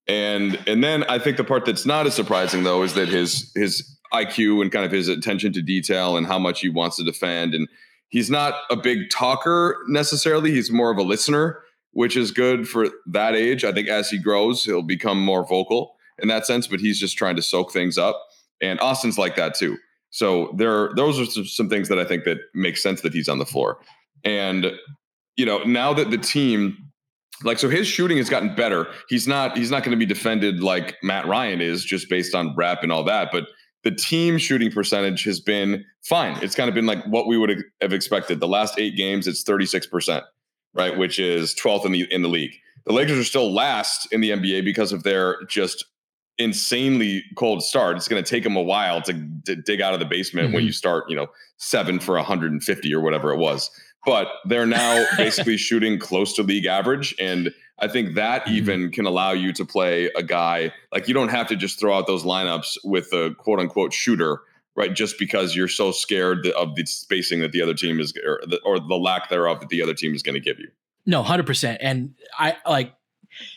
And 0.09 0.59
and 0.66 0.83
then 0.83 1.05
i 1.05 1.18
think 1.18 1.37
the 1.37 1.45
part 1.45 1.64
that's 1.64 1.87
not 1.87 2.07
as 2.07 2.14
surprising 2.14 2.64
though 2.64 2.83
is 2.83 2.95
that 2.95 3.09
his 3.09 3.53
his 3.55 3.97
iq 4.12 4.61
and 4.61 4.73
kind 4.73 4.85
of 4.85 4.91
his 4.91 5.07
attention 5.07 5.53
to 5.53 5.62
detail 5.62 6.16
and 6.16 6.27
how 6.27 6.41
much 6.41 6.61
he 6.61 6.68
wants 6.68 6.97
to 6.97 7.05
defend. 7.05 7.55
And 7.55 7.68
he's 8.09 8.29
not 8.29 8.55
a 8.68 8.77
big 8.77 9.11
talker 9.11 9.79
necessarily. 9.89 10.51
He's 10.51 10.70
more 10.70 10.91
of 10.91 10.99
a 10.99 11.03
listener 11.03 11.62
which 11.95 12.16
is 12.16 12.31
good 12.31 12.66
for 12.66 12.89
that 13.07 13.35
age. 13.35 13.64
I 13.64 13.73
think 13.73 13.87
as 13.89 14.11
he 14.11 14.18
grows 14.18 14.64
he'll 14.64 14.83
become 14.83 15.25
more 15.25 15.47
vocal 15.47 15.95
in 16.18 16.27
that 16.29 16.47
sense 16.47 16.66
but 16.66 16.81
he's 16.81 16.99
just 16.99 17.16
trying 17.16 17.37
to 17.37 17.43
soak 17.43 17.73
things 17.73 17.97
up. 17.97 18.20
And 18.61 18.81
austin's 18.81 19.18
like 19.18 19.37
that 19.37 19.55
too 19.55 19.79
so 20.13 20.55
there, 20.59 20.91
those 20.95 21.19
are 21.19 21.45
some, 21.45 21.71
things 21.71 21.89
that 21.89 21.99
I 21.99 22.05
think 22.05 22.25
that 22.25 22.37
make 22.55 22.77
sense 22.77 23.01
that 23.01 23.15
he's 23.15 23.29
on 23.29 23.39
the 23.39 23.47
floor. 23.47 23.79
And 24.25 24.73
you 25.37 25.47
know, 25.47 25.65
now 25.65 25.95
that 25.95 26.11
the 26.11 26.19
team, 26.19 26.77
like, 27.43 27.59
so 27.59 27.71
his 27.71 27.89
shooting 27.89 28.19
has 28.19 28.29
gotten 28.29 28.55
better. 28.55 28.87
He's 29.09 29.27
not 29.27 29.57
he's 29.57 29.71
not 29.71 29.83
going 29.83 29.99
to 29.99 29.99
be 29.99 30.07
defended 30.07 30.63
like 30.63 30.97
Matt 31.03 31.27
Ryan 31.27 31.61
is 31.61 31.83
just 31.83 32.11
based 32.11 32.35
on 32.35 32.55
rep 32.55 32.83
and 32.83 32.93
all 32.93 33.03
that, 33.05 33.31
but 33.33 33.49
the 33.85 33.91
team 33.91 34.39
shooting 34.39 34.71
percentage 34.71 35.25
has 35.25 35.41
been 35.41 35.85
fine. 36.05 36.37
It's 36.43 36.55
kind 36.55 36.69
of 36.69 36.75
been 36.75 36.87
like 36.87 37.05
what 37.07 37.27
we 37.27 37.37
would 37.37 37.65
have 37.81 37.93
expected. 37.93 38.39
The 38.39 38.47
last 38.47 38.79
eight 38.79 38.97
games, 38.97 39.27
it's 39.27 39.43
36%, 39.43 40.23
right? 40.75 40.97
Which 40.97 41.19
is 41.19 41.55
12th 41.55 41.87
in 41.87 41.93
the 41.93 42.03
in 42.13 42.23
the 42.23 42.29
league. 42.29 42.53
The 42.85 42.93
Lakers 42.93 43.19
are 43.19 43.25
still 43.25 43.53
last 43.53 44.13
in 44.13 44.21
the 44.21 44.31
NBA 44.31 44.65
because 44.65 44.93
of 44.93 45.05
their 45.05 45.43
just 45.49 45.87
insanely 46.39 47.24
cold 47.37 47.62
start. 47.62 47.97
It's 47.97 48.09
going 48.09 48.22
to 48.22 48.28
take 48.28 48.45
them 48.45 48.57
a 48.57 48.62
while 48.62 49.03
to, 49.03 49.28
to 49.47 49.57
dig 49.57 49.80
out 49.80 49.95
of 49.95 50.01
the 50.01 50.07
basement 50.07 50.47
mm-hmm. 50.47 50.55
when 50.55 50.64
you 50.64 50.72
start, 50.72 51.05
you 51.09 51.16
know, 51.16 51.28
seven 51.59 52.01
for 52.01 52.16
150 52.16 52.95
or 52.95 53.01
whatever 53.01 53.33
it 53.33 53.39
was. 53.39 53.70
But 54.05 54.28
they're 54.47 54.66
now 54.66 55.07
basically 55.16 55.57
shooting 55.57 55.99
close 55.99 56.35
to 56.35 56.43
league 56.43 56.66
average. 56.66 57.14
And 57.20 57.53
I 57.78 57.89
think 57.89 58.14
that 58.14 58.45
mm-hmm. 58.45 58.55
even 58.55 58.91
can 58.91 59.07
allow 59.07 59.33
you 59.33 59.53
to 59.53 59.64
play 59.64 60.11
a 60.16 60.22
guy 60.22 60.72
like 60.93 61.09
you 61.09 61.14
don't 61.14 61.28
have 61.30 61.49
to 61.49 61.57
just 61.57 61.78
throw 61.78 61.97
out 61.97 62.07
those 62.07 62.24
lineups 62.24 62.78
with 62.85 63.12
a 63.12 63.35
quote 63.39 63.61
unquote 63.61 63.93
shooter, 63.93 64.41
right? 64.74 64.95
Just 64.95 65.18
because 65.18 65.55
you're 65.55 65.68
so 65.68 65.93
scared 65.93 66.47
of 66.49 66.74
the 66.74 66.87
spacing 66.87 67.41
that 67.41 67.53
the 67.53 67.62
other 67.62 67.74
team 67.74 68.01
is, 68.01 68.12
or 68.26 68.41
the, 68.47 68.61
or 68.64 68.80
the 68.80 68.97
lack 68.97 69.28
thereof 69.28 69.61
that 69.61 69.68
the 69.68 69.83
other 69.83 69.95
team 69.95 70.14
is 70.14 70.22
going 70.22 70.35
to 70.35 70.41
give 70.41 70.59
you. 70.59 70.68
No, 71.05 71.22
100%. 71.22 71.78
And 71.80 72.14
I 72.39 72.57
like, 72.66 72.95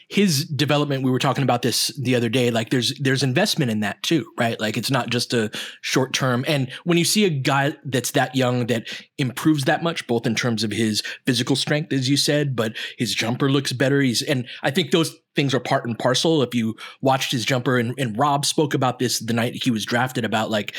his 0.09 0.45
development 0.45 1.03
we 1.03 1.11
were 1.11 1.19
talking 1.19 1.43
about 1.43 1.61
this 1.61 1.87
the 1.99 2.15
other 2.15 2.29
day 2.29 2.51
like 2.51 2.69
there's 2.69 2.93
there's 2.99 3.23
investment 3.23 3.71
in 3.71 3.79
that 3.79 4.01
too 4.03 4.25
right? 4.37 4.59
Like 4.59 4.77
it's 4.77 4.91
not 4.91 5.09
just 5.09 5.33
a 5.33 5.51
short 5.81 6.13
term. 6.13 6.45
And 6.47 6.71
when 6.83 6.97
you 6.97 7.05
see 7.05 7.25
a 7.25 7.29
guy 7.29 7.75
that's 7.85 8.11
that 8.11 8.35
young 8.35 8.67
that 8.67 8.87
improves 9.17 9.65
that 9.65 9.83
much 9.83 10.07
both 10.07 10.25
in 10.25 10.35
terms 10.35 10.63
of 10.63 10.71
his 10.71 11.01
physical 11.25 11.55
strength 11.55 11.93
as 11.93 12.09
you 12.09 12.17
said 12.17 12.55
but 12.55 12.75
his 12.97 13.13
jumper 13.13 13.49
looks 13.49 13.71
better 13.71 14.01
he's 14.01 14.21
and 14.21 14.47
i 14.63 14.71
think 14.71 14.91
those 14.91 15.15
things 15.35 15.53
are 15.53 15.59
part 15.59 15.85
and 15.85 15.97
parcel. 15.97 16.41
If 16.41 16.53
you 16.53 16.75
watched 17.01 17.31
his 17.31 17.45
jumper, 17.45 17.77
and, 17.77 17.93
and 17.97 18.17
Rob 18.17 18.45
spoke 18.45 18.73
about 18.73 18.99
this 18.99 19.19
the 19.19 19.33
night 19.33 19.63
he 19.63 19.71
was 19.71 19.85
drafted 19.85 20.25
about 20.25 20.49
like 20.49 20.75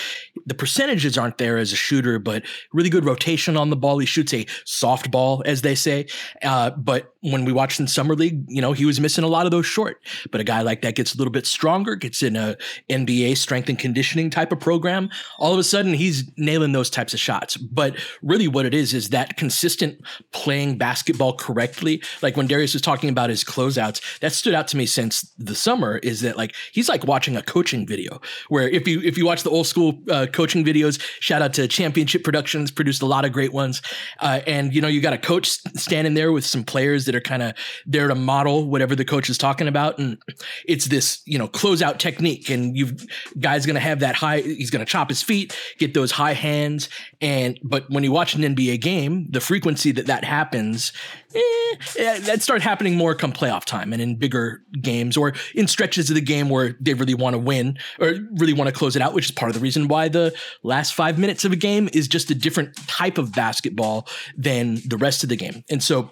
the 0.46 0.54
percentages 0.54 1.18
aren't 1.18 1.38
there 1.38 1.58
as 1.58 1.72
a 1.72 1.76
shooter, 1.76 2.18
but 2.18 2.44
really 2.72 2.90
good 2.90 3.04
rotation 3.04 3.56
on 3.56 3.70
the 3.70 3.76
ball. 3.76 3.98
He 3.98 4.06
shoots 4.06 4.32
a 4.32 4.46
soft 4.64 5.10
ball, 5.10 5.42
as 5.44 5.62
they 5.62 5.74
say. 5.74 6.06
Uh, 6.42 6.70
but 6.70 7.12
when 7.20 7.44
we 7.44 7.52
watched 7.52 7.80
in 7.80 7.88
summer 7.88 8.14
league, 8.14 8.44
you 8.48 8.62
know, 8.62 8.72
he 8.72 8.84
was 8.84 9.00
missing 9.00 9.24
a 9.24 9.28
lot 9.28 9.46
of 9.46 9.50
those 9.50 9.66
short. 9.66 10.00
But 10.30 10.40
a 10.40 10.44
guy 10.44 10.62
like 10.62 10.82
that 10.82 10.94
gets 10.94 11.14
a 11.14 11.18
little 11.18 11.32
bit 11.32 11.46
stronger, 11.46 11.96
gets 11.96 12.22
in 12.22 12.36
a 12.36 12.56
NBA 12.88 13.36
strength 13.36 13.68
and 13.68 13.78
conditioning 13.78 14.30
type 14.30 14.52
of 14.52 14.60
program. 14.60 15.10
All 15.38 15.52
of 15.52 15.58
a 15.58 15.64
sudden, 15.64 15.94
he's 15.94 16.30
nailing 16.36 16.72
those 16.72 16.90
types 16.90 17.14
of 17.14 17.20
shots. 17.20 17.56
But 17.56 17.96
really, 18.22 18.48
what 18.48 18.66
it 18.66 18.74
is 18.74 18.94
is 18.94 19.10
that 19.10 19.36
consistent 19.36 20.00
playing 20.32 20.78
basketball 20.78 21.34
correctly. 21.34 22.02
Like 22.22 22.36
when 22.36 22.46
Darius 22.46 22.74
was 22.74 22.82
talking 22.82 23.10
about 23.10 23.30
his 23.30 23.42
closeouts, 23.42 24.20
that's 24.20 24.36
stood 24.46 24.54
out 24.54 24.68
to 24.68 24.76
me 24.76 24.86
since 24.86 25.22
the 25.38 25.56
summer 25.56 25.98
is 26.04 26.20
that 26.20 26.36
like 26.36 26.54
he's 26.70 26.88
like 26.88 27.02
watching 27.02 27.36
a 27.36 27.42
coaching 27.42 27.84
video 27.84 28.20
where 28.48 28.68
if 28.68 28.86
you 28.86 29.00
if 29.00 29.18
you 29.18 29.26
watch 29.26 29.42
the 29.42 29.50
old 29.50 29.66
school 29.66 29.98
uh, 30.08 30.24
coaching 30.32 30.64
videos 30.64 31.02
shout 31.18 31.42
out 31.42 31.52
to 31.52 31.66
championship 31.66 32.22
productions 32.22 32.70
produced 32.70 33.02
a 33.02 33.06
lot 33.06 33.24
of 33.24 33.32
great 33.32 33.52
ones. 33.52 33.82
Uh, 34.20 34.38
and 34.46 34.72
you 34.72 34.80
know 34.80 34.86
you 34.86 35.00
got 35.00 35.12
a 35.12 35.18
coach 35.18 35.48
standing 35.74 36.14
there 36.14 36.30
with 36.30 36.46
some 36.46 36.62
players 36.62 37.06
that 37.06 37.14
are 37.16 37.20
kind 37.20 37.42
of 37.42 37.54
there 37.86 38.06
to 38.06 38.14
model 38.14 38.68
whatever 38.68 38.94
the 38.94 39.04
coach 39.04 39.28
is 39.28 39.36
talking 39.36 39.66
about. 39.66 39.98
And 39.98 40.16
it's 40.64 40.84
this 40.84 41.22
you 41.26 41.38
know 41.40 41.48
closeout 41.48 41.98
technique. 41.98 42.48
And 42.48 42.76
you 42.76 42.96
guys 43.40 43.66
gonna 43.66 43.80
have 43.80 43.98
that 43.98 44.14
high 44.14 44.42
he's 44.42 44.70
gonna 44.70 44.84
chop 44.84 45.08
his 45.08 45.24
feet 45.24 45.58
get 45.78 45.92
those 45.92 46.12
high 46.12 46.34
hands 46.34 46.88
and 47.20 47.58
but 47.62 47.88
when 47.90 48.04
you 48.04 48.12
watch 48.12 48.34
an 48.34 48.42
nba 48.42 48.80
game 48.80 49.26
the 49.30 49.40
frequency 49.40 49.92
that 49.92 50.06
that 50.06 50.24
happens 50.24 50.92
eh, 51.34 52.18
that 52.20 52.42
started 52.42 52.62
happening 52.62 52.96
more 52.96 53.14
come 53.14 53.32
playoff 53.32 53.64
time 53.64 53.92
and 53.92 54.02
in 54.02 54.16
bigger 54.16 54.62
games 54.80 55.16
or 55.16 55.32
in 55.54 55.66
stretches 55.66 56.08
of 56.10 56.14
the 56.14 56.20
game 56.20 56.48
where 56.48 56.76
they 56.80 56.94
really 56.94 57.14
want 57.14 57.34
to 57.34 57.38
win 57.38 57.78
or 57.98 58.14
really 58.38 58.52
want 58.52 58.68
to 58.68 58.74
close 58.74 58.96
it 58.96 59.02
out, 59.02 59.14
which 59.14 59.26
is 59.26 59.30
part 59.30 59.50
of 59.50 59.54
the 59.54 59.60
reason 59.60 59.88
why 59.88 60.08
the 60.08 60.34
last 60.62 60.94
five 60.94 61.18
minutes 61.18 61.44
of 61.44 61.52
a 61.52 61.56
game 61.56 61.88
is 61.92 62.08
just 62.08 62.30
a 62.30 62.34
different 62.34 62.76
type 62.86 63.18
of 63.18 63.32
basketball 63.32 64.06
than 64.36 64.78
the 64.86 64.96
rest 64.96 65.22
of 65.22 65.28
the 65.28 65.36
game. 65.36 65.64
And 65.70 65.82
so 65.82 66.10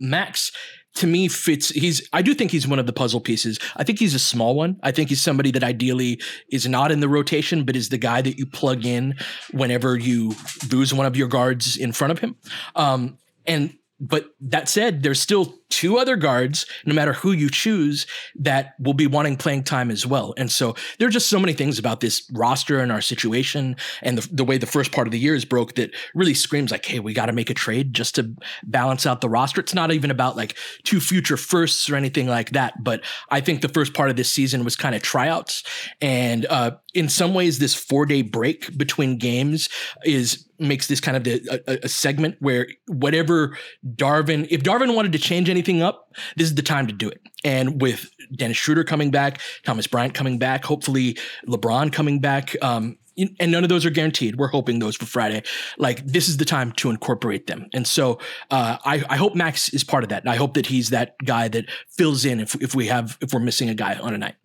Max 0.00 0.52
to 0.94 1.06
me 1.06 1.28
fits 1.28 1.70
he's 1.70 2.06
I 2.12 2.22
do 2.22 2.34
think 2.34 2.50
he's 2.50 2.66
one 2.66 2.78
of 2.78 2.86
the 2.86 2.92
puzzle 2.92 3.20
pieces. 3.20 3.58
I 3.76 3.84
think 3.84 3.98
he's 3.98 4.14
a 4.14 4.18
small 4.18 4.54
one. 4.54 4.78
I 4.82 4.90
think 4.90 5.08
he's 5.08 5.22
somebody 5.22 5.50
that 5.52 5.64
ideally 5.64 6.20
is 6.50 6.68
not 6.68 6.92
in 6.92 7.00
the 7.00 7.08
rotation 7.08 7.64
but 7.64 7.76
is 7.76 7.88
the 7.88 7.98
guy 7.98 8.20
that 8.22 8.38
you 8.38 8.46
plug 8.46 8.84
in 8.84 9.16
whenever 9.52 9.96
you 9.96 10.34
lose 10.70 10.92
one 10.92 11.06
of 11.06 11.16
your 11.16 11.28
guards 11.28 11.76
in 11.76 11.92
front 11.92 12.12
of 12.12 12.18
him. 12.18 12.36
Um, 12.76 13.18
and 13.46 13.76
but 14.02 14.34
that 14.40 14.68
said, 14.68 15.04
there's 15.04 15.20
still 15.20 15.54
two 15.72 15.96
other 15.96 16.16
guards, 16.16 16.66
no 16.84 16.94
matter 16.94 17.14
who 17.14 17.32
you 17.32 17.48
choose, 17.48 18.06
that 18.36 18.74
will 18.78 18.92
be 18.92 19.06
wanting 19.06 19.38
playing 19.38 19.64
time 19.64 19.90
as 19.90 20.06
well. 20.06 20.34
And 20.36 20.52
so 20.52 20.76
there 20.98 21.08
are 21.08 21.10
just 21.10 21.30
so 21.30 21.40
many 21.40 21.54
things 21.54 21.78
about 21.78 22.00
this 22.00 22.30
roster 22.34 22.78
and 22.78 22.92
our 22.92 23.00
situation 23.00 23.74
and 24.02 24.18
the, 24.18 24.28
the 24.30 24.44
way 24.44 24.58
the 24.58 24.66
first 24.66 24.92
part 24.92 25.06
of 25.06 25.12
the 25.12 25.18
year 25.18 25.34
is 25.34 25.46
broke 25.46 25.74
that 25.76 25.90
really 26.14 26.34
screams 26.34 26.70
like, 26.70 26.84
hey, 26.84 27.00
we 27.00 27.14
got 27.14 27.26
to 27.26 27.32
make 27.32 27.48
a 27.48 27.54
trade 27.54 27.94
just 27.94 28.14
to 28.16 28.36
balance 28.64 29.06
out 29.06 29.22
the 29.22 29.30
roster. 29.30 29.62
It's 29.62 29.74
not 29.74 29.90
even 29.92 30.10
about 30.10 30.36
like 30.36 30.58
two 30.84 31.00
future 31.00 31.38
firsts 31.38 31.88
or 31.88 31.96
anything 31.96 32.28
like 32.28 32.50
that. 32.50 32.84
But 32.84 33.02
I 33.30 33.40
think 33.40 33.62
the 33.62 33.70
first 33.70 33.94
part 33.94 34.10
of 34.10 34.16
this 34.16 34.30
season 34.30 34.62
was 34.62 34.76
kind 34.76 34.94
of 34.94 35.00
tryouts. 35.00 35.62
And 36.02 36.44
uh, 36.50 36.72
in 36.92 37.08
some 37.08 37.32
ways, 37.32 37.58
this 37.58 37.74
four 37.74 38.04
day 38.04 38.20
break 38.20 38.76
between 38.76 39.16
games 39.16 39.70
is 40.04 40.46
makes 40.62 40.86
this 40.86 41.00
kind 41.00 41.16
of 41.16 41.26
a, 41.26 41.84
a, 41.84 41.88
segment 41.88 42.36
where 42.40 42.66
whatever 42.86 43.56
Darvin, 43.94 44.46
if 44.50 44.62
Darvin 44.62 44.94
wanted 44.94 45.12
to 45.12 45.18
change 45.18 45.50
anything 45.50 45.61
up, 45.82 46.14
this 46.36 46.48
is 46.48 46.54
the 46.54 46.62
time 46.62 46.86
to 46.86 46.92
do 46.92 47.08
it. 47.08 47.20
And 47.44 47.80
with 47.80 48.10
Dennis 48.34 48.56
Schroeder 48.56 48.84
coming 48.84 49.10
back, 49.10 49.40
Thomas 49.64 49.86
Bryant 49.86 50.14
coming 50.14 50.38
back, 50.38 50.64
hopefully 50.64 51.16
LeBron 51.46 51.92
coming 51.92 52.18
back, 52.18 52.56
um, 52.62 52.98
and 53.38 53.52
none 53.52 53.62
of 53.62 53.68
those 53.68 53.84
are 53.84 53.90
guaranteed. 53.90 54.36
We're 54.36 54.48
hoping 54.48 54.78
those 54.78 54.96
for 54.96 55.06
Friday. 55.06 55.42
Like 55.76 56.04
this 56.06 56.28
is 56.28 56.38
the 56.38 56.44
time 56.44 56.72
to 56.72 56.90
incorporate 56.90 57.46
them. 57.46 57.68
And 57.74 57.86
so 57.86 58.18
uh, 58.50 58.78
I, 58.84 59.04
I 59.08 59.16
hope 59.16 59.34
Max 59.34 59.68
is 59.68 59.84
part 59.84 60.02
of 60.02 60.08
that. 60.10 60.22
And 60.22 60.30
I 60.30 60.36
hope 60.36 60.54
that 60.54 60.66
he's 60.66 60.90
that 60.90 61.16
guy 61.24 61.48
that 61.48 61.66
fills 61.88 62.24
in 62.24 62.40
if 62.40 62.54
if 62.62 62.74
we 62.74 62.86
have 62.86 63.18
if 63.20 63.34
we're 63.34 63.40
missing 63.40 63.68
a 63.68 63.74
guy 63.74 63.96
on 63.96 64.14
a 64.14 64.18
night. 64.18 64.36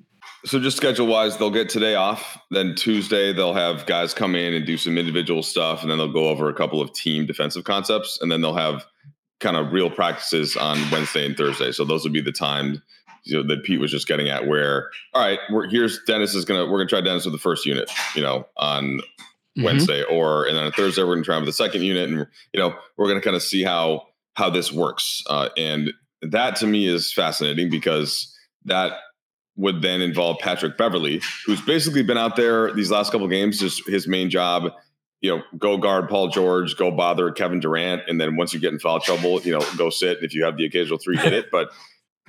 So 0.46 0.60
just 0.60 0.78
schedule 0.78 1.08
wise, 1.08 1.38
they'll 1.38 1.50
get 1.50 1.70
today 1.70 1.96
off. 1.96 2.38
Then 2.52 2.76
Tuesday 2.76 3.34
they'll 3.34 3.54
have 3.54 3.86
guys 3.86 4.14
come 4.14 4.36
in 4.36 4.54
and 4.54 4.66
do 4.66 4.78
some 4.78 4.98
individual 4.98 5.44
stuff, 5.44 5.82
and 5.82 5.90
then 5.90 5.98
they'll 5.98 6.12
go 6.12 6.28
over 6.30 6.50
a 6.50 6.54
couple 6.54 6.82
of 6.82 6.94
team 6.94 7.26
defensive 7.26 7.64
concepts, 7.64 8.20
and 8.22 8.32
then 8.32 8.42
they'll 8.42 8.54
have 8.54 8.86
kind 9.40 9.56
of 9.56 9.72
real 9.72 9.90
practices 9.90 10.56
on 10.56 10.78
Wednesday 10.92 11.26
and 11.26 11.38
Thursday. 11.38 11.72
So 11.72 11.86
those 11.86 12.04
would 12.04 12.14
be 12.14 12.22
the 12.22 12.32
time 12.32 12.82
you 13.28 13.36
know 13.36 13.48
that 13.48 13.64
Pete 13.64 13.80
was 13.80 13.92
just 13.92 14.08
getting 14.08 14.30
at. 14.30 14.48
Where 14.48 14.90
all 15.14 15.22
right, 15.22 15.40
we're, 15.52 15.68
here's 15.68 16.02
Dennis 16.04 16.34
is 16.34 16.46
gonna 16.46 16.66
we're 16.66 16.80
gonna 16.80 16.90
try 16.90 17.02
Dennis 17.02 17.26
with 17.26 17.34
the 17.34 17.40
first 17.40 17.66
unit, 17.66 17.92
you 18.16 18.22
know, 18.22 18.48
on 18.58 18.84
mm-hmm. 18.84 19.64
Wednesday, 19.64 20.04
or 20.04 20.46
and 20.46 20.58
then 20.58 20.66
on 20.66 20.72
Thursday 20.72 21.04
we're 21.04 21.16
gonna 21.16 21.26
try 21.26 21.36
him 21.36 21.44
with 21.44 21.50
the 21.50 21.64
second 21.64 21.84
unit, 21.84 22.10
and 22.10 22.28
you 22.54 22.60
know 22.60 22.76
we're 22.96 23.08
gonna 23.08 23.22
kind 23.22 23.36
of 23.36 23.44
see 23.44 23.64
how 23.64 24.08
how 24.36 24.50
this 24.50 24.72
works. 24.72 25.24
Uh, 25.30 25.50
and 25.58 25.92
that 26.22 26.56
to 26.58 26.68
me 26.68 26.88
is 26.88 27.14
fascinating 27.14 27.70
because 27.70 28.34
that 28.66 28.94
would 29.56 29.82
then 29.82 30.02
involve 30.02 30.38
Patrick 30.40 30.78
Beverley, 30.78 31.22
who's 31.46 31.62
basically 31.62 32.04
been 32.04 32.18
out 32.18 32.36
there 32.36 32.72
these 32.74 32.92
last 32.92 33.12
couple 33.12 33.28
games. 33.28 33.60
Just 33.60 33.88
his 33.88 34.08
main 34.08 34.30
job, 34.30 34.72
you 35.22 35.36
know, 35.36 35.44
go 35.58 35.78
guard 35.78 36.10
Paul 36.10 36.30
George, 36.30 36.78
go 36.78 36.92
bother 36.92 37.32
Kevin 37.32 37.60
Durant, 37.60 38.04
and 38.08 38.22
then 38.22 38.36
once 38.36 38.54
you 38.54 38.60
get 38.60 38.74
in 38.74 38.80
foul 38.80 39.00
trouble, 39.00 39.42
you 39.42 39.52
know, 39.52 39.66
go 39.78 39.90
sit. 39.90 40.20
If 40.22 40.34
you 40.34 40.44
have 40.46 40.58
the 40.58 40.66
occasional 40.66 41.00
three, 41.00 41.18
hit 41.18 41.34
it. 41.34 41.48
But 41.52 41.70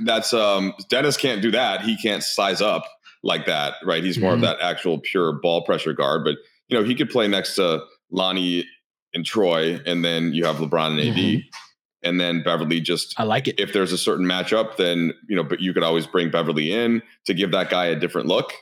that's 0.04 0.32
um 0.32 0.74
Dennis 0.88 1.16
can't 1.16 1.42
do 1.42 1.50
that. 1.50 1.82
He 1.82 1.96
can't 1.96 2.22
size 2.22 2.62
up 2.62 2.84
like 3.22 3.46
that, 3.46 3.74
right? 3.84 4.02
He's 4.02 4.18
more 4.18 4.32
mm-hmm. 4.32 4.44
of 4.44 4.58
that 4.58 4.60
actual 4.60 5.00
pure 5.00 5.32
ball 5.32 5.64
pressure 5.64 5.92
guard. 5.92 6.24
But 6.24 6.36
you 6.68 6.78
know, 6.78 6.84
he 6.84 6.94
could 6.94 7.10
play 7.10 7.28
next 7.28 7.56
to 7.56 7.82
Lonnie 8.10 8.64
and 9.12 9.24
Troy, 9.24 9.80
and 9.84 10.04
then 10.04 10.32
you 10.32 10.44
have 10.44 10.56
LeBron 10.56 10.92
and 10.92 11.00
AD. 11.00 11.16
Mm-hmm. 11.16 11.38
and 12.04 12.20
then 12.20 12.42
Beverley 12.42 12.80
just 12.80 13.18
I 13.18 13.24
like 13.24 13.48
it. 13.48 13.58
if 13.58 13.72
there's 13.72 13.92
a 13.92 13.98
certain 13.98 14.24
matchup, 14.24 14.76
then 14.76 15.12
you 15.28 15.36
know, 15.36 15.44
but 15.44 15.60
you 15.60 15.74
could 15.74 15.82
always 15.82 16.06
bring 16.06 16.30
Beverley 16.30 16.72
in 16.72 17.02
to 17.26 17.34
give 17.34 17.50
that 17.50 17.68
guy 17.68 17.86
a 17.86 17.96
different 17.96 18.28
look 18.28 18.52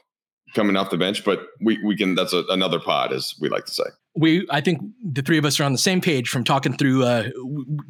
coming 0.54 0.76
off 0.76 0.90
the 0.90 0.98
bench. 0.98 1.24
But 1.24 1.46
we 1.60 1.82
we 1.84 1.96
can 1.96 2.14
that's 2.14 2.32
a, 2.32 2.44
another 2.48 2.80
pod, 2.80 3.12
as 3.12 3.34
we 3.40 3.48
like 3.48 3.66
to 3.66 3.72
say. 3.72 3.84
we 4.14 4.46
I 4.50 4.60
think 4.60 4.80
the 5.02 5.22
three 5.22 5.38
of 5.38 5.44
us 5.44 5.60
are 5.60 5.64
on 5.64 5.72
the 5.72 5.78
same 5.78 6.00
page 6.00 6.28
from 6.28 6.44
talking 6.44 6.76
through 6.76 7.04
uh, 7.04 7.30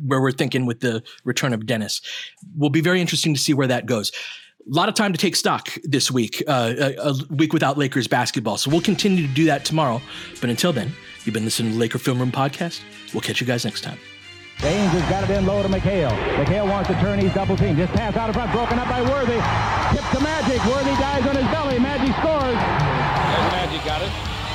where 0.04 0.20
we're 0.20 0.32
thinking 0.32 0.66
with 0.66 0.80
the 0.80 1.02
return 1.24 1.52
of 1.52 1.66
Dennis. 1.66 2.00
Will 2.56 2.70
be 2.70 2.80
very 2.80 3.00
interesting 3.00 3.34
to 3.34 3.40
see 3.40 3.54
where 3.54 3.68
that 3.68 3.86
goes. 3.86 4.10
A 4.68 4.74
lot 4.74 4.88
of 4.88 4.96
time 4.96 5.12
to 5.12 5.18
take 5.18 5.36
stock 5.36 5.68
this 5.84 6.10
week, 6.10 6.42
uh, 6.48 6.74
a, 6.76 6.94
a 7.10 7.14
week 7.30 7.52
without 7.52 7.78
Lakers 7.78 8.08
basketball. 8.08 8.56
So 8.56 8.68
we'll 8.68 8.80
continue 8.80 9.24
to 9.24 9.32
do 9.32 9.44
that 9.44 9.64
tomorrow. 9.64 10.02
But 10.40 10.50
until 10.50 10.72
then, 10.72 10.92
you've 11.24 11.34
been 11.34 11.44
listening 11.44 11.70
to 11.70 11.74
the 11.76 11.80
Laker 11.80 11.98
Film 11.98 12.18
Room 12.18 12.32
podcast. 12.32 12.80
We'll 13.14 13.20
catch 13.20 13.40
you 13.40 13.46
guys 13.46 13.64
next 13.64 13.82
time. 13.82 13.98
James 14.58 14.88
has 14.96 15.04
got 15.12 15.20
it 15.28 15.30
in 15.36 15.44
low 15.44 15.62
to 15.62 15.68
McHale. 15.68 16.12
McHale 16.40 16.64
wants 16.64 16.88
to 16.88 16.96
turn. 16.96 17.20
He's 17.20 17.32
double 17.34 17.56
team. 17.56 17.76
Just 17.76 17.92
pass 17.92 18.16
out 18.16 18.28
in 18.28 18.34
front. 18.34 18.50
Broken 18.52 18.78
up 18.80 18.88
by 18.88 19.04
Worthy. 19.04 19.36
Tip 19.92 20.04
to 20.16 20.20
Magic. 20.24 20.56
Worthy 20.64 20.96
dies 20.96 21.24
on 21.28 21.36
his 21.36 21.44
belly. 21.52 21.76
Magic 21.78 22.16
scores. 22.24 22.56
There's 22.56 23.52
Magic 23.52 23.84
got 23.84 24.00
it. 24.00 24.12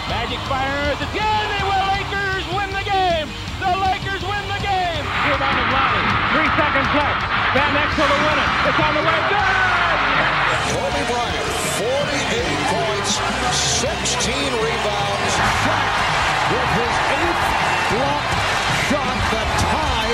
Magic 0.10 0.42
fires 0.50 0.98
again. 1.06 1.46
They 1.54 1.64
will. 1.70 1.86
Lakers 1.94 2.46
win 2.50 2.70
the 2.74 2.82
game. 2.82 3.30
The 3.62 3.72
Lakers 3.78 4.26
win 4.26 4.44
the 4.50 4.62
game. 4.66 5.04
Rebound 5.30 5.58
is 5.62 5.70
Lonnie. 5.70 6.06
Three 6.34 6.50
seconds 6.58 6.90
left. 6.98 7.22
Van 7.54 7.74
Exel 7.78 8.08
to 8.10 8.18
win 8.26 8.38
it. 8.42 8.50
It's 8.74 8.82
on 8.82 8.94
the 8.98 9.04
way. 9.06 9.20
Good. 9.30 9.82
Kobe 10.72 11.04
Bryant, 11.14 11.48
48 11.78 12.74
points, 12.74 13.12
16 13.54 14.34
rebounds, 14.66 15.34
Shaq 15.62 15.94
with 16.52 16.70
his 16.80 16.96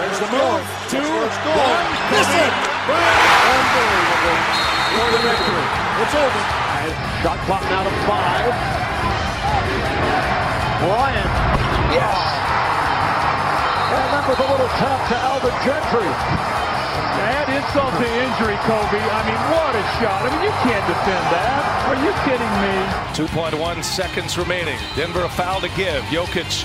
There's 0.00 0.16
the 0.16 0.32
move. 0.32 0.64
Two. 0.88 1.04
One. 1.04 1.86
Listen. 2.08 2.48
Unbelievable. 2.88 4.40
For 4.96 5.08
the 5.12 5.20
victory. 5.28 5.66
It's 6.00 6.16
over. 6.16 6.42
Shot 7.20 7.36
clock 7.44 7.60
now 7.68 7.84
to 7.84 7.92
five. 8.08 8.48
Bryant. 10.80 11.32
Yes. 11.92 12.16
And 13.92 14.08
that 14.16 14.24
was 14.24 14.40
a 14.40 14.48
little 14.48 14.72
tough 14.80 15.02
to 15.12 15.16
Alvin 15.20 15.52
Gentry. 15.68 16.08
Add 17.20 17.52
insult 17.52 17.92
to 18.00 18.08
injury, 18.08 18.56
Kobe. 18.64 19.04
I 19.04 19.20
mean, 19.28 19.42
what 19.52 19.76
a 19.76 19.84
shot. 20.00 20.24
I 20.24 20.32
mean, 20.32 20.48
you 20.48 20.54
can't 20.64 20.86
defend 20.88 21.24
that. 21.28 21.60
Are 21.92 21.98
you 22.00 22.12
kidding 22.24 22.54
me? 22.64 22.72
2.1 23.12 23.84
seconds 23.84 24.38
remaining. 24.38 24.78
Denver 24.96 25.24
a 25.24 25.28
foul 25.28 25.60
to 25.60 25.68
give. 25.76 26.02
Jokic 26.04 26.64